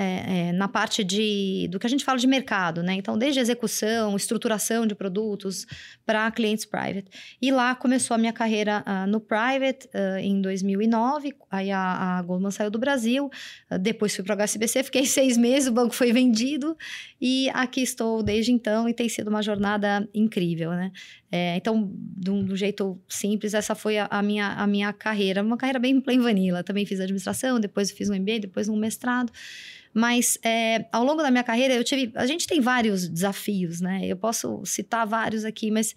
é, 0.00 0.48
é, 0.48 0.52
na 0.52 0.66
parte 0.66 1.04
de, 1.04 1.68
do 1.70 1.78
que 1.78 1.86
a 1.86 1.90
gente 1.90 2.06
fala 2.06 2.18
de 2.18 2.26
mercado, 2.26 2.82
né? 2.82 2.94
Então, 2.94 3.18
desde 3.18 3.38
execução, 3.38 4.16
estruturação 4.16 4.86
de 4.86 4.94
produtos 4.94 5.66
para 6.06 6.30
clientes 6.30 6.64
private. 6.64 7.10
E 7.40 7.52
lá 7.52 7.74
começou 7.74 8.14
a 8.14 8.18
minha 8.18 8.32
carreira 8.32 8.82
uh, 8.86 9.06
no 9.06 9.20
private 9.20 9.86
uh, 9.88 10.18
em 10.18 10.40
2009. 10.40 11.34
Aí 11.50 11.70
a, 11.70 12.18
a, 12.18 12.22
Goldman 12.22 12.50
saiu 12.50 12.70
do 12.70 12.78
Brasil. 12.78 13.30
Uh, 13.70 13.78
depois 13.78 14.16
fui 14.16 14.24
para 14.24 14.34
o 14.34 14.38
HSBC, 14.38 14.84
fiquei 14.84 15.04
seis 15.06 15.36
meses, 15.36 15.68
o 15.68 15.72
banco 15.72 15.94
foi 15.94 16.14
vendido. 16.14 16.74
E 17.20 17.50
aqui 17.50 17.82
estou 17.82 18.22
desde 18.22 18.52
então 18.52 18.88
e 18.88 18.94
tem 18.94 19.08
sido 19.08 19.28
uma 19.28 19.42
jornada 19.42 20.08
incrível, 20.14 20.70
né? 20.70 20.90
É, 21.30 21.56
então, 21.56 21.92
de 21.94 22.30
um, 22.30 22.44
de 22.44 22.52
um, 22.54 22.56
jeito 22.56 22.98
simples, 23.06 23.54
essa 23.54 23.74
foi 23.74 23.98
a, 23.98 24.08
a, 24.10 24.22
minha, 24.22 24.48
a 24.54 24.66
minha 24.66 24.92
carreira. 24.94 25.42
Uma 25.42 25.56
carreira 25.58 25.78
bem 25.78 26.00
plain 26.00 26.20
vanilla. 26.20 26.64
Também 26.64 26.86
fiz 26.86 26.98
administração, 27.00 27.60
depois 27.60 27.90
fiz 27.90 28.08
um 28.08 28.14
MBA, 28.14 28.40
depois 28.40 28.68
um 28.68 28.76
mestrado. 28.76 29.30
Mas 29.92 30.38
é, 30.44 30.86
ao 30.92 31.04
longo 31.04 31.22
da 31.22 31.30
minha 31.30 31.44
carreira, 31.44 31.74
eu 31.74 31.84
tive. 31.84 32.12
A 32.14 32.26
gente 32.26 32.46
tem 32.46 32.60
vários 32.60 33.08
desafios, 33.08 33.80
né? 33.80 34.06
Eu 34.06 34.16
posso 34.16 34.64
citar 34.64 35.06
vários 35.06 35.44
aqui, 35.44 35.70
mas 35.70 35.94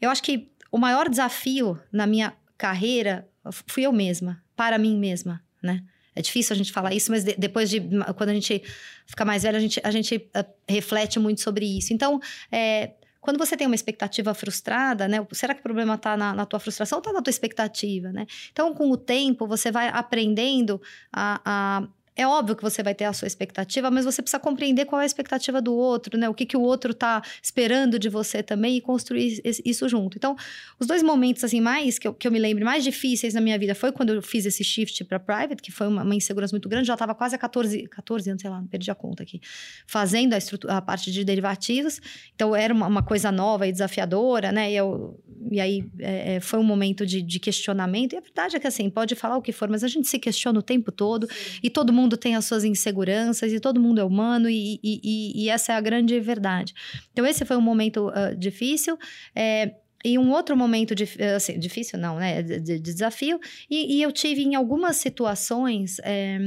eu 0.00 0.10
acho 0.10 0.22
que 0.22 0.50
o 0.72 0.78
maior 0.78 1.08
desafio 1.08 1.78
na 1.92 2.06
minha 2.06 2.32
carreira 2.56 3.28
fui 3.66 3.84
eu 3.84 3.92
mesma, 3.92 4.42
para 4.56 4.78
mim 4.78 4.98
mesma, 4.98 5.42
né? 5.62 5.82
É 6.14 6.22
difícil 6.22 6.54
a 6.54 6.56
gente 6.56 6.72
falar 6.72 6.92
isso, 6.92 7.10
mas 7.10 7.24
de, 7.24 7.34
depois 7.36 7.70
de 7.70 7.80
quando 8.16 8.30
a 8.30 8.34
gente 8.34 8.62
fica 9.06 9.24
mais 9.24 9.42
velho, 9.42 9.56
a 9.56 9.60
gente, 9.60 9.80
a 9.82 9.90
gente 9.90 10.16
uh, 10.16 10.44
reflete 10.68 11.18
muito 11.18 11.40
sobre 11.40 11.64
isso. 11.64 11.92
Então, 11.92 12.20
é, 12.50 12.92
quando 13.20 13.38
você 13.38 13.56
tem 13.56 13.66
uma 13.66 13.76
expectativa 13.76 14.34
frustrada, 14.34 15.06
né? 15.06 15.24
Será 15.32 15.54
que 15.54 15.60
o 15.60 15.62
problema 15.62 15.94
está 15.94 16.16
na, 16.16 16.34
na, 16.34 16.46
tua 16.46 16.58
frustração 16.58 16.98
ou 16.98 17.00
está 17.00 17.12
na 17.12 17.22
tua 17.22 17.30
expectativa, 17.30 18.10
né? 18.12 18.26
Então, 18.50 18.74
com 18.74 18.90
o 18.90 18.96
tempo, 18.96 19.46
você 19.46 19.70
vai 19.70 19.88
aprendendo 19.88 20.80
a, 21.12 21.40
a 21.44 21.88
é 22.20 22.26
óbvio 22.26 22.54
que 22.54 22.62
você 22.62 22.82
vai 22.82 22.94
ter 22.94 23.04
a 23.04 23.14
sua 23.14 23.26
expectativa, 23.26 23.90
mas 23.90 24.04
você 24.04 24.20
precisa 24.20 24.38
compreender 24.38 24.84
qual 24.84 25.00
é 25.00 25.04
a 25.04 25.06
expectativa 25.06 25.60
do 25.60 25.74
outro, 25.74 26.18
né? 26.18 26.28
O 26.28 26.34
que, 26.34 26.44
que 26.44 26.56
o 26.56 26.60
outro 26.60 26.92
está 26.92 27.22
esperando 27.42 27.98
de 27.98 28.10
você 28.10 28.42
também 28.42 28.76
e 28.76 28.80
construir 28.80 29.40
isso 29.64 29.88
junto. 29.88 30.18
Então, 30.18 30.36
os 30.78 30.86
dois 30.86 31.02
momentos, 31.02 31.42
assim, 31.42 31.62
mais 31.62 31.98
que 31.98 32.06
eu, 32.06 32.12
que 32.12 32.28
eu 32.28 32.32
me 32.32 32.38
lembro, 32.38 32.62
mais 32.64 32.84
difíceis 32.84 33.32
na 33.32 33.40
minha 33.40 33.58
vida 33.58 33.74
foi 33.74 33.90
quando 33.90 34.12
eu 34.12 34.20
fiz 34.20 34.44
esse 34.44 34.62
shift 34.62 35.02
para 35.04 35.18
private, 35.18 35.62
que 35.62 35.72
foi 35.72 35.88
uma, 35.88 36.02
uma, 36.02 36.14
insegurança 36.14 36.52
muito 36.52 36.68
grande. 36.68 36.86
Já 36.86 36.92
estava 36.92 37.14
quase 37.14 37.34
a 37.34 37.38
14, 37.38 37.88
14 37.88 38.30
anos, 38.30 38.42
sei 38.42 38.50
lá, 38.50 38.62
perdi 38.70 38.90
a 38.90 38.94
conta 38.94 39.22
aqui, 39.22 39.40
fazendo 39.86 40.34
a, 40.34 40.76
a 40.76 40.82
parte 40.82 41.10
de 41.10 41.24
derivativos. 41.24 42.00
Então, 42.34 42.54
era 42.54 42.74
uma, 42.74 42.86
uma, 42.86 43.02
coisa 43.02 43.32
nova 43.32 43.66
e 43.66 43.72
desafiadora, 43.72 44.52
né? 44.52 44.70
E, 44.70 44.76
eu, 44.76 45.18
e 45.50 45.58
aí 45.58 45.88
é, 45.98 46.34
é 46.34 46.40
foi 46.40 46.58
um 46.58 46.64
momento 46.64 47.06
de, 47.06 47.22
de, 47.22 47.40
questionamento. 47.40 48.12
E 48.12 48.18
a 48.18 48.20
verdade 48.20 48.56
é 48.56 48.60
que, 48.60 48.66
assim, 48.66 48.90
pode 48.90 49.14
falar 49.14 49.38
o 49.38 49.42
que 49.42 49.52
for, 49.52 49.70
mas 49.70 49.82
a 49.82 49.88
gente 49.88 50.06
se 50.06 50.18
questiona 50.18 50.58
o 50.58 50.62
tempo 50.62 50.92
todo 50.92 51.26
Sim. 51.26 51.60
e 51.62 51.70
todo 51.70 51.92
mundo 51.92 52.09
mundo 52.10 52.16
tem 52.16 52.34
as 52.34 52.44
suas 52.44 52.64
inseguranças 52.64 53.52
e 53.52 53.60
todo 53.60 53.80
mundo 53.80 54.00
é 54.00 54.04
humano 54.04 54.50
e, 54.50 54.80
e, 54.82 55.44
e 55.44 55.48
essa 55.48 55.72
é 55.72 55.76
a 55.76 55.80
grande 55.80 56.18
verdade. 56.18 56.74
Então, 57.12 57.24
esse 57.24 57.44
foi 57.44 57.56
um 57.56 57.60
momento 57.60 58.08
uh, 58.08 58.36
difícil. 58.36 58.98
É, 59.34 59.74
e 60.02 60.18
um 60.18 60.30
outro 60.30 60.56
momento 60.56 60.94
de, 60.94 61.04
assim, 61.36 61.58
difícil, 61.58 61.98
não, 61.98 62.16
né? 62.16 62.42
De, 62.42 62.58
de 62.58 62.78
desafio. 62.78 63.38
E, 63.68 63.98
e, 63.98 64.02
eu 64.02 64.10
tive 64.10 64.42
em 64.42 64.54
algumas 64.54 64.96
situações. 64.96 65.98
É, 66.02 66.38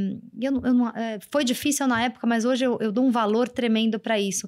eu, 0.41 0.53
eu 0.65 0.73
não, 0.73 0.89
é, 0.89 1.19
foi 1.31 1.43
difícil 1.43 1.87
na 1.87 2.03
época, 2.03 2.25
mas 2.25 2.45
hoje 2.45 2.65
eu, 2.65 2.79
eu 2.81 2.91
dou 2.91 3.05
um 3.05 3.11
valor 3.11 3.47
tremendo 3.47 3.99
para 3.99 4.19
isso. 4.19 4.47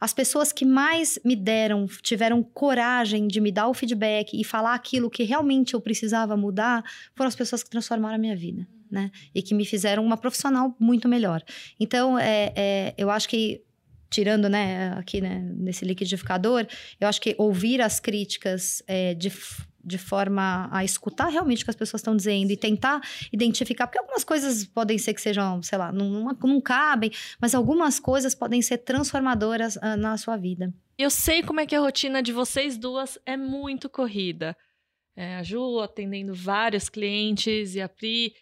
As 0.00 0.14
pessoas 0.14 0.52
que 0.52 0.64
mais 0.64 1.18
me 1.24 1.34
deram, 1.34 1.86
tiveram 2.00 2.40
coragem 2.40 3.26
de 3.26 3.40
me 3.40 3.50
dar 3.50 3.66
o 3.66 3.74
feedback 3.74 4.40
e 4.40 4.44
falar 4.44 4.74
aquilo 4.74 5.10
que 5.10 5.24
realmente 5.24 5.74
eu 5.74 5.80
precisava 5.80 6.36
mudar, 6.36 6.84
foram 7.16 7.26
as 7.26 7.34
pessoas 7.34 7.64
que 7.64 7.70
transformaram 7.70 8.14
a 8.14 8.18
minha 8.18 8.36
vida 8.36 8.64
né? 8.90 9.10
E 9.34 9.42
que 9.42 9.54
me 9.54 9.64
fizeram 9.64 10.04
uma 10.04 10.16
profissional 10.16 10.74
muito 10.78 11.08
melhor. 11.08 11.42
Então, 11.78 12.18
é, 12.18 12.52
é, 12.56 12.94
eu 12.96 13.10
acho 13.10 13.28
que 13.28 13.62
tirando, 14.10 14.48
né, 14.48 14.92
aqui, 14.96 15.20
né, 15.20 15.40
nesse 15.56 15.84
liquidificador, 15.84 16.66
eu 17.00 17.08
acho 17.08 17.20
que 17.20 17.34
ouvir 17.38 17.80
as 17.80 18.00
críticas 18.00 18.82
é, 18.86 19.14
de, 19.14 19.30
de 19.84 19.98
forma 19.98 20.68
a 20.72 20.84
escutar 20.84 21.28
realmente 21.28 21.62
o 21.62 21.64
que 21.64 21.70
as 21.70 21.76
pessoas 21.76 22.00
estão 22.00 22.16
dizendo 22.16 22.50
e 22.50 22.56
tentar 22.56 23.00
identificar, 23.32 23.86
porque 23.86 23.98
algumas 23.98 24.24
coisas 24.24 24.64
podem 24.64 24.98
ser 24.98 25.14
que 25.14 25.20
sejam, 25.20 25.62
sei 25.62 25.78
lá, 25.78 25.92
não, 25.92 26.08
não, 26.08 26.32
não 26.32 26.60
cabem, 26.60 27.10
mas 27.40 27.54
algumas 27.54 28.00
coisas 28.00 28.34
podem 28.34 28.62
ser 28.62 28.78
transformadoras 28.78 29.76
uh, 29.76 29.96
na 29.98 30.16
sua 30.16 30.36
vida. 30.36 30.72
Eu 30.96 31.10
sei 31.10 31.42
como 31.42 31.60
é 31.60 31.66
que 31.66 31.76
a 31.76 31.80
rotina 31.80 32.22
de 32.22 32.32
vocês 32.32 32.76
duas 32.76 33.18
é 33.24 33.36
muito 33.36 33.88
corrida. 33.88 34.56
É, 35.14 35.36
a 35.36 35.42
Ju 35.42 35.80
atendendo 35.80 36.32
vários 36.32 36.88
clientes 36.88 37.74
e 37.74 37.80
a 37.80 37.88
Pri 37.88 38.32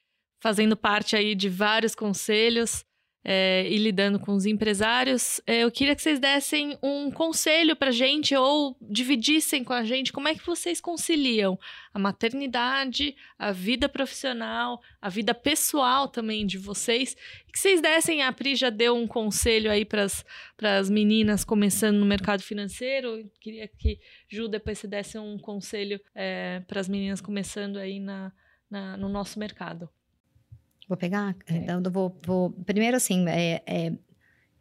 fazendo 0.46 0.76
parte 0.76 1.16
aí 1.16 1.34
de 1.34 1.48
vários 1.48 1.92
conselhos. 1.92 2.84
é, 3.28 3.68
e 3.68 3.76
lidando 3.76 4.20
com 4.20 4.34
os 4.34 4.46
empresários, 4.46 5.40
é, 5.44 5.64
eu 5.64 5.70
queria 5.72 5.96
que 5.96 6.02
vocês 6.02 6.20
dessem 6.20 6.78
um 6.80 7.10
conselho 7.10 7.74
para 7.74 7.90
gente 7.90 8.36
ou 8.36 8.76
dividissem 8.80 9.64
com 9.64 9.72
a 9.72 9.82
gente 9.82 10.12
como 10.12 10.28
é 10.28 10.34
que 10.36 10.46
vocês 10.46 10.80
conciliam 10.80 11.58
a 11.92 11.98
maternidade, 11.98 13.16
a 13.36 13.50
vida 13.50 13.88
profissional, 13.88 14.80
a 15.02 15.08
vida 15.08 15.34
pessoal 15.34 16.06
também 16.06 16.46
de 16.46 16.56
vocês. 16.56 17.16
E 17.48 17.50
que 17.50 17.58
vocês 17.58 17.80
dessem, 17.80 18.22
a 18.22 18.32
Pri 18.32 18.54
já 18.54 18.70
deu 18.70 18.94
um 18.94 19.08
conselho 19.08 19.72
aí 19.72 19.84
para 19.84 20.04
as 20.78 20.88
meninas 20.88 21.44
começando 21.44 21.96
no 21.96 22.06
mercado 22.06 22.44
financeiro. 22.44 23.18
Eu 23.18 23.30
queria 23.40 23.66
que 23.66 23.98
Ju 24.28 24.46
depois 24.46 24.78
se 24.78 24.86
desse 24.86 25.18
um 25.18 25.36
conselho 25.36 26.00
é, 26.14 26.62
para 26.68 26.78
as 26.78 26.88
meninas 26.88 27.20
começando 27.20 27.76
aí 27.76 27.98
na, 27.98 28.32
na, 28.70 28.96
no 28.96 29.08
nosso 29.08 29.36
mercado. 29.36 29.90
Vou 30.88 30.96
pegar? 30.96 31.36
É. 31.48 31.56
Então, 31.56 31.82
eu 31.84 31.90
vou, 31.90 32.16
vou, 32.24 32.50
Primeiro, 32.64 32.96
assim, 32.96 33.28
é, 33.28 33.62
é, 33.66 33.92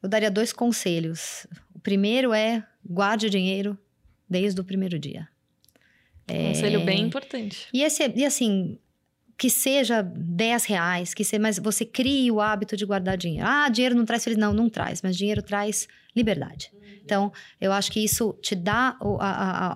eu 0.02 0.10
daria 0.10 0.32
dois 0.32 0.52
conselhos. 0.52 1.46
O 1.74 1.80
primeiro 1.80 2.34
é 2.34 2.66
guarde 2.84 3.28
o 3.28 3.30
dinheiro 3.30 3.78
desde 4.30 4.60
o 4.60 4.64
primeiro 4.64 4.98
dia. 4.98 5.28
Conselho 6.28 6.84
bem 6.84 7.04
importante. 7.04 7.68
E, 7.72 7.84
esse, 7.84 8.12
e 8.16 8.26
assim, 8.26 8.80
que 9.38 9.50
seja 9.50 10.02
10 10.02 10.66
reais, 10.66 11.14
que 11.14 11.24
seja, 11.24 11.42
mas 11.42 11.60
você 11.60 11.86
crie 11.86 12.32
o 12.32 12.40
hábito 12.40 12.78
de 12.78 12.86
guardar 12.86 13.18
dinheiro. 13.18 13.46
Ah, 13.48 13.70
dinheiro 13.70 13.96
não 13.96 14.06
traz 14.06 14.24
felicidade. 14.24 14.56
Não, 14.56 14.64
não 14.64 14.70
traz, 14.70 15.02
mas 15.02 15.18
dinheiro 15.18 15.42
traz 15.42 15.88
liberdade. 16.16 16.72
Então, 17.04 17.32
eu 17.62 17.72
acho 17.72 17.92
que 17.92 18.00
isso 18.04 18.34
te 18.42 18.56
dá, 18.56 18.98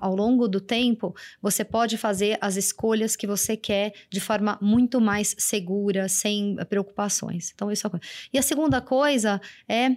ao 0.02 0.16
longo 0.16 0.48
do 0.48 0.60
tempo, 0.60 1.16
você 1.40 1.64
pode 1.64 1.96
fazer 1.96 2.38
as 2.42 2.56
escolhas 2.56 3.16
que 3.16 3.28
você 3.28 3.56
quer 3.56 3.94
de 4.10 4.20
forma 4.20 4.58
muito 4.60 5.00
mais 5.00 5.36
segura, 5.38 6.10
sem 6.10 6.56
preocupações. 6.68 7.52
Então, 7.54 7.72
isso 7.72 7.86
é 7.86 7.88
a 7.88 7.92
coisa. 7.92 8.06
E 8.34 8.40
a 8.40 8.42
segunda 8.42 8.82
coisa 8.82 9.40
é 9.68 9.92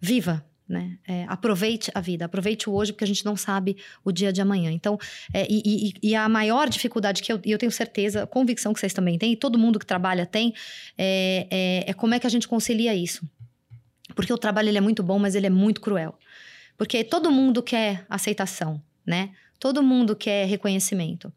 viva. 0.00 0.42
Né? 0.70 0.96
É, 1.04 1.24
aproveite 1.28 1.90
a 1.92 2.00
vida, 2.00 2.26
aproveite 2.26 2.70
o 2.70 2.72
hoje, 2.72 2.92
porque 2.92 3.02
a 3.02 3.06
gente 3.06 3.24
não 3.24 3.36
sabe 3.36 3.76
o 4.04 4.12
dia 4.12 4.32
de 4.32 4.40
amanhã. 4.40 4.70
Então, 4.70 4.96
é, 5.34 5.44
e, 5.50 5.62
e, 5.66 6.10
e, 6.10 6.14
a 6.14 6.28
maior 6.28 6.68
dificuldade 6.68 7.22
que 7.22 7.32
eu, 7.32 7.40
eu 7.44 7.58
tenho 7.58 7.72
certeza, 7.72 8.24
convicção 8.24 8.72
que 8.72 8.78
vocês 8.78 8.94
também 8.94 9.18
têm, 9.18 9.32
e 9.32 9.36
todo 9.36 9.58
mundo 9.58 9.80
que 9.80 9.84
trabalha 9.84 10.24
tem, 10.24 10.54
é, 10.96 11.48
é, 11.50 11.90
é 11.90 11.92
como 11.92 12.14
é 12.14 12.20
que 12.20 12.26
a 12.26 12.30
gente 12.30 12.46
concilia 12.46 12.94
isso. 12.94 13.28
Porque 14.14 14.32
o 14.32 14.38
trabalho 14.38 14.68
ele 14.68 14.78
é 14.78 14.80
muito 14.80 15.02
bom, 15.02 15.18
mas 15.18 15.34
ele 15.34 15.48
é 15.48 15.50
muito 15.50 15.80
cruel. 15.80 16.16
Porque 16.78 17.02
todo 17.02 17.32
mundo 17.32 17.64
quer 17.64 18.06
aceitação, 18.08 18.80
né? 19.04 19.30
Todo 19.58 19.82
mundo 19.82 20.14
quer 20.14 20.46
reconhecimento. 20.46 21.32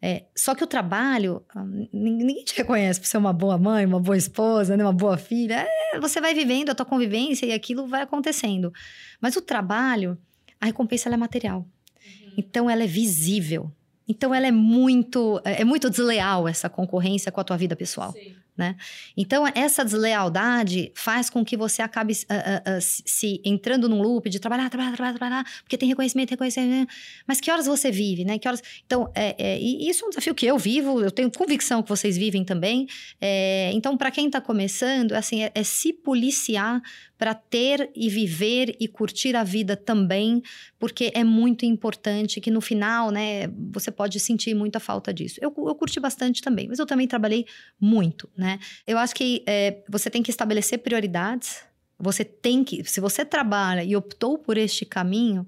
É, 0.00 0.26
só 0.36 0.54
que 0.54 0.62
o 0.62 0.66
trabalho, 0.66 1.44
ah, 1.54 1.64
ninguém 1.92 2.44
te 2.44 2.56
reconhece 2.56 3.00
por 3.00 3.06
ser 3.06 3.18
uma 3.18 3.32
boa 3.32 3.58
mãe, 3.58 3.84
uma 3.84 3.98
boa 3.98 4.16
esposa, 4.16 4.76
né? 4.76 4.84
uma 4.84 4.92
boa 4.92 5.18
filha. 5.18 5.66
É, 5.92 5.98
você 5.98 6.20
vai 6.20 6.34
vivendo 6.34 6.70
a 6.70 6.74
tua 6.74 6.86
convivência 6.86 7.46
e 7.46 7.52
aquilo 7.52 7.86
vai 7.86 8.02
acontecendo. 8.02 8.72
Mas 9.20 9.36
o 9.36 9.42
trabalho, 9.42 10.16
a 10.60 10.66
recompensa 10.66 11.08
é 11.08 11.16
material. 11.16 11.60
Uhum. 11.60 12.34
Então 12.36 12.70
ela 12.70 12.84
é 12.84 12.86
visível. 12.86 13.72
Então 14.06 14.32
ela 14.34 14.46
é 14.46 14.52
muito, 14.52 15.40
é, 15.44 15.62
é 15.62 15.64
muito 15.64 15.90
desleal 15.90 16.46
essa 16.46 16.68
concorrência 16.68 17.32
com 17.32 17.40
a 17.40 17.44
tua 17.44 17.56
vida 17.56 17.74
pessoal. 17.74 18.12
Sim 18.12 18.34
né? 18.58 18.76
Então, 19.16 19.46
essa 19.54 19.84
deslealdade 19.84 20.90
faz 20.94 21.30
com 21.30 21.44
que 21.44 21.56
você 21.56 21.80
acabe 21.80 22.12
uh, 22.12 22.16
uh, 22.16 22.76
uh, 22.76 22.80
se 22.80 23.40
entrando 23.44 23.88
num 23.88 24.02
loop 24.02 24.28
de 24.28 24.40
trabalhar, 24.40 24.68
trabalhar, 24.68 24.96
trabalhar, 24.96 25.16
trabalhar, 25.16 25.44
porque 25.62 25.78
tem 25.78 25.88
reconhecimento, 25.88 26.30
reconhecimento. 26.30 26.92
Mas 27.26 27.40
que 27.40 27.50
horas 27.50 27.66
você 27.66 27.90
vive, 27.92 28.24
né? 28.24 28.36
Que 28.38 28.48
horas... 28.48 28.60
Então, 28.84 29.10
é, 29.14 29.36
é, 29.38 29.58
isso 29.60 30.04
é 30.04 30.06
um 30.08 30.10
desafio 30.10 30.34
que 30.34 30.44
eu 30.44 30.58
vivo, 30.58 31.00
eu 31.00 31.12
tenho 31.12 31.30
convicção 31.30 31.82
que 31.82 31.88
vocês 31.88 32.16
vivem 32.16 32.44
também. 32.44 32.88
É, 33.20 33.70
então, 33.72 33.96
para 33.96 34.10
quem 34.10 34.26
está 34.26 34.40
começando, 34.40 35.12
assim, 35.12 35.44
é, 35.44 35.52
é 35.54 35.62
se 35.62 35.92
policiar 35.92 36.82
para 37.18 37.34
ter 37.34 37.90
e 37.94 38.08
viver 38.08 38.76
e 38.78 38.86
curtir 38.86 39.34
a 39.34 39.42
vida 39.42 39.76
também, 39.76 40.40
porque 40.78 41.10
é 41.12 41.24
muito 41.24 41.66
importante 41.66 42.40
que 42.40 42.50
no 42.50 42.60
final, 42.60 43.10
né, 43.10 43.48
você 43.72 43.90
pode 43.90 44.20
sentir 44.20 44.54
muita 44.54 44.78
falta 44.78 45.12
disso. 45.12 45.38
Eu, 45.42 45.52
eu 45.56 45.74
curti 45.74 45.98
bastante 45.98 46.40
também, 46.40 46.68
mas 46.68 46.78
eu 46.78 46.86
também 46.86 47.08
trabalhei 47.08 47.44
muito, 47.80 48.30
né? 48.36 48.60
Eu 48.86 48.96
acho 48.98 49.14
que 49.14 49.42
é, 49.46 49.82
você 49.88 50.08
tem 50.08 50.22
que 50.22 50.30
estabelecer 50.30 50.78
prioridades. 50.78 51.66
Você 51.98 52.24
tem 52.24 52.62
que, 52.62 52.84
se 52.84 53.00
você 53.00 53.24
trabalha 53.24 53.82
e 53.82 53.96
optou 53.96 54.38
por 54.38 54.56
este 54.56 54.86
caminho, 54.86 55.44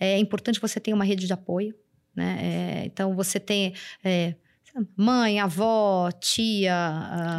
é 0.00 0.18
importante 0.18 0.56
que 0.58 0.66
você 0.66 0.80
tenha 0.80 0.96
uma 0.96 1.04
rede 1.04 1.28
de 1.28 1.32
apoio, 1.32 1.72
né? 2.14 2.38
É, 2.42 2.86
então 2.86 3.14
você 3.14 3.38
tem 3.38 3.72
é, 4.02 4.34
mãe, 4.96 5.38
avó, 5.38 6.10
tia, 6.12 6.74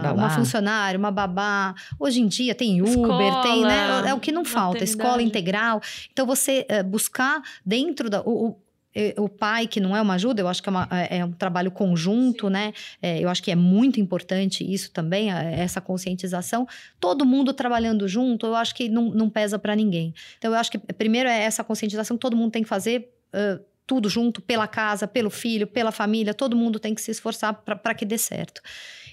uh, 0.06 0.14
uma 0.14 0.30
funcionária, 0.30 0.98
uma 0.98 1.12
babá. 1.12 1.74
Hoje 2.00 2.22
em 2.22 2.28
dia 2.28 2.54
tem 2.54 2.82
Uber, 2.82 2.92
escola, 2.92 3.42
tem, 3.42 3.64
né? 3.64 4.10
É 4.10 4.14
o 4.14 4.20
que 4.20 4.32
não 4.32 4.46
falta, 4.46 4.84
escola 4.84 5.22
integral. 5.22 5.82
Então 6.12 6.26
você 6.26 6.66
uh, 6.70 6.84
buscar 6.84 7.42
dentro 7.66 8.10
da. 8.10 8.22
O, 8.22 8.50
o, 8.50 9.24
o, 9.24 9.28
pai, 9.30 9.66
que 9.66 9.80
não 9.80 9.98
é 9.98 10.02
uma 10.02 10.14
ajuda, 10.14 10.42
eu 10.42 10.48
acho 10.48 10.62
que 10.62 10.70
é, 10.70 10.72
uma, 10.72 10.88
é, 10.92 11.18
é 11.18 11.26
um 11.26 11.32
trabalho 11.32 11.72
conjunto, 11.72 12.46
Sim. 12.46 12.54
né? 12.54 12.74
É, 13.02 13.20
eu 13.20 13.28
acho 13.28 13.42
que 13.42 13.50
é 13.50 13.56
muito 13.56 14.00
importante 14.00 14.64
isso 14.64 14.92
também, 14.92 15.32
essa 15.32 15.82
conscientização. 15.82 16.68
Todo 17.00 17.26
mundo 17.26 17.54
trabalhando 17.54 18.08
junto, 18.08 18.46
eu 18.46 18.56
acho 18.56 18.76
que 18.76 18.90
não, 18.90 19.10
não 19.10 19.30
pesa 19.32 19.58
para 19.58 19.76
ninguém. 19.76 20.14
Então, 20.38 20.52
eu 20.52 20.60
acho 20.60 20.70
que 20.70 20.78
primeiro 20.78 21.28
é 21.28 21.42
essa 21.42 21.64
conscientização 21.64 22.16
que 22.16 22.22
todo 22.22 22.38
mundo 22.38 22.52
tem 22.52 22.62
que 22.62 22.70
fazer. 22.70 23.12
Uh, 23.34 23.73
tudo 23.86 24.10
junto, 24.10 24.42
pela 24.42 24.68
casa, 24.68 25.08
pelo 25.08 25.30
filho, 25.30 25.68
pela 25.68 25.92
família, 25.92 26.34
todo 26.34 26.56
mundo 26.56 26.80
tem 26.80 26.96
que 26.96 27.02
se 27.02 27.12
esforçar 27.12 27.54
para 27.54 27.94
que 27.94 28.06
dê 28.06 28.18
certo. 28.18 28.62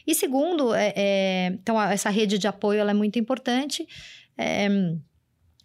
E 0.07 0.15
segundo, 0.15 0.75
é, 0.75 0.93
é, 0.97 1.47
então 1.55 1.81
essa 1.81 2.11
rede 2.11 2.39
de 2.39 2.49
apoio 2.49 2.81
é 2.81 2.95
muito 2.95 3.19
importante. 3.19 3.87
É, 4.39 4.69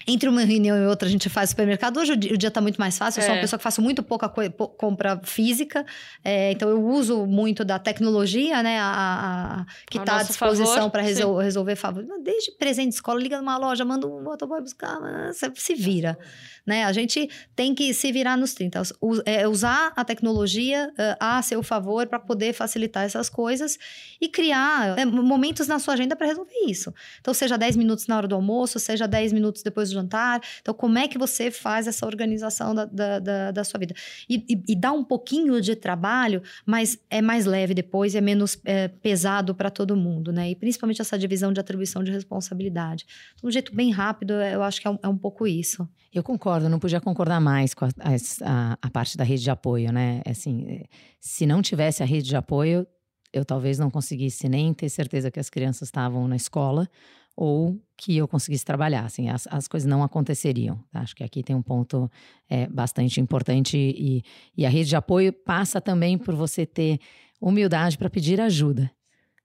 entre 0.08 0.30
uma 0.30 0.41
reunião 0.41 0.78
e 0.78 0.86
outra, 0.86 1.08
a 1.08 1.12
gente 1.12 1.30
faz 1.30 1.49
supermercado. 1.49 1.97
Hoje 1.97 2.14
o 2.14 2.38
dia 2.38 2.49
está 2.49 2.62
muito 2.62 2.78
mais 2.78 2.97
fácil. 2.97 3.20
Eu 3.20 3.26
sou 3.26 3.34
uma 3.34 3.39
é. 3.39 3.41
pessoa 3.41 3.58
que 3.58 3.64
faço 3.64 3.82
muito 3.82 4.03
pouca 4.03 4.30
compra 4.30 5.20
física. 5.24 5.84
É, 6.24 6.51
então, 6.51 6.70
eu 6.70 6.84
uso 6.84 7.26
muito 7.26 7.66
da 7.66 7.80
tecnologia, 7.80 8.62
né? 8.62 8.78
A, 8.80 9.62
a 9.62 9.66
que 9.89 9.97
está 9.97 10.20
à 10.20 10.24
disposição 10.24 10.91
para 10.91 11.01
resol 11.01 11.38
resolver 11.38 11.76
favor. 11.76 12.06
Desde 12.22 12.51
presente 12.51 12.89
de 12.89 12.95
escola, 12.95 13.20
liga 13.20 13.39
numa 13.39 13.58
loja, 13.58 13.84
manda 13.84 14.06
um 14.06 14.22
motoboy 14.22 14.62
buscar. 14.62 14.99
Você 15.34 15.51
se 15.56 15.74
vira. 15.74 16.18
Né? 16.66 16.84
A 16.84 16.91
gente 16.91 17.30
tem 17.55 17.76
que 17.76 17.93
se 17.93 18.11
virar 18.11 18.36
nos 18.36 18.53
30. 18.53 18.82
É, 19.26 19.47
usar 19.47 19.93
a 19.95 20.03
tecnologia 20.03 20.91
uh, 20.91 21.18
a 21.20 21.41
seu 21.41 21.61
favor 21.61 22.07
para 22.07 22.20
poder 22.20 22.53
facilitar 22.53 23.03
essas 23.03 23.30
coisas 23.30 23.78
e 24.20 24.28
criar 24.28 24.97
é, 24.97 25.05
momentos 25.05 25.68
na 25.68 25.78
sua 25.78 25.93
agenda 25.93 26.16
para 26.16 26.26
resolver 26.26 26.66
isso. 26.68 26.93
Então, 27.22 27.34
seja 27.34 27.57
10 27.57 27.76
minutos 27.76 28.07
na 28.07 28.18
hora 28.18 28.28
do 28.28 28.34
almoço, 28.34 28.80
seja 28.80 29.07
10 29.07 29.34
minutos 29.34 29.61
depois 29.61 29.89
do 29.89 29.93
jantar. 29.93 30.41
Então, 30.61 30.74
como 30.74 30.97
é 30.97 31.07
que 31.07 31.18
você 31.18 31.51
faz 31.51 31.88
essa 31.88 32.05
organização 32.05 32.74
da, 32.74 32.86
da, 32.86 33.20
da, 33.20 33.51
da 33.51 33.63
sua 33.63 33.80
vida? 33.80 33.93
E, 34.28 34.43
e, 34.49 34.63
e, 34.70 34.76
dá 34.76 34.91
um 34.91 35.03
pouquinho 35.03 35.61
de 35.61 35.76
trabalho, 35.76 36.41
mas 36.66 36.97
é 37.09 37.22
mais 37.22 37.45
leve 37.45 37.74
depois, 37.74 38.16
é 38.16 38.22
menos 38.22 38.59
é, 38.66 38.88
pesado 38.88 39.53
para 39.53 39.70
todo 39.70 39.95
mundo, 39.95 40.32
né? 40.32 40.49
E 40.49 40.55
principalmente 40.55 41.01
essa 41.01 41.18
divisão 41.18 41.53
de 41.53 41.59
atribuição 41.59 42.03
de 42.03 42.11
responsabilidade. 42.11 43.05
De 43.36 43.45
um 43.45 43.51
jeito 43.51 43.76
bem 43.76 43.91
rápido, 43.91 44.34
eu 44.34 44.63
acho 44.63 44.82
que 44.82 44.88
é 44.88 44.89
um, 44.89 44.97
é 45.03 45.07
um 45.07 45.18
pouco 45.18 45.45
isso. 45.45 45.88
Eu 46.16 46.24
concordo, 46.24 46.70
não 46.70 46.80
podia 46.80 47.01
concordar 47.01 47.41
mais 47.41 47.74
com 47.74 47.84
a, 47.84 47.89
a, 47.89 48.78
a, 48.82 48.89
parte 48.89 49.18
da 49.18 49.24
rede 49.26 49.43
de 49.43 49.51
apoio, 49.51 49.91
né? 49.91 50.22
Assim, 50.26 50.82
se 51.20 51.45
não 51.45 51.61
tivesse 51.61 52.01
a 52.01 52.05
rede 52.05 52.30
de 52.30 52.38
apoio, 52.38 52.88
eu 53.34 53.43
talvez 53.43 53.78
não 53.78 53.91
conseguisse 53.91 54.47
nem 54.47 54.74
ter 54.74 54.88
certeza 54.88 55.30
que 55.30 55.41
as 55.41 55.49
crianças 55.49 55.89
estavam 55.89 56.26
na 56.26 56.38
escola 56.38 56.88
ou 57.36 57.78
que 57.97 58.16
eu 58.16 58.30
conseguisse 58.30 58.63
trabalhar, 58.63 59.03
assim, 59.03 59.28
as, 59.28 59.45
as 59.47 59.68
coisas 59.68 59.86
não 59.86 60.03
aconteceriam. 60.03 60.82
Acho 60.93 61.13
que 61.13 61.22
aqui 61.22 61.43
tem 61.43 61.53
um 61.53 61.61
ponto 61.61 62.09
é, 62.49 62.66
bastante 62.68 63.20
importante 63.20 63.78
e, 63.78 64.24
e 64.55 64.66
a 64.66 64.70
rede 64.70 64.88
de 64.88 64.95
apoio 64.95 65.34
passa 65.34 65.82
também 65.82 66.18
por 66.18 66.34
você 66.34 66.66
ter 66.66 66.97
humildade 67.41 67.97
para 67.97 68.09
pedir 68.09 68.39
ajuda. 68.39 68.89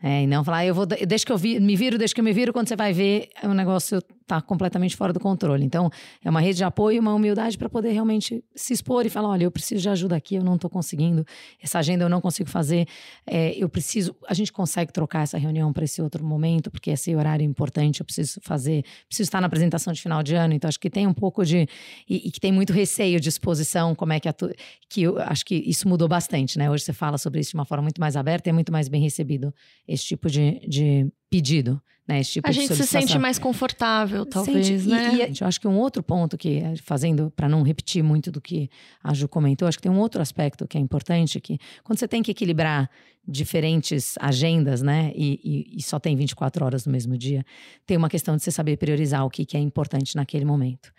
É, 0.03 0.23
e 0.23 0.27
não 0.27 0.43
falar, 0.43 0.59
ah, 0.59 0.67
eu 0.67 0.75
vou, 0.75 0.87
deixa 0.87 1.27
que 1.27 1.33
eu 1.33 1.37
vi, 1.37 1.61
me 1.61 1.77
viro, 1.77 1.99
deixa 1.99 2.15
que 2.15 2.21
eu 2.21 2.25
me 2.25 2.33
viro, 2.33 2.53
quando 2.53 2.69
você 2.69 2.77
vai 2.77 2.93
ver, 2.93 3.29
o 3.43 3.53
negócio 3.53 4.01
está 4.31 4.41
completamente 4.41 4.97
fora 4.97 5.13
do 5.13 5.19
controle. 5.19 5.65
Então, 5.65 5.91
é 6.25 6.31
uma 6.31 6.41
rede 6.41 6.59
de 6.59 6.65
apoio, 6.65 7.01
uma 7.01 7.13
humildade 7.13 7.59
para 7.59 7.69
poder 7.69 7.91
realmente 7.91 8.43
se 8.55 8.73
expor 8.73 9.05
e 9.05 9.11
falar: 9.11 9.29
olha, 9.29 9.45
eu 9.45 9.51
preciso 9.51 9.83
de 9.83 9.89
ajuda 9.89 10.17
aqui, 10.17 10.37
eu 10.37 10.45
não 10.45 10.55
estou 10.55 10.71
conseguindo, 10.71 11.27
essa 11.61 11.79
agenda 11.79 12.05
eu 12.05 12.09
não 12.09 12.21
consigo 12.21 12.49
fazer, 12.49 12.87
é, 13.27 13.53
eu 13.57 13.69
preciso. 13.69 14.17
A 14.27 14.35
gente 14.35 14.53
consegue 14.53 14.93
trocar 14.93 15.23
essa 15.23 15.37
reunião 15.37 15.73
para 15.73 15.85
esse 15.85 16.01
outro 16.01 16.25
momento, 16.25 16.71
porque 16.71 16.91
esse 16.91 17.15
horário 17.15 17.43
é 17.43 17.47
importante, 17.47 18.01
eu 18.01 18.07
preciso 18.07 18.41
fazer, 18.43 18.85
preciso 19.07 19.27
estar 19.27 19.41
na 19.41 19.49
apresentação 19.49 19.93
de 19.93 20.01
final 20.01 20.23
de 20.23 20.35
ano, 20.35 20.55
então 20.55 20.69
acho 20.69 20.81
que 20.81 20.89
tem 20.89 21.07
um 21.07 21.15
pouco 21.15 21.45
de. 21.45 21.69
E, 22.09 22.29
e 22.29 22.31
que 22.31 22.41
tem 22.41 22.53
muito 22.53 22.73
receio 22.73 23.21
de 23.21 23.29
exposição, 23.29 23.95
como 23.95 24.13
é 24.13 24.21
que. 24.21 24.29
Atu, 24.29 24.51
que 24.89 25.03
eu 25.03 25.19
acho 25.19 25.45
que 25.45 25.55
isso 25.55 25.89
mudou 25.89 26.09
bastante, 26.09 26.59
né? 26.59 26.71
Hoje 26.71 26.85
você 26.85 26.93
fala 26.93 27.19
sobre 27.19 27.41
isso 27.41 27.51
de 27.51 27.57
uma 27.57 27.65
forma 27.65 27.83
muito 27.83 28.01
mais 28.01 28.17
aberta 28.17 28.49
e 28.49 28.51
é 28.51 28.53
muito 28.53 28.73
mais 28.73 28.89
bem 28.89 29.03
recebido 29.03 29.53
esse 29.93 30.05
tipo 30.05 30.29
de, 30.31 30.61
de 30.69 31.11
pedido 31.29 31.81
né? 32.09 32.19
Esse 32.19 32.33
tipo 32.33 32.49
a 32.49 32.51
de 32.51 32.57
gente 32.61 32.75
se 32.75 32.85
sente 32.85 33.17
mais 33.21 33.39
confortável, 33.39 34.27
talvez, 34.27 34.67
Sente- 34.67 34.89
e- 34.89 34.91
né? 34.91 35.29
E, 35.31 35.41
eu 35.41 35.47
acho 35.47 35.61
que 35.61 35.69
um 35.69 35.79
outro 35.79 36.03
ponto 36.03 36.37
que, 36.37 36.57
eh, 36.59 36.75
fazendo, 36.83 37.31
para 37.31 37.49
não 37.49 37.63
repetir 37.63 38.03
muito 38.03 38.33
do 38.33 38.41
que 38.41 38.69
a 39.01 39.15
Ju 39.15 39.29
comentou, 39.29 39.69
acho 39.69 39.79
que 39.79 39.83
tem 39.83 39.93
um 39.93 39.99
outro 40.01 40.21
aspecto 40.21 40.67
que 40.67 40.77
é 40.77 40.81
importante, 40.81 41.41
que 41.41 41.57
quando 41.85 42.01
você 42.01 42.09
tem 42.09 42.21
que 42.21 42.33
equilibrar 42.33 42.91
diferentes 43.35 44.15
agendas, 44.21 44.83
né, 44.83 45.13
e, 45.15 45.41
e- 45.45 45.77
e 45.79 45.83
só 45.83 46.01
tem 46.01 46.17
24 46.17 46.65
horas 46.65 46.85
no 46.85 46.91
mesmo 46.91 47.17
dia, 47.17 47.45
tem 47.87 47.97
uma 47.97 48.09
questão 48.09 48.37
de 48.37 48.43
você 48.43 48.51
saber 48.51 48.77
priorizar 48.77 49.25
o 49.25 49.31
que, 49.31 49.47
que 49.47 49.57
é 49.57 49.61
importante 49.61 50.17
naquele 50.17 50.45
momento. 50.45 50.93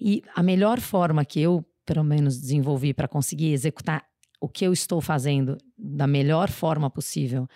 E 0.00 0.22
a 0.34 0.42
melhor 0.44 0.78
forma 0.78 1.24
que 1.24 1.40
eu, 1.40 1.64
pelo 1.84 2.04
menos, 2.04 2.40
desenvolvi 2.40 2.94
para 2.94 3.08
conseguir 3.08 3.52
executar 3.52 4.04
o 4.40 4.48
que 4.48 4.64
eu 4.64 4.72
estou 4.72 5.00
fazendo 5.00 5.58
da 5.76 6.06
melhor 6.06 6.48
forma 6.50 6.88
possível 6.88 7.48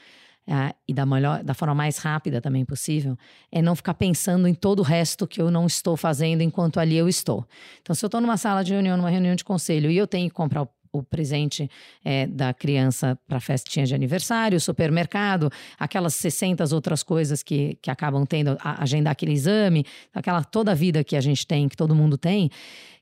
ah, 0.48 0.74
e 0.86 0.94
da, 0.94 1.04
melhor, 1.04 1.42
da 1.42 1.54
forma 1.54 1.74
mais 1.74 1.98
rápida 1.98 2.40
também 2.40 2.64
possível, 2.64 3.18
é 3.50 3.60
não 3.60 3.74
ficar 3.74 3.94
pensando 3.94 4.46
em 4.46 4.54
todo 4.54 4.78
o 4.78 4.82
resto 4.82 5.26
que 5.26 5.42
eu 5.42 5.50
não 5.50 5.66
estou 5.66 5.96
fazendo 5.96 6.40
enquanto 6.40 6.78
ali 6.78 6.96
eu 6.96 7.08
estou. 7.08 7.44
Então, 7.82 7.94
se 7.94 8.04
eu 8.04 8.06
estou 8.06 8.20
numa 8.20 8.36
sala 8.36 8.62
de 8.62 8.72
reunião, 8.72 8.96
numa 8.96 9.10
reunião 9.10 9.34
de 9.34 9.44
conselho, 9.44 9.90
e 9.90 9.96
eu 9.96 10.06
tenho 10.06 10.28
que 10.28 10.34
comprar 10.34 10.62
o, 10.62 10.68
o 10.98 11.02
presente 11.02 11.70
eh, 12.04 12.26
da 12.26 12.52
criança 12.54 13.18
para 13.26 13.40
festinha 13.40 13.86
de 13.86 13.94
aniversário, 13.94 14.60
supermercado, 14.60 15.50
aquelas 15.78 16.14
60 16.14 16.64
outras 16.74 17.02
coisas 17.02 17.42
que, 17.42 17.78
que 17.82 17.90
acabam 17.90 18.24
tendo, 18.26 18.56
a- 18.60 18.82
agendar 18.82 19.12
aquele 19.12 19.32
exame, 19.32 19.84
aquela 20.14 20.42
toda 20.42 20.72
a 20.72 20.74
vida 20.74 21.02
que 21.04 21.16
a 21.16 21.20
gente 21.20 21.46
tem, 21.46 21.68
que 21.68 21.76
todo 21.76 21.94
mundo 21.94 22.16
tem. 22.18 22.50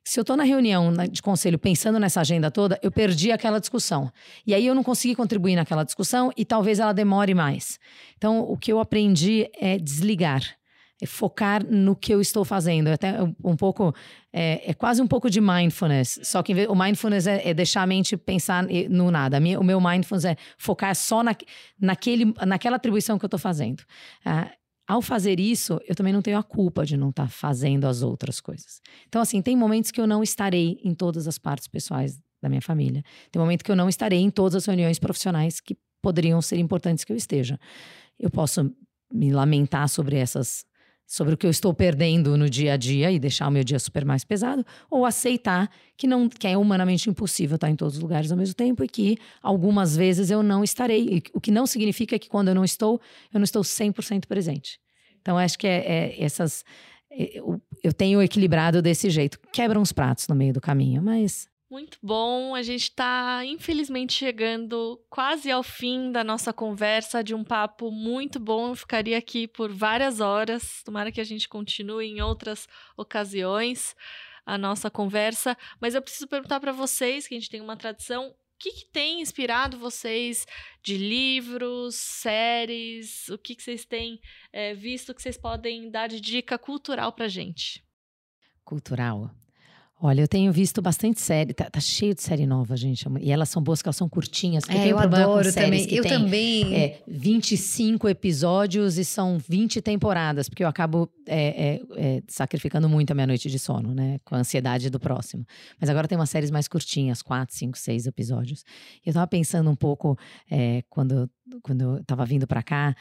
Se 0.07 0.21
eu 0.21 0.23
estou 0.23 0.37
na 0.37 0.45
reunião 0.45 0.93
de 1.11 1.23
conselho 1.23 1.59
pensando 1.59 1.99
nessa 1.99 2.21
agenda 2.21 2.51
toda, 2.51 2.79
eu 2.83 2.93
perdi 2.93 3.33
aquela 3.33 3.59
discussão. 3.59 4.13
E 4.47 4.53
aí 4.55 4.67
eu 4.67 4.75
não 4.75 4.83
consegui 4.83 5.15
contribuir 5.15 5.57
naquela 5.57 5.83
discussão 5.83 6.31
e 6.37 6.45
talvez 6.45 6.79
ela 6.79 6.93
demore 6.93 7.33
mais. 7.33 7.79
Então, 8.19 8.41
o 8.41 8.57
que 8.57 8.71
eu 8.71 8.81
aprendi 8.81 9.49
é 9.59 9.79
desligar. 9.79 10.43
É 11.05 11.07
focar 11.07 11.63
no 11.63 11.95
que 11.95 12.15
eu 12.15 12.19
estou 12.19 12.45
fazendo. 12.45 12.89
É 12.89 12.95
Até 12.95 13.23
um, 13.23 13.55
pouco. 13.55 13.95
É, 14.33 14.71
é 14.71 14.73
quase 14.73 15.03
um 15.03 15.07
pouco 15.07 15.29
de 15.29 15.39
mindfulness. 15.39 16.19
Só 16.23 16.43
que 16.43 16.55
o 16.67 16.75
mindfulness 16.75 17.27
é, 17.27 17.47
é 17.49 17.53
deixar 17.53 17.83
a 17.83 17.87
mente 17.87 18.17
pensar 18.17 18.65
no 18.89 19.11
nada. 19.11 19.39
O 19.59 19.63
meu 19.63 19.81
mindfulness 19.81 20.25
é 20.25 20.37
focar 20.57 20.97
só 20.97 21.23
na, 21.23 21.37
naquele, 21.79 22.33
naquela 22.47 22.77
atribuição 22.77 23.19
que 23.19 23.25
eu 23.25 23.29
estou 23.29 23.39
fazendo. 23.39 23.83
Ah, 24.25 24.51
ao 24.87 25.01
fazer 25.01 25.41
isso, 25.41 25.81
eu 25.87 25.95
também 25.95 26.13
não 26.13 26.23
tenho 26.23 26.39
a 26.39 26.43
culpa 26.43 26.85
de 26.85 26.97
não 26.97 27.11
estar 27.11 27.29
fazendo 27.29 27.87
as 27.87 28.03
outras 28.03 28.41
coisas. 28.41 28.81
Então, 29.09 29.21
assim, 29.21 29.41
tem 29.41 29.57
momentos 29.57 29.91
que 29.91 30.01
eu 30.01 30.07
não 30.07 30.23
estarei 30.23 30.79
em 30.83 30.95
todas 30.95 31.27
as 31.27 31.39
partes 31.39 31.69
pessoais 31.69 32.19
da 32.43 32.49
minha 32.49 32.61
família. 32.61 33.03
Tem 33.31 33.41
momento 33.41 33.65
que 33.65 33.71
eu 33.71 33.77
não 33.77 33.89
estarei 33.89 34.21
em 34.21 34.31
todas 34.31 34.55
as 34.55 34.67
reuniões 34.67 34.99
profissionais 34.99 35.61
que 35.61 35.77
poderiam 36.03 36.43
ser 36.43 36.59
importantes 36.59 37.03
que 37.03 37.13
eu 37.13 37.17
esteja. 37.17 37.59
Eu 38.19 38.31
posso 38.31 38.71
me 39.11 39.33
lamentar 39.33 39.89
sobre 39.89 40.17
essas 40.17 40.67
sobre 41.07 41.35
o 41.35 41.37
que 41.37 41.47
eu 41.47 41.51
estou 41.51 41.73
perdendo 41.75 42.37
no 42.37 42.49
dia 42.49 42.75
a 42.75 42.77
dia 42.77 43.11
e 43.13 43.19
deixar 43.19 43.49
o 43.49 43.51
meu 43.51 43.63
dia 43.63 43.79
super 43.79 44.05
mais 44.05 44.25
pesado, 44.25 44.65
ou 44.91 45.05
aceitar 45.05 45.71
que 45.97 46.07
não 46.07 46.29
que 46.29 46.47
é 46.47 46.57
humanamente 46.57 47.09
impossível 47.11 47.57
estar 47.57 47.71
em 47.71 47.77
todos 47.77 47.97
os 47.97 48.03
lugares 48.03 48.31
ao 48.31 48.39
mesmo 48.39 48.55
tempo 48.55 48.83
e 48.83 48.89
que 48.89 49.19
algumas 49.43 49.97
vezes 49.97 50.31
eu 50.31 50.43
não 50.43 50.65
estarei, 50.65 51.23
o 51.33 51.41
que 51.41 51.51
não 51.51 51.67
significa 51.67 52.19
que 52.19 52.29
quando 52.29 52.49
eu 52.49 52.55
não 52.55 52.65
estou, 52.65 53.01
eu 53.33 53.39
não 53.39 53.45
estou 53.45 53.63
100% 53.63 54.27
presente. 54.27 54.81
Então 55.21 55.39
acho 55.39 55.59
que 55.59 55.67
é, 55.67 55.79
é 55.87 56.25
essas 56.25 56.65
é, 57.11 57.39
eu, 57.39 57.61
eu 57.83 57.93
tenho 57.93 58.21
equilibrado 58.23 58.83
desse 58.83 59.09
jeito. 59.09 59.39
Quebra 59.53 59.79
uns 59.79 59.93
pratos 59.93 60.27
no 60.29 60.35
meio 60.35 60.53
do 60.53 60.61
caminho, 60.61 61.03
mas 61.03 61.49
Muito 61.71 61.99
bom. 62.03 62.55
A 62.55 62.63
gente 62.63 62.83
está, 62.83 63.45
infelizmente, 63.45 64.13
chegando 64.13 65.03
quase 65.09 65.51
ao 65.51 65.63
fim 65.63 66.13
da 66.13 66.23
nossa 66.23 66.53
conversa, 66.53 67.25
de 67.25 67.35
um 67.35 67.43
papo 67.43 67.91
muito 67.91 68.39
bom. 68.39 68.69
Eu 68.69 68.77
ficaria 68.77 69.19
aqui 69.19 69.49
por 69.49 69.73
várias 69.73 70.21
horas. 70.21 70.83
Tomara 70.85 71.11
que 71.11 71.21
a 71.21 71.25
gente 71.25 71.49
continue 71.49 72.07
em 72.07 72.21
outras 72.21 72.69
ocasiões 72.97 73.97
a 74.47 74.59
nossa 74.59 74.91
conversa. 74.91 75.57
Mas 75.81 75.95
eu 75.95 76.03
preciso 76.03 76.29
perguntar 76.29 76.61
para 76.61 76.73
vocês, 76.73 77.27
que 77.27 77.35
a 77.35 77.39
gente 77.39 77.51
tem 77.51 77.61
uma 77.61 77.77
tradição. 77.77 78.29
O 78.29 78.35
que, 78.59 78.71
que 78.71 78.85
tem 78.87 79.21
inspirado 79.21 79.79
vocês 79.79 80.47
de 80.83 80.97
livros, 80.97 81.97
séries? 81.97 83.29
O 83.29 83.37
que, 83.37 83.55
que 83.55 83.63
vocês 83.63 83.85
têm 83.85 84.21
eh, 84.53 84.75
visto 84.75 85.13
que 85.13 85.21
vocês 85.21 85.37
podem 85.37 85.91
dar 85.91 86.09
de 86.09 86.21
dica 86.21 86.57
cultural 86.57 87.13
para 87.13 87.27
gente? 87.27 87.85
cultural. 88.65 89.31
Olha, 90.01 90.21
eu 90.21 90.29
tenho 90.29 90.53
visto 90.53 90.83
bastante 90.83 91.21
série, 91.21 91.55
tá, 91.55 91.71
tá 91.71 91.81
cheio 91.81 92.15
de 92.15 92.21
série 92.21 92.47
nova, 92.47 92.77
gente. 92.77 93.07
E 93.21 93.31
elas 93.31 93.49
são 93.49 93.63
boas, 93.63 93.79
porque 93.79 93.89
elas 93.89 93.97
são 93.97 94.09
curtinhas. 94.09 94.65
É, 94.69 94.89
eu 94.89 94.97
com 94.97 95.03
adoro 95.03 95.53
também. 95.53 95.87
Eu 95.89 96.03
tem, 96.03 96.13
também. 96.13 96.75
É, 96.75 97.03
25 97.07 98.09
episódios 98.09 98.99
e 98.99 99.05
são 99.05 99.39
20 99.39 99.81
temporadas, 99.81 100.49
porque 100.49 100.65
eu 100.65 100.69
acabo 100.69 101.09
é, 101.27 101.79
é, 101.79 101.81
é, 101.97 102.23
sacrificando 102.29 102.89
muito 102.89 103.13
a 103.13 103.15
minha 103.15 103.27
noite 103.27 103.49
de 103.49 103.59
sono, 103.59 103.95
né? 103.95 104.19
Com 104.25 104.35
a 104.35 104.39
ansiedade 104.39 104.91
do 104.91 104.99
próximo. 104.99 105.47
Mas 105.81 105.89
agora 105.89 106.09
tem 106.09 106.19
umas 106.19 106.29
séries 106.29 106.51
mais 106.51 106.67
curtinhas, 106.67 107.23
4, 107.23 107.55
5, 107.55 107.79
6 107.79 108.07
episódios. 108.07 108.65
E 109.07 109.09
eu 109.09 109.15
tava 109.15 109.27
pensando 109.29 109.71
um 109.71 109.77
pouco, 109.77 110.19
é, 110.51 110.83
quando, 110.91 111.31
quando 111.63 111.81
eu 111.81 112.05
tava 112.05 112.27
vindo 112.27 112.47
para 112.47 112.63
cá, 112.63 112.97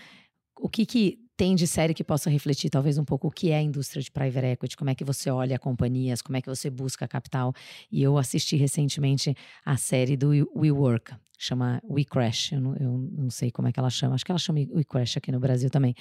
o 0.59 0.69
que 0.69 0.85
que 0.85 1.23
tem 1.35 1.55
de 1.55 1.65
série 1.65 1.93
que 1.93 2.03
possa 2.03 2.29
refletir 2.29 2.69
talvez 2.69 2.97
um 2.97 3.03
pouco 3.03 3.27
o 3.27 3.31
que 3.31 3.49
é 3.49 3.57
a 3.57 3.61
indústria 3.61 4.01
de 4.01 4.11
private 4.11 4.45
equity, 4.45 4.77
como 4.77 4.89
é 4.89 4.95
que 4.95 5.03
você 5.03 5.29
olha 5.29 5.57
companhias, 5.57 6.21
como 6.21 6.37
é 6.37 6.41
que 6.41 6.49
você 6.49 6.69
busca 6.69 7.07
capital. 7.07 7.53
E 7.91 8.03
eu 8.03 8.17
assisti 8.17 8.55
recentemente 8.55 9.35
a 9.65 9.75
série 9.75 10.15
do 10.15 10.29
WeWork, 10.55 11.13
chama 11.37 11.81
We 11.89 12.05
Crash, 12.05 12.51
eu 12.51 12.61
não, 12.61 12.75
eu 12.75 13.09
não 13.11 13.29
sei 13.29 13.51
como 13.51 13.67
é 13.67 13.71
que 13.71 13.79
ela 13.79 13.89
chama, 13.89 14.15
acho 14.15 14.23
que 14.23 14.31
ela 14.31 14.39
chama 14.39 14.59
We 14.59 14.83
Crash 14.83 15.17
aqui 15.17 15.31
no 15.31 15.39
Brasil 15.39 15.69
também, 15.69 15.95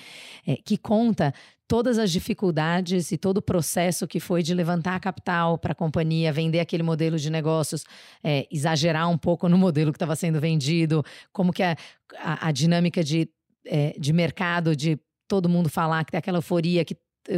é, 0.46 0.56
que 0.56 0.76
conta 0.76 1.32
todas 1.66 1.98
as 1.98 2.12
dificuldades 2.12 3.10
e 3.10 3.16
todo 3.16 3.38
o 3.38 3.42
processo 3.42 4.06
que 4.06 4.20
foi 4.20 4.42
de 4.42 4.54
levantar 4.54 5.00
capital 5.00 5.56
para 5.56 5.72
a 5.72 5.74
companhia, 5.74 6.30
vender 6.30 6.60
aquele 6.60 6.82
modelo 6.82 7.18
de 7.18 7.30
negócios, 7.30 7.84
é, 8.22 8.46
exagerar 8.50 9.08
um 9.08 9.16
pouco 9.16 9.48
no 9.48 9.56
modelo 9.56 9.90
que 9.90 9.96
estava 9.96 10.14
sendo 10.14 10.38
vendido, 10.38 11.02
como 11.32 11.52
que 11.52 11.62
a, 11.62 11.74
a, 12.18 12.48
a 12.48 12.52
dinâmica 12.52 13.02
de, 13.02 13.28
é, 13.66 13.94
de 13.98 14.12
mercado, 14.12 14.74
de 14.74 14.98
todo 15.28 15.48
mundo 15.48 15.68
falar 15.68 16.04
que 16.04 16.12
tem 16.12 16.18
aquela 16.18 16.38
euforia 16.38 16.84
que 16.84 16.96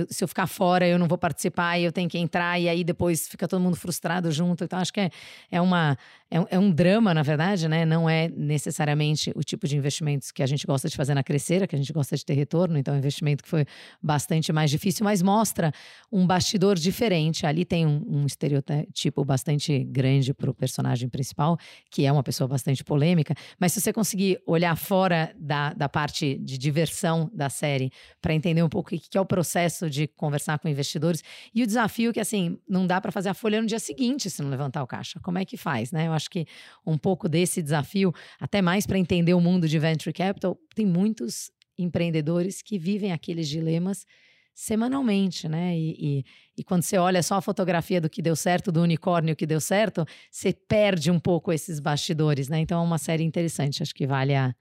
se 0.08 0.24
eu 0.24 0.28
ficar 0.28 0.46
fora 0.46 0.86
eu 0.86 0.98
não 0.98 1.06
vou 1.06 1.18
participar 1.18 1.78
e 1.78 1.84
eu 1.84 1.92
tenho 1.92 2.08
que 2.08 2.18
entrar 2.18 2.58
e 2.58 2.68
aí 2.68 2.82
depois 2.82 3.28
fica 3.28 3.46
todo 3.46 3.60
mundo 3.60 3.76
frustrado 3.76 4.30
junto. 4.32 4.64
Então 4.64 4.78
acho 4.78 4.92
que 4.92 5.00
é, 5.00 5.10
é, 5.50 5.60
uma, 5.60 5.96
é, 6.34 6.40
um, 6.40 6.46
é 6.50 6.58
um 6.58 6.68
drama, 6.68 7.14
na 7.14 7.22
verdade, 7.22 7.68
né? 7.68 7.84
Não 7.84 8.10
é 8.10 8.28
necessariamente 8.28 9.32
o 9.36 9.44
tipo 9.44 9.68
de 9.68 9.76
investimentos 9.76 10.32
que 10.32 10.42
a 10.42 10.46
gente 10.46 10.66
gosta 10.66 10.88
de 10.88 10.96
fazer 10.96 11.14
na 11.14 11.22
Crescera, 11.22 11.64
que 11.64 11.76
a 11.76 11.78
gente 11.78 11.92
gosta 11.92 12.16
de 12.16 12.24
ter 12.24 12.34
retorno. 12.34 12.76
Então 12.76 12.92
é 12.92 12.96
um 12.96 12.98
investimento 12.98 13.44
que 13.44 13.48
foi 13.48 13.64
bastante 14.02 14.52
mais 14.52 14.68
difícil, 14.68 15.04
mas 15.04 15.22
mostra 15.22 15.72
um 16.10 16.26
bastidor 16.26 16.74
diferente. 16.74 17.46
Ali 17.46 17.64
tem 17.64 17.86
um, 17.86 18.04
um 18.08 18.26
estereotipo 18.26 19.24
bastante 19.24 19.84
grande 19.84 20.34
para 20.34 20.50
o 20.50 20.54
personagem 20.54 21.08
principal, 21.08 21.56
que 21.88 22.04
é 22.04 22.10
uma 22.10 22.24
pessoa 22.24 22.48
bastante 22.48 22.82
polêmica. 22.82 23.32
Mas 23.56 23.72
se 23.72 23.80
você 23.80 23.92
conseguir 23.92 24.42
olhar 24.44 24.76
fora 24.76 25.32
da, 25.38 25.72
da 25.72 25.88
parte 25.88 26.36
de 26.38 26.58
diversão 26.58 27.30
da 27.32 27.48
série 27.48 27.92
para 28.20 28.34
entender 28.34 28.64
um 28.64 28.68
pouco 28.68 28.88
o 28.88 28.98
que 28.98 29.08
que 29.08 29.16
é 29.16 29.20
o 29.20 29.24
processo 29.24 29.88
de 29.88 30.08
conversar 30.08 30.58
com 30.58 30.68
investidores 30.68 31.22
e 31.54 31.62
o 31.62 31.66
desafio 31.66 32.12
que, 32.12 32.18
assim, 32.18 32.58
não 32.68 32.88
dá 32.88 33.00
para 33.00 33.12
fazer 33.12 33.28
a 33.28 33.34
folha 33.34 33.60
no 33.60 33.68
dia 33.68 33.78
seguinte 33.78 34.28
se 34.28 34.42
não 34.42 34.50
levantar 34.50 34.82
o 34.82 34.86
caixa. 34.88 35.20
Como 35.20 35.38
é 35.38 35.44
que 35.44 35.56
faz, 35.56 35.92
né? 35.92 36.08
Eu 36.08 36.12
acho 36.12 36.23
que 36.28 36.46
um 36.86 36.98
pouco 36.98 37.28
desse 37.28 37.62
desafio, 37.62 38.12
até 38.40 38.60
mais 38.60 38.86
para 38.86 38.98
entender 38.98 39.34
o 39.34 39.40
mundo 39.40 39.68
de 39.68 39.78
venture 39.78 40.12
capital, 40.12 40.58
tem 40.74 40.86
muitos 40.86 41.50
empreendedores 41.78 42.62
que 42.62 42.78
vivem 42.78 43.12
aqueles 43.12 43.48
dilemas 43.48 44.06
semanalmente, 44.54 45.48
né? 45.48 45.76
E, 45.76 45.96
e, 45.98 46.24
e 46.58 46.64
quando 46.64 46.82
você 46.82 46.96
olha 46.96 47.22
só 47.22 47.34
a 47.34 47.40
fotografia 47.42 48.00
do 48.00 48.08
que 48.08 48.22
deu 48.22 48.36
certo, 48.36 48.70
do 48.70 48.80
unicórnio 48.80 49.34
que 49.34 49.46
deu 49.46 49.60
certo, 49.60 50.06
você 50.30 50.52
perde 50.52 51.10
um 51.10 51.18
pouco 51.18 51.52
esses 51.52 51.80
bastidores, 51.80 52.48
né? 52.48 52.60
Então 52.60 52.80
é 52.80 52.84
uma 52.84 52.98
série 52.98 53.24
interessante, 53.24 53.82
acho 53.82 53.94
que 53.94 54.06
vale, 54.06 54.34
a, 54.34 54.54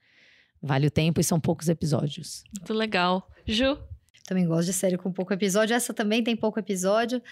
vale 0.60 0.88
o 0.88 0.90
tempo 0.90 1.20
e 1.20 1.24
são 1.24 1.38
poucos 1.38 1.68
episódios. 1.68 2.42
Muito 2.58 2.74
legal. 2.74 3.30
Ju? 3.46 3.78
Também 4.26 4.46
gosto 4.46 4.66
de 4.66 4.72
série 4.72 4.96
com 4.96 5.12
pouco 5.12 5.32
episódio. 5.32 5.74
Essa 5.74 5.92
também 5.92 6.24
tem 6.24 6.34
pouco 6.34 6.58
episódio, 6.58 7.22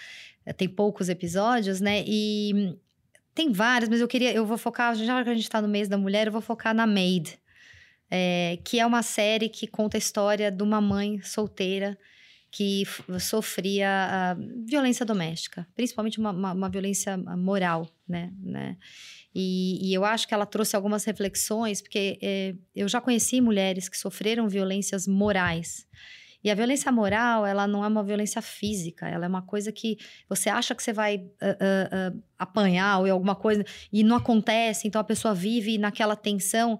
eh, 0.45 0.53
tem 0.53 0.69
poucos 0.69 1.09
episódios, 1.09 1.81
né? 1.81 2.03
E 2.05 2.77
tem 3.33 3.51
várias, 3.51 3.89
mas 3.89 4.01
eu 4.01 4.07
queria, 4.07 4.33
eu 4.33 4.45
vou 4.45 4.57
focar, 4.57 4.95
já 4.95 5.23
que 5.23 5.29
a 5.29 5.35
gente 5.35 5.49
tá 5.49 5.61
no 5.61 5.67
mês 5.67 5.87
da 5.87 5.97
mulher, 5.97 6.27
eu 6.27 6.31
vou 6.33 6.41
focar 6.41 6.73
na 6.73 6.85
Maid, 6.87 7.39
eh, 8.11 8.59
que 8.63 8.79
é 8.79 8.85
uma 8.85 9.01
série 9.03 9.49
que 9.49 9.67
conta 9.67 9.97
a 9.97 9.99
história 9.99 10.51
de 10.51 10.63
uma 10.63 10.79
mãe 10.81 11.21
solteira 11.21 11.97
que 12.51 12.83
sofria 13.19 14.37
violência 14.67 15.03
doméstica, 15.05 15.67
principalmente 15.75 16.19
uma, 16.19 16.29
uma- 16.31 16.53
uma 16.53 16.69
violência 16.69 17.17
moral, 17.17 17.89
né? 18.07 18.31
né? 18.39 18.77
E, 19.33 19.89
e 19.89 19.93
eu 19.93 20.05
acho 20.05 20.27
que 20.27 20.33
ela 20.35 20.45
trouxe 20.45 20.75
algumas 20.75 21.03
reflexões, 21.03 21.81
porque 21.81 22.19
eh, 22.21 22.53
eu 22.75 22.87
já 22.87 23.01
conheci 23.01 23.41
mulheres 23.41 23.89
que 23.89 23.97
sofreram 23.97 24.47
violências 24.47 25.07
morais. 25.07 25.87
E 26.43 26.51
a 26.51 26.55
violência 26.55 26.91
moral, 26.91 27.45
ela 27.45 27.65
não 27.65 27.85
é 27.85 27.87
uma 27.87 28.03
violência 28.03 28.41
física, 28.41 29.07
ela 29.07 29.25
é 29.25 29.27
uma 29.27 29.41
coisa 29.41 29.71
que 29.71 29.97
você 30.27 30.49
acha 30.49 30.75
que 30.75 30.83
você 30.83 30.91
vai 30.91 31.17
uh, 31.17 31.19
uh, 31.21 32.17
uh, 32.17 32.23
apanhar 32.37 32.99
ou 32.99 33.09
alguma 33.09 33.35
coisa 33.35 33.63
e 33.91 34.03
não 34.03 34.17
acontece, 34.17 34.87
então 34.87 34.99
a 34.99 35.03
pessoa 35.03 35.33
vive 35.33 35.77
naquela 35.77 36.15
tensão 36.15 36.77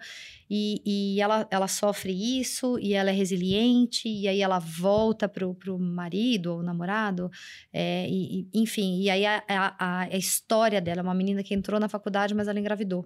e, 0.49 0.82
e 0.86 1.22
ela, 1.22 1.47
ela 1.49 1.68
sofre 1.68 2.11
isso 2.39 2.78
e 2.80 2.93
ela 2.93 3.09
é 3.09 3.14
resiliente 3.14 4.09
e 4.09 4.28
aí 4.28 4.41
ela 4.41 4.59
volta 4.59 5.30
pro, 5.30 5.55
pro 5.55 5.80
marido 5.80 6.55
ou 6.55 6.64
namorado, 6.64 7.32
é, 7.72 8.07
e, 8.09 8.41
e, 8.41 8.61
enfim, 8.61 8.99
e 8.99 9.09
aí 9.09 9.26
a, 9.26 9.43
a, 9.47 10.01
a 10.01 10.18
história 10.18 10.82
dela 10.82 10.99
é 10.99 11.03
uma 11.03 11.14
menina 11.14 11.41
que 11.41 11.53
entrou 11.53 11.80
na 11.80 11.88
faculdade, 11.88 12.36
mas 12.36 12.47
ela 12.47 12.59
engravidou. 12.59 13.05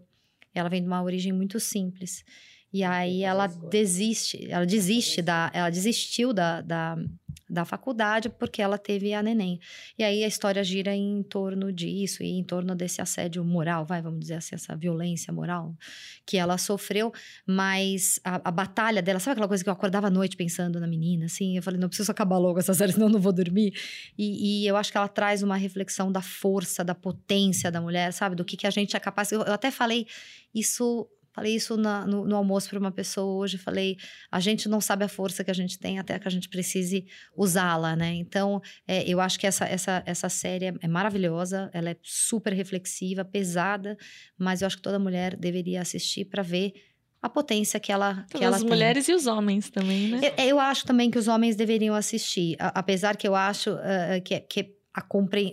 Ela 0.53 0.70
vem 0.70 0.82
de 0.82 0.88
uma 0.88 1.03
origem 1.03 1.32
muito 1.32 1.60
simples. 1.60 2.24
E 2.78 2.84
aí 2.84 3.23
ela 3.23 3.47
desiste, 3.47 4.47
ela 4.51 4.63
desiste 4.63 5.19
da, 5.19 5.49
ela 5.51 5.71
desistiu 5.71 6.32
da, 6.32 6.61
da, 6.61 6.95
da 7.49 7.65
faculdade 7.65 8.30
porque 8.30 8.61
ela 8.61 8.78
teve 8.78 9.15
a 9.15 9.23
neném. 9.23 9.59
E 9.97 10.03
aí 10.03 10.23
a 10.23 10.28
história 10.28 10.63
gira 10.63 10.93
em 10.93 11.23
torno 11.23 11.73
disso 11.73 12.21
e 12.21 12.28
em 12.28 12.43
torno 12.43 12.75
desse 12.75 13.01
assédio 13.01 13.43
moral, 13.43 13.84
vai, 13.84 13.99
vamos 13.99 14.19
dizer 14.19 14.36
assim, 14.36 14.53
essa 14.53 14.75
violência 14.75 15.34
moral 15.34 15.75
que 16.23 16.38
ela 16.38 16.55
sofreu, 16.59 17.11
mas 17.47 18.19
a, 18.23 18.47
a 18.47 18.51
batalha 18.51 19.01
dela, 19.01 19.19
sabe 19.19 19.32
aquela 19.32 19.47
coisa 19.47 19.63
que 19.63 19.69
eu 19.71 19.73
acordava 19.73 20.05
à 20.05 20.11
noite 20.11 20.38
pensando 20.38 20.80
na 20.80 20.86
menina, 20.86 21.25
assim, 21.25 21.57
eu 21.57 21.63
falei, 21.63 21.80
não 21.80 21.88
preciso 21.88 22.11
acabar 22.11 22.38
logo 22.38 22.59
essa 22.59 22.75
série, 22.75 22.91
senão 22.93 23.07
eu 23.07 23.13
não 23.13 23.19
vou 23.19 23.34
dormir. 23.34 23.73
E, 24.15 24.65
e, 24.65 24.67
eu 24.67 24.78
acho 24.78 24.91
que 24.91 24.99
ela 24.99 25.07
traz 25.07 25.41
uma 25.41 25.57
reflexão 25.57 26.11
da 26.11 26.21
força, 26.21 26.84
da 26.84 26.93
potência 26.93 27.71
da 27.71 27.82
mulher, 27.82 28.13
sabe, 28.13 28.36
do 28.36 28.45
que, 28.45 28.55
que 28.55 28.67
a 28.67 28.69
gente 28.69 28.95
é 28.95 28.99
capaz. 28.99 29.32
eu, 29.32 29.41
eu 29.41 29.53
até 29.53 29.71
falei 29.71 30.05
isso 30.53 31.09
Falei 31.38 31.54
isso 31.54 31.78
na, 31.78 32.04
no, 32.04 32.26
no, 32.26 32.36
almoço 32.36 32.68
para 32.68 32.80
uma 32.80 32.92
pessoa 32.92 33.32
hoje. 33.32 33.60
Falei, 33.60 33.96
a 34.32 34.40
gente 34.40 34.68
não 34.68 34.82
sabe 34.82 35.06
a 35.06 35.08
força 35.08 35.44
que 35.44 35.52
a 35.52 35.54
gente 35.54 35.78
tem 35.78 36.00
até 36.00 36.18
que 36.18 36.28
a 36.28 36.32
gente 36.32 36.50
precise 36.50 37.06
usá-la, 37.36 37.96
né? 37.96 38.12
Então, 38.16 38.60
é, 38.88 39.08
eu 39.08 39.22
acho 39.22 39.40
que 39.40 39.46
essa, 39.46 39.64
essa, 39.66 40.02
essa 40.08 40.30
série 40.30 40.66
é, 40.66 40.74
é 40.82 40.88
maravilhosa, 40.88 41.70
ela 41.76 41.92
é 41.92 41.98
super 42.02 42.54
reflexiva, 42.54 43.24
pesada, 43.24 43.96
mas 44.36 44.64
eu 44.64 44.66
acho 44.66 44.78
que 44.78 44.82
toda 44.82 44.98
mulher 44.98 45.36
deveria 45.36 45.80
assistir 45.80 46.26
para 46.26 46.42
ver 46.42 46.74
a 47.22 47.30
potência 47.30 47.80
que 47.80 47.92
ela, 47.92 48.26
que 48.32 48.44
ela 48.44 48.56
as 48.56 48.64
tem. 48.64 48.72
mulheres 48.72 49.08
e 49.08 49.14
os 49.14 49.28
homens 49.28 49.70
também, 49.70 50.08
né? 50.08 50.22
Eu, 50.40 50.46
eu, 50.46 50.60
acho 50.60 50.88
também 50.88 51.12
que 51.12 51.20
os 51.20 51.28
homens 51.28 51.56
deveriam 51.56 51.94
assistir, 51.94 52.56
apesar 52.60 53.16
que 53.16 53.28
eu 53.28 53.36
acho 53.36 53.74
uh, 53.74 54.22
que, 54.26 54.40
que 54.40 54.76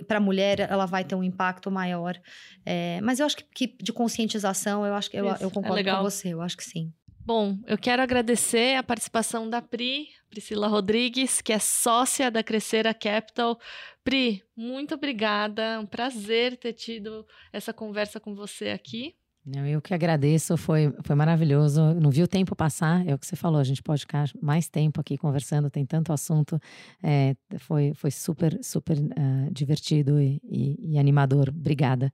para 0.07 0.19
a 0.19 0.21
mulher 0.21 0.61
ela 0.61 0.87
vai 0.87 1.05
ter 1.05 1.15
um 1.15 1.23
impacto 1.23 1.71
maior. 1.71 2.21
É, 2.65 3.01
mas 3.03 3.21
eu 3.21 3.27
acho 3.27 3.37
que, 3.37 3.45
que, 3.45 3.77
de 3.83 3.93
conscientização, 3.93 4.87
eu 4.87 4.95
acho 4.95 5.11
que 5.11 5.17
eu, 5.17 5.27
eu 5.27 5.49
é 5.49 5.51
concordo 5.51 5.89
é 5.89 5.95
com 5.95 6.03
você, 6.03 6.33
eu 6.33 6.41
acho 6.41 6.57
que 6.57 6.65
sim. 6.65 6.93
Bom, 7.27 7.59
eu 7.67 7.79
quero 7.79 8.03
agradecer 8.03 8.77
a 8.77 8.83
participação 8.83 9.49
da 9.49 9.63
Pri, 9.63 10.09
Priscila 10.29 10.69
Rodrigues, 10.69 11.41
que 11.41 11.55
é 11.55 11.59
sócia 11.59 12.31
da 12.31 12.43
Crescera 12.43 12.93
Capital. 12.93 13.59
Pri, 14.03 14.43
muito 14.55 14.95
obrigada. 14.95 15.63
É 15.63 15.79
um 15.79 15.87
prazer 15.87 16.59
ter 16.59 16.75
tido 16.75 17.27
essa 17.51 17.73
conversa 17.73 18.21
com 18.21 18.35
você 18.35 18.69
aqui. 18.69 19.15
Eu 19.47 19.83
que 19.83 19.93
agradeço, 19.93 20.57
foi, 20.57 20.91
foi 21.03 21.15
maravilhoso. 21.15 21.93
Não 22.01 22.11
vi 22.11 22.23
o 22.23 22.29
tempo 22.29 22.57
passar, 22.57 23.07
é 23.07 23.15
o 23.15 23.19
que 23.19 23.27
você 23.27 23.37
falou, 23.37 23.61
a 23.61 23.65
gente 23.65 23.83
pode 23.83 24.01
ficar 24.01 24.31
mais 24.41 24.71
tempo 24.71 25.01
aqui 25.01 25.19
conversando, 25.19 25.69
tem 25.71 25.85
tanto 25.85 26.15
assunto. 26.15 26.59
É, 27.03 27.37
foi, 27.59 27.93
foi 27.95 28.11
super, 28.11 28.59
super 28.65 28.97
uh, 28.97 29.53
divertido 29.53 30.19
e, 30.19 30.41
e, 30.43 30.93
e 30.93 30.99
animador. 30.99 31.51
Obrigada. 31.51 32.11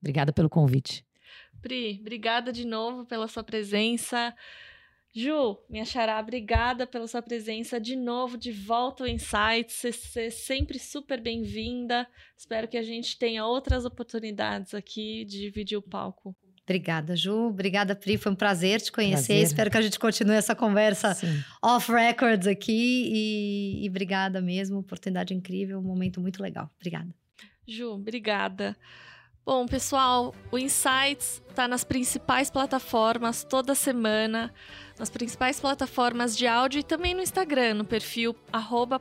Obrigada 0.00 0.32
pelo 0.32 0.50
convite. 0.50 1.06
Pri, 1.62 1.98
obrigada 2.00 2.52
de 2.52 2.66
novo 2.66 3.06
pela 3.06 3.28
sua 3.28 3.44
presença. 3.44 4.34
Ju, 5.14 5.56
minha 5.70 5.84
xará, 5.84 6.18
obrigada 6.18 6.88
pela 6.88 7.06
sua 7.06 7.22
presença 7.22 7.80
de 7.80 7.94
novo, 7.94 8.36
de 8.36 8.50
volta 8.50 9.04
ao 9.04 9.08
Insights. 9.08 9.76
Você 9.76 10.22
é 10.22 10.30
sempre 10.30 10.76
super 10.76 11.20
bem-vinda. 11.20 12.04
Espero 12.36 12.66
que 12.66 12.76
a 12.76 12.82
gente 12.82 13.16
tenha 13.16 13.46
outras 13.46 13.84
oportunidades 13.84 14.74
aqui 14.74 15.24
de 15.24 15.38
dividir 15.38 15.78
o 15.78 15.82
palco. 15.82 16.36
Obrigada, 16.64 17.14
Ju. 17.14 17.48
Obrigada, 17.48 17.94
Pri. 17.94 18.16
Foi 18.16 18.32
um 18.32 18.34
prazer 18.34 18.80
te 18.80 18.90
conhecer. 18.90 19.26
Prazer. 19.26 19.42
Espero 19.42 19.70
que 19.70 19.76
a 19.76 19.82
gente 19.82 19.98
continue 19.98 20.34
essa 20.34 20.54
conversa 20.54 21.16
off 21.62 21.92
records 21.92 22.46
aqui. 22.46 23.10
E, 23.12 23.84
e 23.84 23.88
obrigada 23.88 24.40
mesmo. 24.40 24.78
Oportunidade 24.78 25.34
incrível, 25.34 25.78
um 25.78 25.82
momento 25.82 26.20
muito 26.20 26.42
legal. 26.42 26.70
Obrigada. 26.78 27.14
Ju, 27.68 27.90
obrigada. 27.90 28.76
Bom, 29.46 29.66
pessoal, 29.66 30.34
o 30.50 30.56
Insights 30.56 31.42
está 31.50 31.68
nas 31.68 31.84
principais 31.84 32.50
plataformas 32.50 33.44
toda 33.44 33.74
semana, 33.74 34.50
nas 34.98 35.10
principais 35.10 35.60
plataformas 35.60 36.34
de 36.34 36.46
áudio 36.46 36.80
e 36.80 36.82
também 36.82 37.12
no 37.12 37.20
Instagram, 37.20 37.74
no 37.74 37.84
perfil 37.84 38.34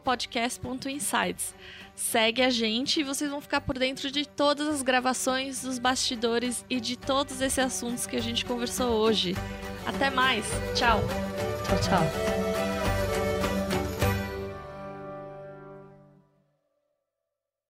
podcast.insights. 0.03 1.55
Segue 1.95 2.41
a 2.41 2.49
gente 2.49 2.99
e 2.99 3.03
vocês 3.03 3.29
vão 3.29 3.39
ficar 3.39 3.61
por 3.61 3.77
dentro 3.77 4.09
de 4.09 4.27
todas 4.27 4.67
as 4.67 4.81
gravações, 4.81 5.61
dos 5.61 5.77
bastidores 5.77 6.65
e 6.69 6.79
de 6.79 6.97
todos 6.97 7.39
esses 7.39 7.59
assuntos 7.59 8.07
que 8.07 8.15
a 8.15 8.21
gente 8.21 8.45
conversou 8.45 8.91
hoje. 8.91 9.35
Até 9.85 10.09
mais. 10.09 10.45
Tchau. 10.75 10.99
Tchau, 11.67 11.79
tchau. 11.81 12.42